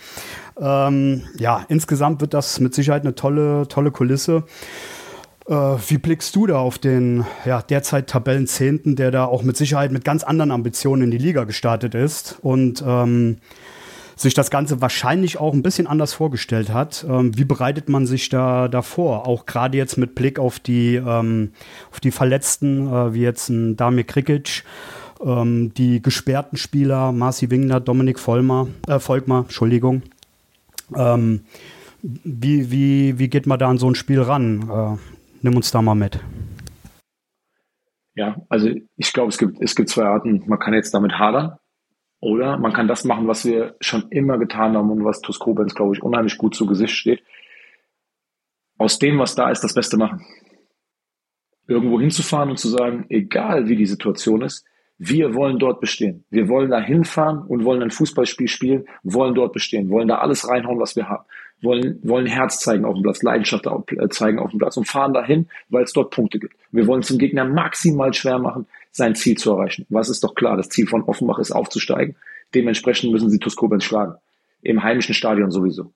Ähm, 0.58 1.24
ja, 1.38 1.66
insgesamt 1.68 2.22
wird 2.22 2.34
das 2.34 2.62
mit 2.62 2.74
Sicherheit 2.74 3.02
eine 3.02 3.16
tolle, 3.16 3.68
tolle 3.68 3.92
Kulisse. 3.92 4.44
Äh, 5.48 5.54
wie 5.54 5.98
blickst 5.98 6.38
du 6.38 6.48
da 6.48 6.58
auf 6.58 6.80
den 6.80 7.26
ja, 7.44 7.62
derzeit 7.62 8.08
Tabellenzehnten, 8.08 8.96
der 8.96 9.12
da 9.12 9.26
auch 9.26 9.44
mit 9.44 9.58
Sicherheit 9.58 9.92
mit 9.92 10.06
ganz 10.06 10.24
anderen 10.24 10.52
Ambitionen 10.52 11.04
in 11.04 11.12
die 11.12 11.18
Liga 11.18 11.44
gestartet 11.44 11.96
ist? 11.96 12.38
Und 12.42 12.82
ähm, 12.88 13.40
sich 14.16 14.34
das 14.34 14.52
Ganze 14.52 14.80
wahrscheinlich 14.80 15.38
auch 15.38 15.54
ein 15.54 15.64
bisschen 15.64 15.88
anders 15.88 16.14
vorgestellt 16.14 16.72
hat. 16.72 17.06
Ähm, 17.10 17.38
wie 17.38 17.44
bereitet 17.44 17.90
man 17.90 18.06
sich 18.06 18.30
da 18.30 18.70
davor? 18.70 19.28
Auch 19.28 19.46
gerade 19.46 19.78
jetzt 19.78 19.98
mit 19.98 20.16
Blick 20.16 20.40
auf 20.40 20.60
die, 20.60 20.96
ähm, 20.96 21.52
auf 21.92 22.00
die 22.00 22.12
Verletzten, 22.12 22.88
äh, 22.88 23.14
wie 23.14 23.22
jetzt 23.22 23.50
ein 23.50 23.76
Damir 23.76 24.06
Krikic, 24.06 24.64
ähm, 25.24 25.74
die 25.74 26.02
gesperrten 26.02 26.58
Spieler, 26.58 27.12
Marci 27.12 27.50
Wingler, 27.50 27.80
Dominik 27.80 28.20
Vollmer, 28.20 28.68
äh, 28.88 29.00
Volkmar, 29.00 29.44
Entschuldigung. 29.44 30.02
Ähm, 30.96 31.42
wie, 32.02 32.72
wie, 32.72 33.20
wie 33.20 33.30
geht 33.30 33.48
man 33.48 33.60
da 33.60 33.70
an 33.70 33.78
so 33.78 33.90
ein 33.90 33.96
Spiel 33.96 34.22
ran? 34.22 34.70
Äh, 34.70 34.98
nimm 35.42 35.56
uns 35.56 35.72
da 35.72 35.82
mal 35.82 35.96
mit. 35.96 36.20
Ja, 38.16 38.42
also 38.50 38.70
ich 38.98 39.14
glaube, 39.14 39.30
es 39.30 39.38
gibt, 39.38 39.62
es 39.62 39.76
gibt 39.76 39.90
zwei 39.90 40.06
Arten. 40.06 40.44
Man 40.48 40.60
kann 40.60 40.74
jetzt 40.74 40.94
damit 40.94 41.14
hadern 41.14 41.58
oder 42.20 42.58
man 42.58 42.74
kann 42.74 42.88
das 42.88 43.06
machen, 43.06 43.28
was 43.28 43.46
wir 43.46 43.76
schon 43.80 44.10
immer 44.10 44.38
getan 44.38 44.76
haben 44.76 44.92
und 44.92 45.06
was 45.06 45.22
TuS 45.22 45.40
Koblenz, 45.40 45.74
glaube 45.74 45.96
ich, 45.96 46.04
unheimlich 46.04 46.38
gut 46.38 46.56
zu 46.56 46.66
Gesicht 46.66 46.96
steht. 46.96 47.24
Aus 48.78 49.00
dem, 49.00 49.20
was 49.20 49.36
da 49.36 49.50
ist, 49.50 49.64
das 49.64 49.74
Beste 49.74 49.98
machen. 49.98 50.26
Irgendwo 51.68 52.02
hinzufahren 52.02 52.50
und 52.50 52.58
zu 52.58 52.68
sagen, 52.68 53.06
egal 53.10 53.70
wie 53.70 53.76
die 53.76 53.86
Situation 53.86 54.42
ist, 54.42 54.66
wir 55.04 55.34
wollen 55.34 55.58
dort 55.58 55.82
bestehen. 55.82 56.26
Wir 56.30 56.48
wollen 56.48 56.70
da 56.70 56.80
hinfahren 56.80 57.40
und 57.40 57.66
wollen 57.66 57.82
ein 57.82 57.90
Fußballspiel 57.90 58.48
spielen, 58.48 58.86
wollen 59.02 59.34
dort 59.34 59.52
bestehen, 59.52 59.90
wollen 59.90 60.08
da 60.08 60.20
alles 60.20 60.48
reinhauen, 60.48 60.80
was 60.80 60.96
wir 60.96 61.10
haben. 61.10 61.26
Wollen, 61.64 62.00
wollen 62.04 62.28
Herz 62.28 62.60
zeigen 62.60 62.86
auf 62.86 62.94
dem 62.94 63.02
Platz, 63.02 63.24
Leidenschaft 63.24 63.66
äh, 63.66 64.10
zeigen 64.10 64.38
auf 64.38 64.52
dem 64.52 64.60
Platz 64.60 64.78
und 64.78 64.88
fahren 64.88 65.14
dahin, 65.14 65.48
weil 65.70 65.86
es 65.86 65.94
dort 65.94 66.12
Punkte 66.12 66.38
gibt. 66.38 66.54
Wir 66.72 66.86
wollen 66.86 67.02
es 67.02 67.08
dem 67.08 67.18
Gegner 67.18 67.46
maximal 67.46 68.14
schwer 68.14 68.38
machen, 68.38 68.68
sein 68.92 69.16
Ziel 69.16 69.36
zu 69.36 69.54
erreichen. 69.54 69.88
Was 69.90 70.08
ist 70.08 70.24
doch 70.24 70.36
klar, 70.36 70.56
das 70.56 70.70
Ziel 70.70 70.86
von 70.86 71.02
Offenbach 71.02 71.40
ist 71.40 71.52
aufzusteigen. 71.52 72.16
Dementsprechend 72.54 73.12
müssen 73.12 73.32
sie 73.32 73.40
Tuskobens 73.40 73.84
schlagen. 73.84 74.14
Im 74.62 74.84
heimischen 74.84 75.16
Stadion 75.16 75.50
sowieso. 75.50 75.92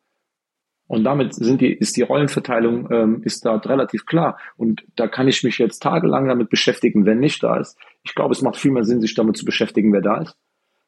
Und 0.87 1.03
damit 1.03 1.33
sind 1.33 1.61
die, 1.61 1.73
ist 1.73 1.97
die 1.97 2.03
Rollenverteilung 2.03 2.91
ähm, 2.91 3.23
ist 3.23 3.45
dort 3.45 3.67
relativ 3.67 4.05
klar. 4.05 4.37
Und 4.55 4.85
da 4.95 5.07
kann 5.07 5.27
ich 5.27 5.43
mich 5.43 5.57
jetzt 5.57 5.81
tagelang 5.81 6.27
damit 6.27 6.49
beschäftigen, 6.49 7.05
wenn 7.05 7.19
nicht 7.19 7.41
da 7.41 7.57
ist. 7.57 7.77
Ich 8.03 8.13
glaube, 8.13 8.33
es 8.33 8.41
macht 8.41 8.57
viel 8.57 8.71
mehr 8.71 8.83
Sinn, 8.83 9.01
sich 9.01 9.15
damit 9.15 9.35
zu 9.35 9.45
beschäftigen, 9.45 9.91
wer 9.93 10.01
da 10.01 10.17
ist. 10.21 10.37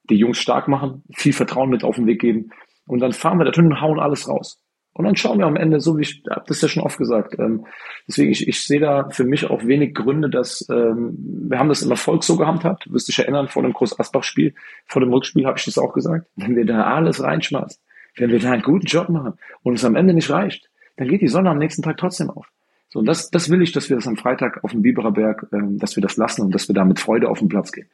Die 0.10 0.16
Jungs 0.16 0.38
stark 0.38 0.68
machen, 0.68 1.04
viel 1.16 1.34
Vertrauen 1.34 1.70
mit 1.70 1.84
auf 1.84 1.96
den 1.96 2.06
Weg 2.06 2.22
geben. 2.22 2.52
Und 2.86 3.00
dann 3.00 3.12
fahren 3.12 3.40
wir 3.40 3.46
da 3.46 3.52
drin 3.52 3.66
und 3.66 3.82
hauen 3.82 4.00
alles 4.00 4.30
raus. 4.30 4.62
Und 4.94 5.06
dann 5.06 5.16
schauen 5.16 5.38
wir 5.38 5.46
am 5.46 5.56
Ende, 5.56 5.80
so 5.80 5.98
wie 5.98 6.02
ich 6.02 6.24
habe 6.28 6.46
das 6.48 6.62
ja 6.62 6.68
schon 6.68 6.82
oft 6.82 6.98
gesagt. 6.98 7.38
Ähm, 7.38 7.68
deswegen, 8.08 8.32
ich, 8.32 8.48
ich 8.48 8.64
sehe 8.64 8.80
da 8.80 9.10
für 9.10 9.26
mich 9.26 9.48
auch 9.48 9.64
wenig 9.64 9.94
Gründe, 9.94 10.28
dass 10.28 10.68
ähm, 10.72 11.16
wir 11.50 11.60
haben 11.60 11.70
das 11.70 11.84
im 11.84 11.92
Erfolg 11.92 12.24
so 12.24 12.36
gehandhabt. 12.36 12.88
Du 12.88 12.94
wirst 12.94 13.08
dich 13.08 13.20
erinnern, 13.20 13.48
vor 13.48 13.62
dem 13.62 13.74
Groß-Asbach-Spiel, 13.74 14.56
vor 14.88 15.00
dem 15.00 15.14
Rückspiel 15.14 15.46
habe 15.46 15.60
ich 15.60 15.66
das 15.66 15.78
auch 15.78 15.94
gesagt. 15.94 16.28
Wenn 16.36 16.56
wir 16.56 16.66
da 16.66 16.84
alles 16.86 17.22
reinschmeißen, 17.22 17.80
wenn 18.18 18.32
wir 18.32 18.40
da 18.40 18.52
einen 18.52 18.64
guten 18.64 18.86
Job 18.86 19.10
machen 19.10 19.34
und 19.64 19.76
es 19.76 19.86
am 19.86 19.96
Ende 19.96 20.14
nicht 20.14 20.30
reicht, 20.30 20.70
dann 20.98 21.08
geht 21.08 21.22
die 21.22 21.28
Sonne 21.28 21.50
am 21.50 21.58
nächsten 21.58 21.82
Tag 21.82 21.98
trotzdem 21.98 22.30
auf. 22.30 22.48
So, 22.90 23.00
und 23.00 23.06
das, 23.06 23.30
das 23.30 23.50
will 23.50 23.62
ich, 23.62 23.72
dass 23.72 23.90
wir 23.90 23.98
das 23.98 24.08
am 24.08 24.18
Freitag 24.18 24.64
auf 24.64 24.72
dem 24.72 24.82
Biberer 24.82 25.12
Berg, 25.12 25.48
ähm, 25.52 25.78
dass 25.78 25.96
wir 25.96 26.02
das 26.02 26.18
lassen 26.18 26.42
und 26.42 26.56
dass 26.56 26.68
wir 26.68 26.76
da 26.76 26.86
mit 26.86 27.00
Freude 27.00 27.30
auf 27.30 27.40
den 27.40 27.50
Platz 27.50 27.72
gehen 27.72 27.88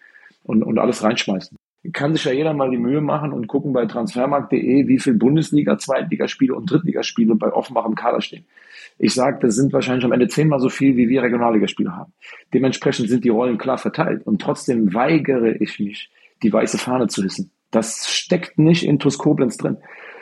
und, 0.43 0.63
und 0.63 0.77
alles 0.77 1.03
reinschmeißen. 1.03 1.57
kann 1.93 2.13
sich 2.13 2.25
ja 2.25 2.31
jeder 2.31 2.53
mal 2.53 2.69
die 2.69 2.77
Mühe 2.77 3.01
machen 3.01 3.33
und 3.33 3.47
gucken 3.47 3.73
bei 3.73 3.85
transfermarkt.de, 3.85 4.87
wie 4.87 4.99
viel 4.99 5.15
Bundesliga, 5.15 5.77
Zweitligaspiele 5.77 6.55
und 6.55 6.69
Drittligaspiele 6.69 7.35
bei 7.35 7.51
Offenbach 7.51 7.85
im 7.85 7.95
Kader 7.95 8.21
stehen. 8.21 8.45
Ich 8.99 9.13
sage, 9.15 9.39
das 9.41 9.55
sind 9.55 9.73
wahrscheinlich 9.73 10.05
am 10.05 10.11
Ende 10.11 10.27
zehnmal 10.27 10.59
so 10.59 10.69
viel, 10.69 10.95
wie 10.95 11.09
wir 11.09 11.23
Regionalligaspiele 11.23 11.95
haben. 11.95 12.13
Dementsprechend 12.53 13.09
sind 13.09 13.23
die 13.23 13.29
Rollen 13.29 13.57
klar 13.57 13.79
verteilt. 13.79 14.25
Und 14.25 14.41
trotzdem 14.41 14.93
weigere 14.93 15.59
ich 15.59 15.79
mich, 15.79 16.11
die 16.43 16.53
weiße 16.53 16.77
Fahne 16.77 17.07
zu 17.07 17.23
hissen. 17.23 17.51
Das 17.71 18.07
steckt 18.07 18.59
nicht 18.59 18.85
in 18.85 18.99
TuS 18.99 19.17
Koblenz 19.17 19.57
drin. 19.57 19.77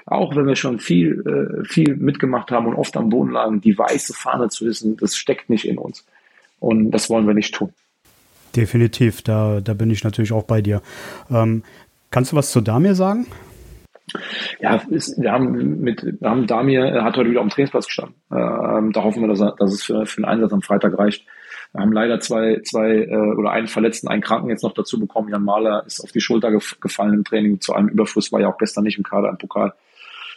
Auch 0.06 0.36
wenn 0.36 0.47
wir 0.47 0.56
schon 0.56 0.80
viel, 0.80 1.24
äh, 1.26 1.66
viel 1.66 1.95
mitgemacht 1.95 2.52
haben 2.52 2.68
und 2.68 2.76
oft 2.76 2.95
am 2.97 3.10
Boden 3.10 3.32
lagen, 3.32 3.62
die 3.62 3.78
weiße 3.78 4.14
Fahne 4.14 4.49
zu 4.49 4.66
hissen, 4.66 4.97
das 4.97 5.16
steckt 5.16 5.49
nicht 5.49 5.66
in 5.66 5.78
uns. 5.78 6.06
Und 6.60 6.91
das 6.91 7.10
wollen 7.10 7.28
wir 7.28 7.34
nicht 7.34 7.54
tun. 7.54 7.74
Definitiv, 8.56 9.22
da, 9.22 9.62
da 9.62 9.74
bin 9.74 9.89
ich 9.89 10.04
natürlich 10.04 10.34
auch 10.34 10.43
bei 10.43 10.62
dir. 10.62 10.82
Ähm, 11.30 11.64
kannst 12.10 12.32
du 12.32 12.36
was 12.36 12.52
zu 12.52 12.62
Damir 12.62 12.95
sagen? 12.95 13.28
Ja, 14.60 14.76
ist, 14.89 15.22
wir 15.22 15.32
haben 15.32 15.80
mit, 15.80 16.04
wir 16.04 16.30
haben 16.30 16.47
Damir, 16.47 16.84
er 16.84 17.04
hat 17.04 17.16
heute 17.16 17.30
wieder 17.30 17.39
auf 17.39 17.47
dem 17.47 17.52
Trainingsplatz 17.52 17.86
gestanden. 17.86 18.16
Ähm, 18.32 18.91
da 18.91 19.04
hoffen 19.04 19.22
wir, 19.22 19.30
dass, 19.30 19.39
er, 19.39 19.56
dass 19.58 19.74
es 19.74 19.84
für, 19.84 20.06
für 20.06 20.22
den 20.22 20.26
Einsatz 20.26 20.52
am 20.52 20.62
Freitag 20.62 20.97
reicht. 20.97 21.26
Wir 21.72 21.82
haben 21.82 21.93
leider 21.93 22.20
zwei, 22.20 22.60
zwei 22.66 23.04
äh, 23.04 23.16
oder 23.16 23.52
einen 23.52 23.68
Verletzten, 23.68 24.10
einen 24.10 24.22
Kranken 24.22 24.49
jetzt 24.49 24.64
noch 24.64 24.74
dazu 24.74 24.99
bekommen. 24.99 25.30
Jan 25.30 25.43
Mahler 25.43 25.86
ist 25.86 26.02
auf 26.02 26.12
die 26.12 26.20
Schulter 26.20 26.52
gef 26.52 26.78
gefallen 26.82 27.14
im 27.14 27.24
Training. 27.24 27.62
Zu 27.62 27.74
einem 27.74 27.88
Überfluss 27.88 28.32
war 28.32 28.41
ja 28.41 28.49
auch 28.49 28.58
gestern 28.58 28.84
nicht 28.84 28.97
im 28.97 29.04
Kader 29.04 29.30
im 29.30 29.38
Pokal. 29.38 29.74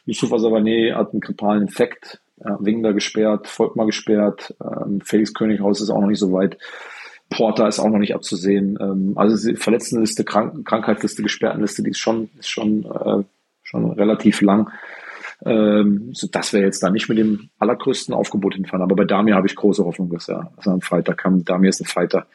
Yusuf 0.07 0.33
Asabané 0.33 0.95
hat 0.95 1.13
einen 1.13 1.21
grippalen 1.21 1.63
Infekt. 1.63 2.21
Ja, 2.45 2.59
Wingler 2.61 2.93
gesperrt, 2.93 3.47
Volkmar 3.47 3.87
gesperrt. 3.87 4.55
Ähm, 4.61 5.01
Felix 5.01 5.33
Könighaus 5.33 5.81
ist 5.81 5.91
auch 5.91 6.01
noch 6.01 6.09
nicht 6.09 6.19
so 6.19 6.33
weit. 6.33 6.59
Porter 7.31 7.69
ist 7.69 7.79
auch 7.79 7.89
noch 7.89 7.99
nicht 7.99 8.15
abzusehen. 8.15 8.79
Ähm, 8.81 9.13
also 9.17 9.51
die 9.51 9.57
Verletztenliste, 9.57 10.25
Krank 10.25 10.65
Krankheitsliste, 10.65 11.23
Gesperrtenliste, 11.23 11.83
die 11.83 11.91
ist 11.91 11.99
schon, 11.99 12.29
ist 12.39 12.51
schon, 12.51 12.85
äh, 12.85 13.23
schon 13.63 13.93
relativ 13.93 14.41
lang. 14.41 14.71
Ähm, 15.45 16.11
so 16.13 16.27
dass 16.27 16.53
wir 16.53 16.61
jetzt 16.61 16.83
da 16.83 16.91
nicht 16.91 17.09
mit 17.09 17.19
dem 17.19 17.51
allergrößten 17.59 18.15
Aufgebot 18.15 18.55
hinfahren. 18.55 18.83
Aber 18.83 18.97
bei 18.97 19.05
Damir 19.05 19.35
habe 19.35 19.47
ich 19.47 19.57
große 19.57 19.85
Hoffnung, 19.85 20.11
dass 20.11 20.29
er, 20.29 20.53
dass 20.57 20.67
er 20.67 20.73
am 20.73 20.81
Freitag 20.81 21.19
kann. 21.19 21.45
Damir 21.45 21.71
ist 21.71 21.81
ein 21.81 21.87
Fighter. 21.87 22.27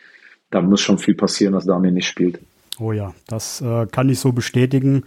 Da 0.49 0.61
muss 0.61 0.81
schon 0.81 0.97
viel 0.97 1.15
passieren, 1.15 1.53
dass 1.53 1.65
Damir 1.65 1.91
nicht 1.91 2.07
spielt. 2.07 2.39
Oh 2.79 2.93
ja, 2.93 3.13
das 3.27 3.61
äh, 3.61 3.87
kann 3.87 4.07
ich 4.09 4.19
so 4.19 4.31
bestätigen. 4.31 5.03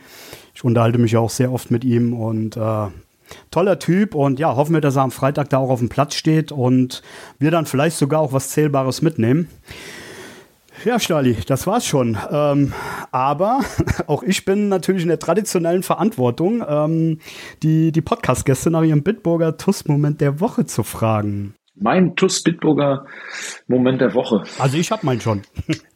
Ich 0.54 0.64
unterhalte 0.64 0.98
mich 0.98 1.12
ja 1.12 1.20
auch 1.20 1.30
sehr 1.30 1.52
oft 1.52 1.70
mit 1.70 1.84
ihm 1.84 2.12
und 2.12 2.56
äh, 2.56 2.88
toller 3.50 3.78
Typ 3.78 4.14
und 4.14 4.38
ja, 4.38 4.54
hoffen 4.56 4.74
wir, 4.74 4.82
dass 4.82 4.96
er 4.96 5.02
am 5.02 5.10
Freitag 5.10 5.48
da 5.48 5.58
auch 5.58 5.70
auf 5.70 5.78
dem 5.78 5.88
Platz 5.88 6.14
steht 6.14 6.52
und 6.52 7.02
wir 7.38 7.50
dann 7.50 7.64
vielleicht 7.64 7.96
sogar 7.96 8.20
auch 8.20 8.34
was 8.34 8.50
Zählbares 8.50 9.00
mitnehmen. 9.00 9.48
Ja, 10.84 10.98
Stali, 10.98 11.36
das 11.46 11.66
war's 11.66 11.86
schon. 11.86 12.18
Ähm, 12.30 12.72
aber 13.10 13.60
auch 14.06 14.22
ich 14.22 14.44
bin 14.44 14.68
natürlich 14.68 15.02
in 15.02 15.08
der 15.08 15.18
traditionellen 15.18 15.82
Verantwortung, 15.82 16.64
ähm, 16.68 17.20
die, 17.62 17.92
die 17.92 18.00
Podcast-Gäste 18.02 18.70
nach 18.70 18.82
ihrem 18.82 19.02
Bitburger 19.02 19.56
TUS-Moment 19.56 20.20
der 20.20 20.40
Woche 20.40 20.66
zu 20.66 20.82
fragen. 20.82 21.54
Mein 21.74 22.16
TUS-Bitburger 22.16 23.06
Moment 23.66 24.00
der 24.00 24.14
Woche. 24.14 24.42
Also 24.58 24.76
ich 24.76 24.90
habe 24.90 25.06
meinen 25.06 25.20
schon. 25.20 25.42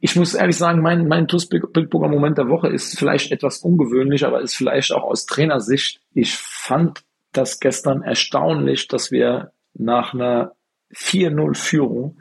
ich 0.00 0.14
muss 0.16 0.34
ehrlich 0.34 0.56
sagen, 0.56 0.80
mein, 0.80 1.08
mein 1.08 1.26
TuS 1.26 1.48
Bitburger 1.48 2.08
Moment 2.08 2.38
der 2.38 2.48
Woche 2.48 2.68
ist 2.68 2.98
vielleicht 2.98 3.32
etwas 3.32 3.58
ungewöhnlich, 3.58 4.24
aber 4.24 4.40
ist 4.40 4.54
vielleicht 4.54 4.92
auch 4.92 5.02
aus 5.02 5.26
Trainersicht. 5.26 6.00
Ich 6.14 6.36
fand 6.36 7.04
das 7.32 7.58
gestern 7.58 8.02
erstaunlich, 8.02 8.86
dass 8.86 9.10
wir 9.10 9.52
nach 9.74 10.14
einer 10.14 10.52
4-0-Führung 10.94 12.20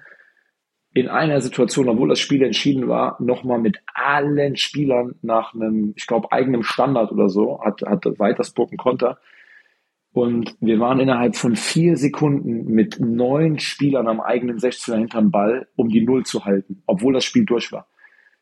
in 0.94 1.08
einer 1.08 1.42
Situation, 1.42 1.90
obwohl 1.90 2.10
das 2.10 2.20
Spiel 2.20 2.42
entschieden 2.42 2.88
war, 2.88 3.22
nochmal 3.22 3.60
mit 3.60 3.78
allen 3.94 4.56
Spielern 4.56 5.14
nach 5.22 5.54
einem, 5.54 5.94
ich 5.96 6.08
glaube, 6.08 6.32
eigenem 6.32 6.64
Standard 6.64 7.12
oder 7.12 7.30
so, 7.30 7.62
hat, 7.64 7.84
hatte 7.84 8.18
Weitersburg 8.18 8.72
einen 8.72 8.80
Konter, 8.80 9.20
und 10.12 10.56
wir 10.60 10.80
waren 10.80 11.00
innerhalb 11.00 11.36
von 11.36 11.56
vier 11.56 11.96
Sekunden 11.96 12.66
mit 12.66 13.00
neun 13.00 13.60
Spielern 13.60 14.08
am 14.08 14.20
eigenen 14.20 14.58
16er 14.58 14.98
hinterm 14.98 15.32
Ball, 15.32 15.68
um 15.76 15.90
die 15.90 16.04
Null 16.04 16.26
zu 16.26 16.46
halten, 16.46 16.82
obwohl 16.88 17.14
das 17.14 17.26
Spiel 17.26 17.46
durch 17.46 17.72
war. 17.72 17.88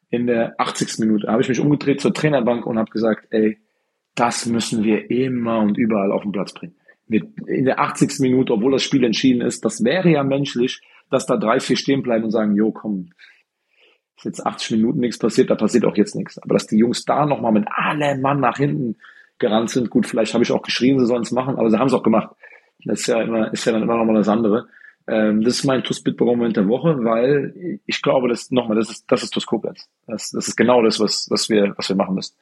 In 0.10 0.28
der 0.28 0.56
80. 0.60 1.00
Minute 1.00 1.28
habe 1.28 1.42
ich 1.42 1.50
mich 1.50 1.60
umgedreht 1.60 2.00
zur 2.00 2.14
Trainerbank 2.14 2.66
und 2.66 2.78
habe 2.78 2.92
gesagt, 2.92 3.28
ey, 3.32 3.58
das 4.16 4.46
müssen 4.46 4.84
wir 4.84 5.12
immer 5.12 5.60
und 5.60 5.78
überall 5.78 6.12
auf 6.12 6.22
den 6.22 6.32
Platz 6.32 6.54
bringen. 6.54 6.76
In 7.08 7.66
der 7.66 7.80
80. 7.80 8.20
Minute, 8.20 8.54
obwohl 8.54 8.72
das 8.72 8.84
Spiel 8.84 9.04
entschieden 9.04 9.42
ist, 9.42 9.66
das 9.66 9.84
wäre 9.84 10.10
ja 10.10 10.24
menschlich, 10.24 10.82
dass 11.12 11.26
da 11.26 11.38
drei, 11.38 11.60
vier 11.60 11.76
stehen 11.76 12.02
bleiben 12.02 12.24
und 12.24 12.32
sagen, 12.32 12.56
jo, 12.56 12.72
komm, 12.72 13.10
ist 14.18 14.26
jetzt 14.26 14.46
80 14.46 14.78
Minuten 14.78 15.00
nichts 15.00 15.20
passiert, 15.20 15.50
da 15.50 15.56
passiert 15.56 15.86
auch 15.86 15.98
jetzt 15.98 16.16
nichts. 16.16 16.38
Aber 16.40 16.54
dass 16.54 16.68
die 16.68 16.78
Jungs 16.78 17.04
da 17.04 17.26
nochmal 17.26 17.52
mit 17.52 17.68
allem 17.70 18.22
Mann 18.22 18.40
nach 18.40 18.58
hinten 18.58 18.96
gerannt 19.40 19.70
sind. 19.70 19.90
Gut, 19.90 20.08
vielleicht 20.08 20.34
habe 20.34 20.44
ich 20.44 20.52
auch 20.52 20.62
geschrieben, 20.62 21.00
sie 21.00 21.06
sollen 21.06 21.24
es 21.24 21.32
machen, 21.32 21.58
aber 21.58 21.70
sie 21.70 21.78
haben 21.78 21.88
es 21.88 21.94
auch 21.94 22.04
gemacht. 22.04 22.36
Das 22.84 23.02
ist 23.02 23.08
ja 23.08 23.22
immer, 23.22 23.52
ist 23.52 23.66
ja 23.66 23.72
dann 23.72 23.84
immer 23.84 23.98
nochmal 23.98 24.16
das 24.16 24.30
andere. 24.30 24.68
Ähm, 25.08 25.42
das 25.42 25.56
ist 25.56 25.64
mein 25.66 25.84
TUS-Bit-Moment 25.84 26.58
der 26.58 26.68
Woche, 26.68 26.98
weil 27.04 27.80
ich 27.86 28.02
glaube, 28.02 28.28
das 28.28 28.52
nochmal, 28.52 28.78
das 28.78 28.90
ist, 28.90 29.06
das 29.08 29.24
ist 29.24 29.32
TUS 29.32 29.46
Koblenz. 29.46 29.88
Das, 30.08 30.32
das 30.32 30.48
ist 30.48 30.56
genau 30.56 30.82
das, 30.82 31.00
was, 31.00 31.28
was 31.30 31.50
wir, 31.50 31.74
was 31.78 31.90
wir 31.90 31.96
machen 31.96 32.16
müssen. 32.16 32.36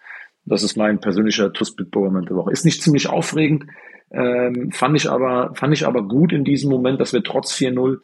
Das 0.45 0.63
ist 0.63 0.75
mein 0.75 0.99
persönlicher 0.99 1.51
TUS-Bit-Moment 1.51 2.29
der 2.29 2.35
Woche. 2.35 2.51
Ist 2.51 2.65
nicht 2.65 2.81
ziemlich 2.81 3.07
aufregend, 3.07 3.65
ähm, 4.11 4.71
fand 4.71 4.95
ich 4.95 5.09
aber, 5.09 5.53
fand 5.55 5.73
ich 5.73 5.87
aber 5.87 6.07
gut 6.07 6.31
in 6.33 6.43
diesem 6.43 6.69
Moment, 6.69 7.01
dass 7.01 7.13
wir 7.13 7.23
trotz 7.23 7.53
4-0 7.55 7.95
äh, 7.95 7.97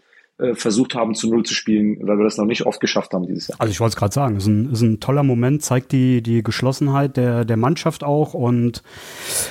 versucht 0.53 0.95
haben, 0.95 1.15
zu 1.15 1.29
Null 1.29 1.43
zu 1.43 1.53
spielen, 1.53 1.97
weil 2.01 2.17
wir 2.17 2.23
das 2.23 2.37
noch 2.37 2.45
nicht 2.45 2.65
oft 2.65 2.79
geschafft 2.79 3.13
haben 3.13 3.27
dieses 3.27 3.49
Jahr. 3.49 3.59
Also 3.59 3.71
ich 3.71 3.79
wollte 3.79 3.91
es 3.91 3.95
gerade 3.97 4.13
sagen, 4.13 4.37
ist 4.37 4.47
ein, 4.47 4.71
ist 4.71 4.81
ein 4.81 4.99
toller 4.99 5.23
Moment, 5.23 5.63
zeigt 5.63 5.91
die, 5.91 6.21
die 6.21 6.43
Geschlossenheit 6.43 7.17
der, 7.17 7.43
der 7.43 7.57
Mannschaft 7.57 8.03
auch. 8.03 8.33
Und 8.33 8.81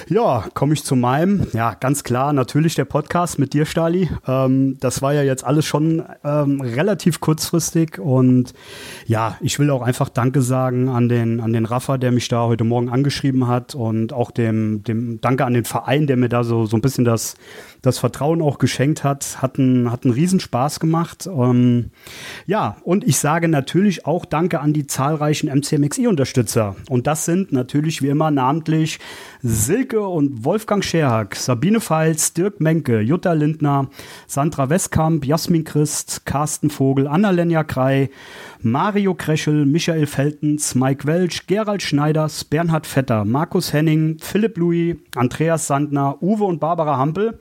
ja, 0.09 0.47
komme 0.55 0.73
ich 0.73 0.85
zu 0.85 0.97
meinem, 0.97 1.47
ja, 1.53 1.75
ganz 1.75 2.05
klar, 2.05 2.33
natürlich 2.33 2.75
der 2.75 2.87
Podcast 2.87 3.39
mit 3.39 3.53
dir, 3.53 3.67
Stali. 3.67 4.09
Ähm, 4.27 4.79
das 4.81 5.03
war 5.03 5.13
ja 5.13 5.23
jetzt 5.23 5.45
alles 5.45 5.67
schon 5.67 6.03
ähm, 6.25 6.61
relativ 6.61 7.21
kurzfristig. 7.21 7.99
Und 7.99 8.55
ja, 9.07 9.37
ich 9.41 9.59
will 9.59 9.71
auch 9.71 9.83
einfach 9.83 10.09
Danke 10.09 10.41
sagen 10.43 10.89
an 10.89 11.09
den, 11.09 11.41
an 11.41 11.53
den 11.53 11.67
Rafa, 11.67 11.99
der 11.99 12.13
mich 12.13 12.29
da 12.29 12.47
heute 12.47 12.65
Morgen 12.65 12.89
angeschrieben 12.89 13.47
hat. 13.47 13.75
Und 13.75 14.13
auch 14.13 14.31
dem, 14.31 14.83
dem 14.85 15.21
Danke 15.21 15.45
an 15.45 15.55
den 15.55 15.65
Verein, 15.65 16.07
der 16.07 16.17
mir 16.17 16.29
da 16.29 16.45
so, 16.45 16.65
so 16.65 16.77
ein 16.77 16.81
bisschen 16.81 17.05
das, 17.05 17.35
das 17.83 17.99
Vertrauen 17.99 18.43
auch 18.43 18.59
geschenkt 18.59 19.05
hat. 19.05 19.41
Hat 19.41 19.59
einen, 19.59 19.91
hat 19.91 20.05
einen 20.05 20.15
Riesenspaß 20.15 20.81
gemacht. 20.81 21.27
Ähm, 21.27 21.91
ja, 22.47 22.77
und 22.83 23.07
ich 23.07 23.19
sage 23.19 23.49
natürlich 23.49 24.07
auch 24.07 24.25
Danke 24.25 24.61
an 24.61 24.73
die 24.73 24.87
zahlreichen 24.87 25.49
MCMXI-Unterstützer. 25.49 26.77
Und 26.89 27.07
das 27.07 27.25
sind 27.25 27.53
natürlich 27.53 28.03
wie 28.03 28.09
immer 28.09 28.31
namentlich 28.31 28.99
Silke 29.43 30.01
und 30.01 30.45
Wolfgang 30.45 30.85
Scherhack, 30.85 31.37
Sabine 31.37 31.81
Pfalz, 31.81 32.33
Dirk 32.33 32.61
Menke, 32.61 33.01
Jutta 33.01 33.33
Lindner, 33.33 33.89
Sandra 34.27 34.69
Westkamp, 34.69 35.25
Jasmin 35.25 35.65
Christ, 35.65 36.23
Carsten 36.25 36.71
Vogel, 36.71 37.07
Annalenja 37.07 37.65
Krei, 37.65 38.11
Mario 38.61 39.15
Kreschel, 39.15 39.67
Michael 39.67 40.07
Feltens, 40.07 40.75
Mike 40.75 41.07
Welch, 41.07 41.47
Gerald 41.47 41.83
Schneiders, 41.83 42.45
Bernhard 42.45 42.87
Vetter, 42.87 43.25
Markus 43.25 43.73
Henning, 43.73 44.19
Philipp 44.21 44.59
Louis, 44.59 44.97
Andreas 45.15 45.69
Sandner, 45.69 46.21
Uwe 46.21 46.45
und 46.45 46.59
Barbara 46.59 46.97
Hampel, 46.97 47.39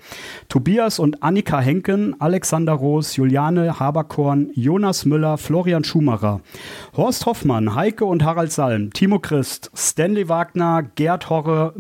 Tobias 0.50 1.00
und 1.00 1.24
Annika 1.24 1.60
Henken, 1.60 2.16
Alexander 2.20 2.74
Roos, 2.74 3.16
Juliane 3.16 3.80
Haberkorn, 3.80 4.52
Jonas 4.54 5.06
Müller, 5.06 5.38
Florian 5.38 5.84
Schumacher, 5.84 6.42
Horst 6.96 7.26
Hoffmann, 7.26 7.76
Heike 7.76 8.06
und 8.06 8.24
Harald 8.24 8.52
Salm, 8.52 8.92
Timo 8.94 9.20
Christ, 9.20 9.72
Stanley 9.76 10.30
Wagner, 10.30 10.84
Gerd 10.96 11.30
Horre, 11.30 11.74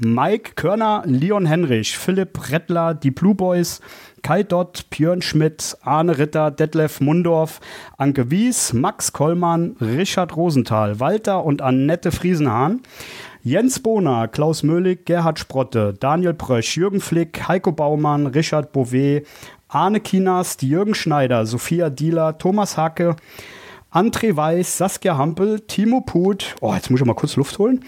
Mike 0.00 0.52
Körner, 0.54 1.02
Leon 1.06 1.44
Henrich, 1.44 1.98
Philipp 1.98 2.52
Rettler, 2.52 2.94
die 2.94 3.10
Blue 3.10 3.34
Boys, 3.34 3.80
Kai 4.22 4.44
Dott, 4.44 4.86
Björn 4.90 5.22
Schmidt, 5.22 5.76
Arne 5.82 6.18
Ritter, 6.18 6.52
Detlef 6.52 7.00
Mundorf, 7.00 7.60
Anke 7.96 8.30
Wies, 8.30 8.72
Max 8.72 9.12
Kollmann, 9.12 9.76
Richard 9.80 10.36
Rosenthal, 10.36 11.00
Walter 11.00 11.44
und 11.44 11.62
Annette 11.62 12.12
Friesenhahn, 12.12 12.80
Jens 13.48 13.80
Bohner, 13.80 14.28
Klaus 14.28 14.62
Möhlig, 14.62 15.06
Gerhard 15.06 15.38
Sprotte, 15.38 15.94
Daniel 15.98 16.34
Prösch, 16.34 16.76
Jürgen 16.76 17.00
Flick, 17.00 17.48
Heiko 17.48 17.72
Baumann, 17.72 18.26
Richard 18.26 18.72
Bouvet, 18.72 19.26
Arne 19.68 20.00
Kinas, 20.00 20.58
Jürgen 20.60 20.94
Schneider, 20.94 21.46
Sophia 21.46 21.88
Dieler, 21.88 22.36
Thomas 22.36 22.76
Hacke, 22.76 23.16
André 23.90 24.36
Weiß, 24.36 24.76
Saskia 24.76 25.16
Hampel, 25.16 25.60
Timo 25.60 26.02
Put, 26.02 26.56
oh, 26.60 26.74
jetzt 26.74 26.90
muss 26.90 27.00
ich 27.00 27.06
mal 27.06 27.14
kurz 27.14 27.36
Luft 27.36 27.58
holen, 27.58 27.86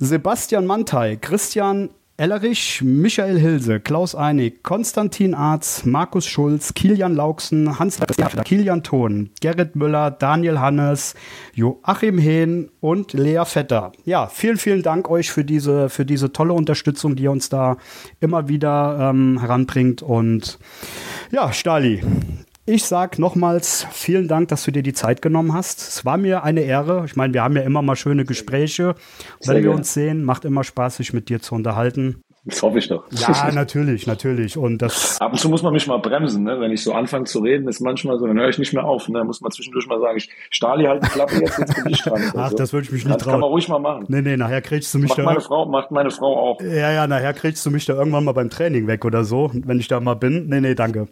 Sebastian 0.00 0.66
Mantei, 0.66 1.16
Christian 1.16 1.88
Ellerich, 2.20 2.82
Michael 2.82 3.38
Hilse, 3.38 3.80
Klaus 3.80 4.14
Einig, 4.14 4.62
Konstantin 4.62 5.34
Arz, 5.34 5.86
Markus 5.86 6.26
Schulz, 6.26 6.74
Kilian 6.74 7.14
Lauksen, 7.14 7.78
Hans 7.78 7.98
Kilian 8.44 8.82
Thon, 8.82 9.30
Gerrit 9.40 9.74
Müller, 9.74 10.10
Daniel 10.10 10.60
Hannes, 10.60 11.14
Joachim 11.54 12.18
Hehn 12.18 12.68
und 12.80 13.14
Lea 13.14 13.44
Vetter. 13.46 13.92
Ja, 14.04 14.26
vielen, 14.26 14.58
vielen 14.58 14.82
Dank 14.82 15.08
euch 15.08 15.30
für 15.30 15.46
diese, 15.46 15.88
für 15.88 16.04
diese 16.04 16.30
tolle 16.30 16.52
Unterstützung, 16.52 17.16
die 17.16 17.22
ihr 17.22 17.30
uns 17.30 17.48
da 17.48 17.78
immer 18.20 18.48
wieder 18.48 18.98
ähm, 19.00 19.40
heranbringt. 19.40 20.02
Und 20.02 20.58
ja, 21.30 21.54
Stali, 21.54 22.02
ich 22.70 22.84
sag 22.84 23.18
nochmals 23.18 23.86
vielen 23.90 24.28
Dank, 24.28 24.48
dass 24.48 24.64
du 24.64 24.70
dir 24.70 24.82
die 24.82 24.92
Zeit 24.92 25.22
genommen 25.22 25.52
hast. 25.52 25.80
Es 25.80 26.04
war 26.04 26.16
mir 26.16 26.44
eine 26.44 26.60
Ehre. 26.60 27.04
Ich 27.04 27.16
meine, 27.16 27.34
wir 27.34 27.42
haben 27.42 27.56
ja 27.56 27.62
immer 27.62 27.82
mal 27.82 27.96
schöne 27.96 28.24
Gespräche. 28.24 28.94
Wenn 29.44 29.62
wir 29.62 29.72
uns 29.72 29.92
sehen, 29.92 30.24
macht 30.24 30.44
immer 30.44 30.62
Spaß, 30.62 30.96
sich 30.96 31.12
mit 31.12 31.28
dir 31.28 31.40
zu 31.40 31.56
unterhalten. 31.56 32.22
Das 32.50 32.62
hoffe 32.62 32.78
ich 32.78 32.88
doch. 32.88 33.04
Ja, 33.10 33.50
natürlich, 33.52 34.06
natürlich. 34.06 34.56
Und 34.56 34.78
das. 34.78 35.20
Ab 35.20 35.32
und 35.32 35.38
zu 35.38 35.48
muss 35.48 35.62
man 35.62 35.72
mich 35.72 35.86
mal 35.86 35.98
bremsen, 35.98 36.42
ne? 36.42 36.58
Wenn 36.60 36.72
ich 36.72 36.82
so 36.82 36.92
anfange 36.92 37.24
zu 37.24 37.38
reden, 37.38 37.68
ist 37.68 37.80
manchmal 37.80 38.18
so, 38.18 38.26
dann 38.26 38.38
höre 38.38 38.48
ich 38.48 38.58
nicht 38.58 38.72
mehr 38.72 38.84
auf. 38.84 39.08
Ne? 39.08 39.22
Muss 39.24 39.40
man 39.40 39.52
zwischendurch 39.52 39.86
mal 39.86 40.00
sagen, 40.00 40.18
ich 40.18 40.28
Stali 40.50 40.84
halt 40.84 41.04
die 41.04 41.08
Klappe, 41.08 41.36
jetzt, 41.36 41.58
jetzt 41.58 41.74
bin 41.82 41.92
ich 41.92 42.02
dran. 42.02 42.32
Ach, 42.36 42.50
so. 42.50 42.56
das 42.56 42.72
würde 42.72 42.84
ich 42.86 42.92
mich 42.92 43.04
nicht 43.04 43.14
das 43.14 43.22
trauen. 43.22 43.32
kann 43.34 43.40
man 43.40 43.50
ruhig 43.50 43.68
mal 43.68 43.78
machen. 43.78 44.06
Nee, 44.08 44.22
nee, 44.22 44.36
nachher 44.36 44.62
kriegst 44.62 44.92
du 44.92 44.98
mich 44.98 45.10
macht 45.10 45.20
da. 45.20 45.24
Meine 45.24 45.40
Frau, 45.40 45.66
macht 45.66 45.90
meine 45.90 46.10
Frau 46.10 46.36
auch. 46.36 46.60
Ja, 46.60 46.90
ja, 46.90 47.06
nachher 47.06 47.32
kriegst 47.32 47.64
du 47.64 47.70
mich 47.70 47.84
da 47.86 47.94
irgendwann 47.94 48.24
mal 48.24 48.32
beim 48.32 48.50
Training 48.50 48.86
weg 48.86 49.04
oder 49.04 49.24
so, 49.24 49.50
wenn 49.54 49.78
ich 49.78 49.88
da 49.88 50.00
mal 50.00 50.14
bin. 50.14 50.48
Nee, 50.48 50.60
nee, 50.60 50.74
danke. 50.74 51.08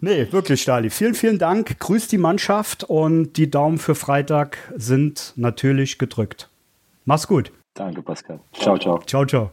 Nee, 0.00 0.26
wirklich, 0.30 0.62
Stali. 0.62 0.90
Vielen, 0.90 1.14
vielen 1.14 1.38
Dank. 1.38 1.78
Grüß 1.78 2.08
die 2.08 2.18
Mannschaft 2.18 2.84
und 2.84 3.34
die 3.34 3.50
Daumen 3.50 3.78
für 3.78 3.94
Freitag 3.94 4.58
sind 4.76 5.34
natürlich 5.36 5.98
gedrückt. 5.98 6.50
Mach's 7.04 7.26
gut. 7.26 7.52
Danke, 7.74 8.02
Pascal. 8.02 8.40
Ciao, 8.52 8.78
ciao. 8.78 9.00
Ciao, 9.06 9.24
ciao. 9.24 9.50